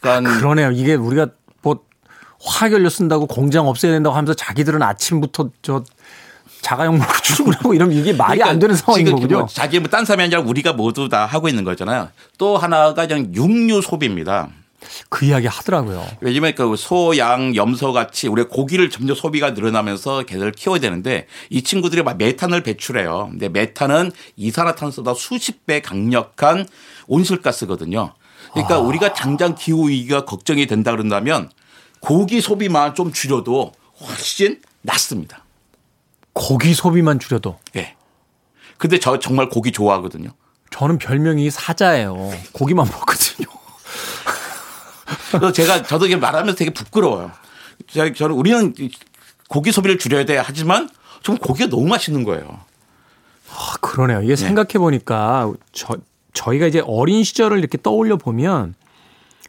그러니까 0.00 0.30
아, 0.30 0.38
그러네요. 0.38 0.70
이게 0.70 0.94
우리가 0.94 1.26
뭐 1.60 1.80
화학연료 2.42 2.88
쓴다고 2.88 3.26
공장 3.26 3.68
없애야 3.68 3.92
된다고 3.92 4.16
하면서 4.16 4.32
자기들은 4.32 4.80
아침부터 4.82 5.50
저 5.60 5.84
자가용 6.66 6.98
먹고 6.98 7.12
출근하고 7.22 7.74
이러면 7.74 7.96
이게 7.96 8.12
말이 8.12 8.38
그러니까 8.38 8.48
안 8.48 8.58
되는 8.58 8.74
상황인 8.74 9.12
거군요. 9.12 9.38
뭐 9.38 9.46
자기 9.46 9.78
뭐딴 9.78 10.04
사람이 10.04 10.24
아니라 10.24 10.40
우리가 10.40 10.72
모두 10.72 11.08
다 11.08 11.24
하고 11.24 11.48
있는 11.48 11.62
거잖아요. 11.62 12.08
또 12.38 12.58
하나가 12.58 13.06
그냥 13.06 13.32
육류 13.32 13.82
소비입니다. 13.82 14.48
그 15.08 15.26
이야기 15.26 15.46
하더라고요. 15.46 16.04
왜냐면 16.20 16.54
그 16.56 16.74
소, 16.76 17.16
양, 17.18 17.54
염소 17.54 17.92
같이 17.92 18.26
우리 18.26 18.42
고기를 18.42 18.90
점점 18.90 19.14
소비가 19.14 19.52
늘어나면서 19.52 20.24
개를 20.24 20.50
키워야 20.50 20.80
되는데 20.80 21.28
이 21.50 21.62
친구들이 21.62 22.02
막 22.02 22.18
메탄을 22.18 22.64
배출해요. 22.64 23.28
근데 23.30 23.48
메탄은 23.48 24.10
이산화탄소보다 24.34 25.14
수십 25.14 25.66
배 25.66 25.80
강력한 25.80 26.66
온실가스거든요. 27.06 28.12
그러니까 28.52 28.74
아. 28.74 28.78
우리가 28.78 29.12
당장 29.12 29.54
기후 29.54 29.88
위기가 29.88 30.24
걱정이 30.24 30.66
된다 30.66 30.90
그런다면 30.90 31.48
고기 32.00 32.40
소비만 32.40 32.96
좀 32.96 33.12
줄여도 33.12 33.72
훨씬 34.00 34.60
낫습니다. 34.82 35.45
고기 36.36 36.74
소비만 36.74 37.18
줄여도. 37.18 37.58
예. 37.76 37.96
근데 38.76 38.98
저 38.98 39.18
정말 39.18 39.48
고기 39.48 39.72
좋아하거든요. 39.72 40.28
저는 40.70 40.98
별명이 40.98 41.50
사자예요. 41.50 42.30
고기만 42.52 42.86
먹거든요. 42.86 43.48
그래서 45.30 45.52
제가 45.52 45.82
저도 45.82 46.04
이게 46.06 46.16
말하면서 46.16 46.56
되게 46.56 46.70
부끄러워요. 46.72 47.30
저는 48.14 48.36
우리는 48.36 48.74
고기 49.48 49.72
소비를 49.72 49.98
줄여야 49.98 50.26
돼 50.26 50.36
하지만 50.36 50.90
좀 51.22 51.38
고기가 51.38 51.70
너무 51.70 51.86
맛있는 51.86 52.22
거예요. 52.24 52.60
아, 53.50 53.74
그러네요. 53.80 54.20
이게 54.20 54.34
네. 54.34 54.36
생각해 54.36 54.72
보니까 54.74 55.50
저 55.72 55.96
저희가 56.34 56.66
이제 56.66 56.82
어린 56.86 57.24
시절을 57.24 57.58
이렇게 57.58 57.78
떠올려 57.82 58.18
보면 58.18 58.74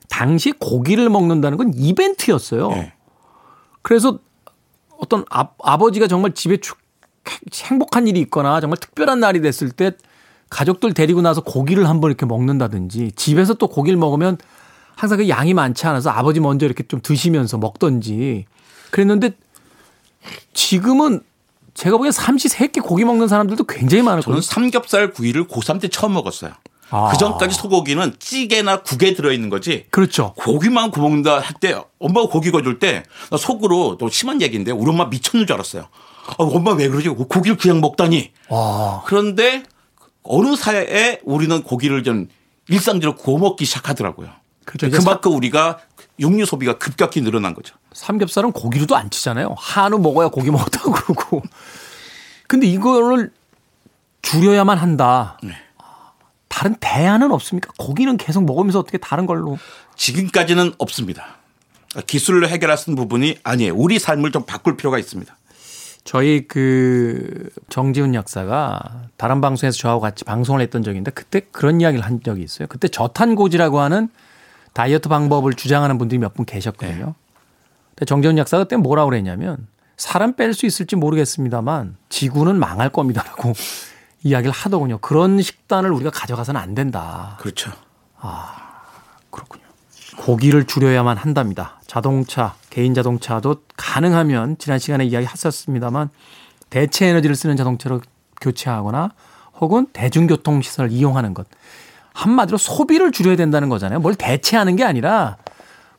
당시 0.10 0.54
고기를 0.54 1.10
먹는다는 1.10 1.58
건 1.58 1.74
이벤트였어요. 1.76 2.70
네. 2.70 2.94
그래서 3.82 4.20
어떤 4.98 5.26
아, 5.30 5.50
아버지가 5.64 6.08
정말 6.08 6.34
집에 6.34 6.58
축, 6.58 6.78
행복한 7.66 8.08
일이 8.08 8.20
있거나 8.22 8.60
정말 8.62 8.78
특별한 8.78 9.20
날이 9.20 9.42
됐을 9.42 9.72
때 9.72 9.92
가족들 10.50 10.94
데리고 10.94 11.22
나서 11.22 11.42
고기를 11.42 11.90
한번 11.90 12.10
이렇게 12.12 12.26
먹는다든지 12.26 13.12
집에서 13.16 13.54
또 13.54 13.68
고기를 13.68 13.98
먹으면 13.98 14.38
항상 14.96 15.18
그 15.18 15.30
양이 15.30 15.54
많지 15.54 15.86
않아서 15.88 16.10
아버지 16.10 16.40
먼저 16.40 16.66
이렇게 16.66 16.84
좀 16.88 17.02
드시면서 17.02 17.58
먹던지 17.58 18.46
그랬는데 18.92 19.32
지금은 20.54 21.22
제가 21.74 21.98
보기엔 21.98 22.12
삼시 22.12 22.50
세끼 22.50 22.80
고기 22.80 23.06
먹는 23.06 23.28
사람들도 23.28 23.66
굉장히 23.66 24.04
많을 24.04 24.24
거예요. 24.24 24.42
저는 24.42 24.42
삼겹살 24.42 25.12
구이를 25.12 25.48
고3 25.48 25.80
때 25.80 25.90
처음 25.90 26.14
먹었어요. 26.14 26.54
아. 26.90 27.10
그 27.12 27.18
전까지 27.18 27.56
소고기는 27.56 28.16
찌개나 28.20 28.82
국에 28.82 29.14
들어있는 29.14 29.50
거지. 29.50 29.86
그렇죠. 29.92 30.34
고기만 30.38 30.92
구워 30.92 31.10
먹는다 31.10 31.40
할 31.40 31.54
때 31.60 31.76
엄마가 32.00 32.28
고기 32.28 32.50
구워줄 32.52 32.80
때 32.80 33.04
나 33.30 33.38
속으로 33.38 33.98
또 33.98 34.10
심한 34.10 34.42
얘기인데 34.42 34.72
우리 34.72 34.90
엄마 34.90 35.06
미쳤는 35.06 35.46
줄 35.48 35.54
알았어요. 35.56 35.84
아, 36.30 36.36
엄마 36.38 36.72
왜 36.74 36.88
그러지? 36.88 37.10
고기를 37.10 37.58
그냥 37.58 37.82
먹다니. 37.82 38.32
와. 38.50 39.04
그런데 39.06 39.64
어느 40.24 40.56
사회에 40.56 41.20
우리는 41.24 41.62
고기를 41.64 42.04
좀 42.04 42.28
일상적으로 42.70 43.16
구워 43.18 43.38
먹기 43.40 43.66
시작하더라고요. 43.66 44.30
그렇죠. 44.66 44.90
그만큼 44.98 45.34
우리가 45.34 45.80
육류 46.20 46.46
소비가 46.46 46.78
급격히 46.78 47.22
늘어난 47.22 47.54
거죠. 47.54 47.76
삼겹살은 47.94 48.52
고기로도 48.52 48.96
안 48.98 49.10
치잖아요. 49.10 49.56
한우 49.58 50.00
먹어야 50.00 50.28
고기 50.28 50.52
먹었다고 50.52 50.92
그러고. 50.92 51.42
근데 52.48 52.68
이거를 52.68 53.32
줄여야만 54.22 54.78
한다. 54.78 55.38
네. 55.44 55.54
다른 56.58 56.76
대안은 56.80 57.32
없습니까? 57.32 57.72
고기는 57.78 58.18
계속 58.18 58.44
먹으면서 58.44 58.80
어떻게 58.80 58.98
다른 58.98 59.28
걸로? 59.28 59.60
지금까지는 59.96 60.74
없습니다. 60.80 61.38
기술로 62.08 62.48
해결할 62.48 62.80
수 62.80 62.90
있는 62.90 63.04
부분이 63.04 63.38
아니에요. 63.44 63.76
우리 63.76 64.00
삶을 64.00 64.32
좀 64.32 64.44
바꿀 64.44 64.76
필요가 64.76 64.98
있습니다. 64.98 65.38
저희 66.04 66.48
그 66.48 67.50
정지훈 67.70 68.16
약사가 68.16 68.80
다른 69.18 69.40
방송에서 69.40 69.78
저하고 69.78 70.02
같이 70.02 70.24
방송을 70.26 70.62
했던 70.62 70.82
적이 70.82 70.96
있는데 70.98 71.12
그때 71.12 71.42
그런 71.52 71.80
이야기를 71.80 72.04
한 72.04 72.24
적이 72.24 72.42
있어요. 72.42 72.68
그때 72.68 72.88
저탄고지라고 72.88 73.80
하는 73.80 74.10
다이어트 74.74 75.10
방법을 75.10 75.54
주장하는 75.54 76.00
분들이 76.00 76.18
몇 76.18 76.34
분 76.34 76.44
계셨거든요. 76.44 77.06
네. 77.06 77.14
근데 77.90 78.06
정지훈 78.06 78.36
약사가 78.40 78.64
그때 78.64 78.78
뭐라고 78.78 79.12
그랬냐면 79.12 79.68
사람 79.96 80.34
뺄 80.34 80.56
수 80.56 80.66
있을지 80.66 80.96
모르겠습니다만 80.96 81.98
지구는 82.10 82.58
망할 82.58 82.90
겁니다라고 82.90 83.54
이야기를 84.24 84.52
하더군요. 84.52 84.98
그런 85.00 85.42
식단을 85.42 85.92
우리가 85.92 86.10
가져가서는 86.10 86.60
안 86.60 86.76
된다. 86.76 87.38
그렇죠. 87.40 87.72
아, 88.20 88.56
그렇군요. 89.30 89.64
고기를 90.18 90.66
줄여야만 90.66 91.18
한답니다. 91.18 91.80
자동차, 91.86 92.56
개인 92.70 92.94
자동차도 92.94 93.64
가능하면 93.78 94.58
지난 94.58 94.80
시간에 94.80 95.06
이야기 95.06 95.26
하셨습니다만 95.26 96.10
대체 96.70 97.08
에너지를 97.08 97.36
쓰는 97.36 97.56
자동차로 97.56 98.02
교체하거나 98.42 99.12
혹은 99.60 99.88
대중교통 99.94 100.62
시설을 100.62 100.92
이용하는 100.92 101.34
것. 101.34 101.48
한마디로 102.14 102.58
소비를 102.58 103.12
줄여야 103.12 103.36
된다는 103.36 103.70
거잖아요. 103.70 104.00
뭘 104.00 104.16
대체하는 104.16 104.76
게 104.76 104.84
아니라 104.84 105.38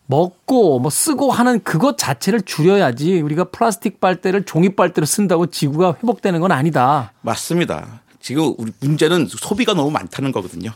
먹고 0.06 0.80
뭐 0.80 0.90
쓰고 0.90 1.30
하는 1.30 1.62
그것 1.62 1.96
자체를 1.98 2.42
줄여야지 2.42 3.20
우리가 3.20 3.44
플라스틱 3.44 4.00
빨대를 4.00 4.44
종이 4.44 4.74
빨대로 4.74 5.06
쓴다고 5.06 5.46
지구가 5.46 5.96
회복되는 6.02 6.40
건 6.40 6.50
아니다. 6.50 7.12
맞습니다. 7.20 8.00
지금 8.28 8.54
우리 8.58 8.70
문제는 8.80 9.26
소비가 9.26 9.72
너무 9.72 9.90
많다는 9.90 10.32
거거든요. 10.32 10.70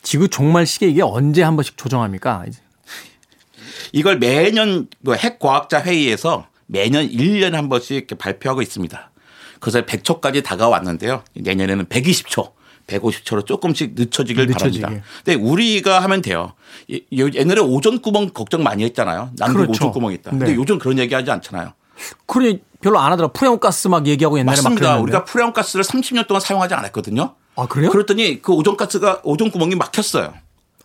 지구 0.00 0.28
종말 0.28 0.64
시계 0.64 0.86
이게 0.86 1.02
언제 1.02 1.42
한 1.42 1.56
번씩 1.56 1.76
조정합니까? 1.76 2.44
이걸 3.92 4.20
매년 4.20 4.86
뭐 5.00 5.14
핵과학자 5.16 5.82
회의에서 5.82 6.46
매년 6.66 7.08
1년에 7.08 7.54
한 7.54 7.68
번씩 7.68 7.96
이렇게 7.96 8.14
발표하고 8.14 8.62
있습니다. 8.62 9.10
그래서 9.58 9.84
100초까지 9.84 10.44
다가왔는데요. 10.44 11.24
내년에는 11.34 11.86
120초. 11.86 12.52
150초로 12.86 13.44
조금씩 13.44 13.94
늦춰지길 13.96 14.46
늦춰지게. 14.46 14.82
바랍니다. 14.82 15.06
근데 15.24 15.34
우리가 15.34 15.98
하면 16.04 16.22
돼요. 16.22 16.54
옛날에 17.12 17.60
오존 17.60 18.02
구멍 18.02 18.28
걱정 18.28 18.62
많이 18.62 18.84
했잖아요. 18.84 19.32
남극 19.36 19.62
그렇죠. 19.62 19.86
오존 19.86 19.90
구멍 19.90 20.12
있다. 20.12 20.30
네. 20.30 20.38
근데 20.38 20.54
요즘 20.54 20.78
그런 20.78 20.96
얘기 21.00 21.12
하지 21.12 21.28
않잖아요. 21.32 21.72
그래 22.26 22.58
별로 22.80 22.98
안 22.98 23.12
하더라. 23.12 23.28
프레온가스 23.28 23.88
막 23.88 24.06
얘기하고 24.06 24.38
옛날에 24.38 24.56
맞습니다. 24.56 24.92
막 24.94 25.02
우리가 25.02 25.24
프레온가스를 25.24 25.84
30년 25.84 26.26
동안 26.26 26.40
사용하지 26.40 26.74
않았거든요. 26.74 27.34
아 27.56 27.66
그래요? 27.66 27.90
그랬더니 27.90 28.40
그 28.42 28.52
오존가스가 28.52 29.20
오존 29.24 29.50
구멍이 29.50 29.74
막혔어요. 29.74 30.32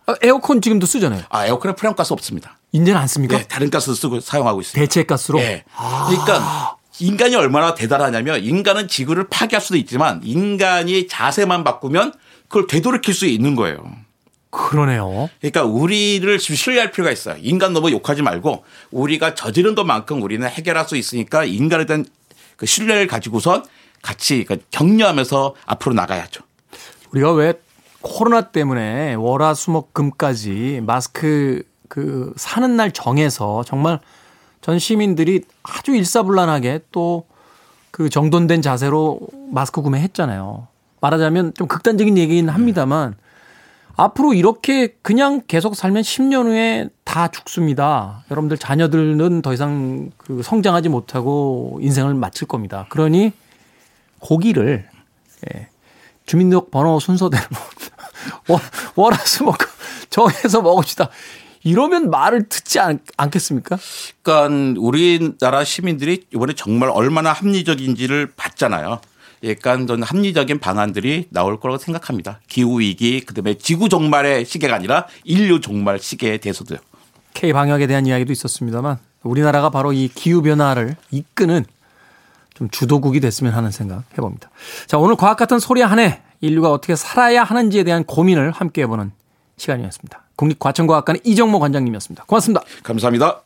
아, 0.06 0.14
에어컨 0.22 0.60
지금도 0.60 0.86
쓰잖아요. 0.86 1.24
아 1.30 1.46
에어컨에 1.46 1.74
프레온가스 1.74 2.12
없습니다. 2.12 2.58
이제는 2.72 2.96
안 2.96 3.06
씁니까? 3.06 3.38
네, 3.38 3.46
다른 3.46 3.70
가스 3.70 3.94
쓰고 3.94 4.20
사용하고 4.20 4.60
있습니다. 4.60 4.80
대체 4.80 5.04
가스로? 5.04 5.38
네. 5.38 5.64
아. 5.74 6.06
그러니까 6.08 6.76
인간이 6.98 7.34
얼마나 7.34 7.74
대단하냐면 7.74 8.42
인간은 8.42 8.88
지구를 8.88 9.28
파괴할 9.28 9.60
수도 9.60 9.76
있지만 9.76 10.20
인간이 10.24 11.08
자세만 11.08 11.64
바꾸면 11.64 12.12
그걸 12.48 12.66
되돌이킬 12.66 13.14
수 13.14 13.26
있는 13.26 13.54
거예요. 13.56 13.78
그러네요. 14.50 15.28
그러니까 15.40 15.64
우리를 15.64 16.38
신뢰할 16.38 16.90
필요가 16.90 17.10
있어요. 17.10 17.36
인간 17.40 17.72
너무 17.72 17.90
욕하지 17.90 18.22
말고 18.22 18.64
우리가 18.90 19.34
저지른 19.34 19.74
것만큼 19.74 20.22
우리는 20.22 20.46
해결할 20.48 20.86
수 20.88 20.96
있으니까 20.96 21.44
인간에 21.44 21.84
대한 21.84 22.04
그 22.56 22.66
신뢰를 22.66 23.06
가지고선 23.06 23.64
같이 24.02 24.44
그 24.44 24.58
격려하면서 24.70 25.54
앞으로 25.66 25.94
나가야죠. 25.94 26.42
우리가 27.12 27.32
왜 27.32 27.54
코로나 28.00 28.42
때문에 28.42 29.14
월화수목금까지 29.14 30.80
마스크 30.84 31.62
그 31.88 32.32
사는 32.36 32.76
날 32.76 32.92
정해서 32.92 33.64
정말 33.64 34.00
전 34.62 34.78
시민들이 34.78 35.42
아주 35.62 35.94
일사불란하게 35.94 36.80
또 36.92 37.26
그 37.96 38.10
정돈된 38.10 38.60
자세로 38.60 39.20
마스크 39.50 39.80
구매했잖아요. 39.80 40.68
말하자면 41.00 41.54
좀 41.54 41.66
극단적인 41.66 42.18
얘기긴 42.18 42.50
합니다만 42.50 43.14
앞으로 43.96 44.34
이렇게 44.34 44.94
그냥 45.02 45.42
계속 45.46 45.74
살면 45.74 46.02
10년 46.02 46.46
후에 46.46 46.88
다 47.04 47.28
죽습니다. 47.28 48.24
여러분들 48.30 48.58
자녀들은 48.58 49.42
더 49.42 49.52
이상 49.54 50.10
그 50.18 50.42
성장하지 50.42 50.90
못하고 50.90 51.78
인생을 51.80 52.14
마칠 52.14 52.46
겁니다. 52.46 52.86
그러니 52.90 53.32
고기를 54.18 54.88
예, 55.54 55.68
주민등록번호 56.26 57.00
순서대로 57.00 57.44
월화수목금 58.96 59.66
정해서 60.10 60.60
먹읍시다. 60.62 61.08
이러면 61.62 62.10
말을 62.10 62.48
듣지 62.48 62.78
않, 62.78 63.00
겠습니까 63.30 63.76
그러니까 64.22 64.80
우리나라 64.80 65.64
시민들이 65.64 66.24
이번에 66.32 66.52
정말 66.54 66.90
얼마나 66.90 67.32
합리적인지를 67.32 68.34
봤잖아요. 68.36 69.00
약간 69.46 69.86
좀 69.86 70.02
합리적인 70.02 70.58
방안들이 70.58 71.28
나올 71.30 71.60
거라고 71.60 71.78
생각합니다. 71.78 72.40
기후 72.48 72.80
위기, 72.80 73.20
그다음에 73.20 73.54
지구 73.54 73.88
종말의 73.88 74.44
시계가 74.44 74.74
아니라 74.74 75.06
인류 75.24 75.60
종말 75.60 75.98
시계에 75.98 76.38
대해서도요. 76.38 76.78
K 77.34 77.52
방역에 77.52 77.86
대한 77.86 78.06
이야기도 78.06 78.32
있었습니다만 78.32 78.98
우리나라가 79.22 79.70
바로 79.70 79.92
이 79.92 80.08
기후 80.08 80.42
변화를 80.42 80.96
이끄는 81.10 81.64
좀 82.54 82.70
주도국이 82.70 83.20
됐으면 83.20 83.52
하는 83.52 83.70
생각 83.70 84.04
해봅니다. 84.12 84.50
자, 84.86 84.98
오늘 84.98 85.16
과학 85.16 85.36
같은 85.36 85.58
소리 85.58 85.82
한 85.82 85.98
해 85.98 86.22
인류가 86.40 86.70
어떻게 86.70 86.96
살아야 86.96 87.44
하는지에 87.44 87.84
대한 87.84 88.04
고민을 88.04 88.50
함께 88.50 88.82
해보는 88.82 89.12
시간이었습니다. 89.56 90.22
국립과천과학관의 90.36 91.22
이정모 91.24 91.60
관장님이었습니다. 91.60 92.24
고맙습니다. 92.24 92.62
감사합니다. 92.82 93.45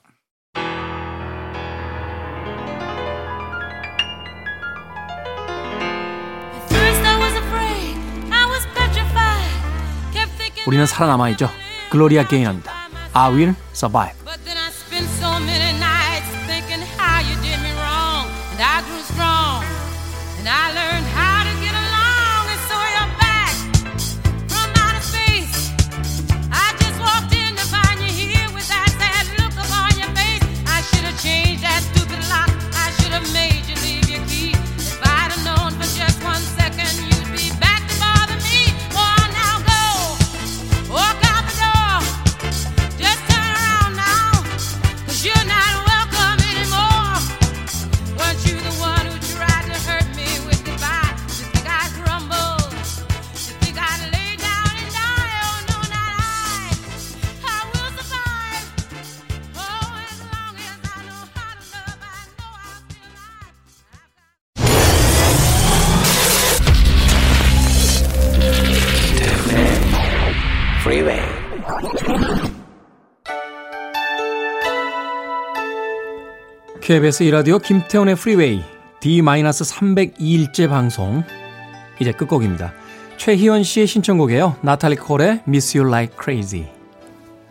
우리는 10.67 10.87
살아남아야죠. 10.87 11.51
글로리아 11.91 12.27
게인합니다. 12.27 12.73
I 13.13 13.33
will 13.33 13.55
survive. 13.73 14.15
KBS 76.91 77.23
이라디오 77.23 77.61
김태훈의 77.61 78.17
프리웨이 78.17 78.65
D-302일째 78.99 80.69
방송 80.69 81.23
이제 82.01 82.11
끝곡입니다. 82.11 82.73
최희원 83.17 83.63
씨의 83.63 83.87
신청곡이에요. 83.87 84.57
나탈리 84.63 84.97
콜의 84.97 85.43
Miss 85.47 85.79
You 85.79 85.89
Like 85.89 86.17
Crazy 86.21 86.69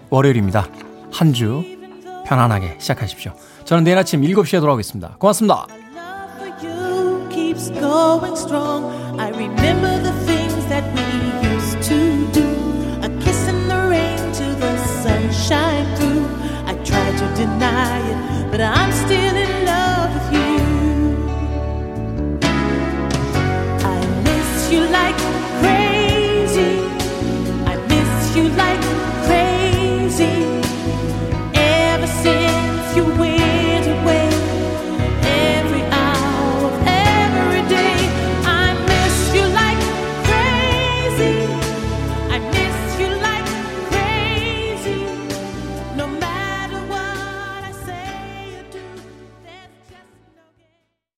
월요일입니다. 0.10 0.68
한 1.14 1.32
주 1.32 1.64
편안하게 2.26 2.80
시작하십시오. 2.80 3.32
저는 3.64 3.86
내일 3.86 3.98
아침 3.98 4.20
7시에 4.20 4.60
돌아오겠습니다. 4.60 5.16
고맙습니다. 5.18 5.68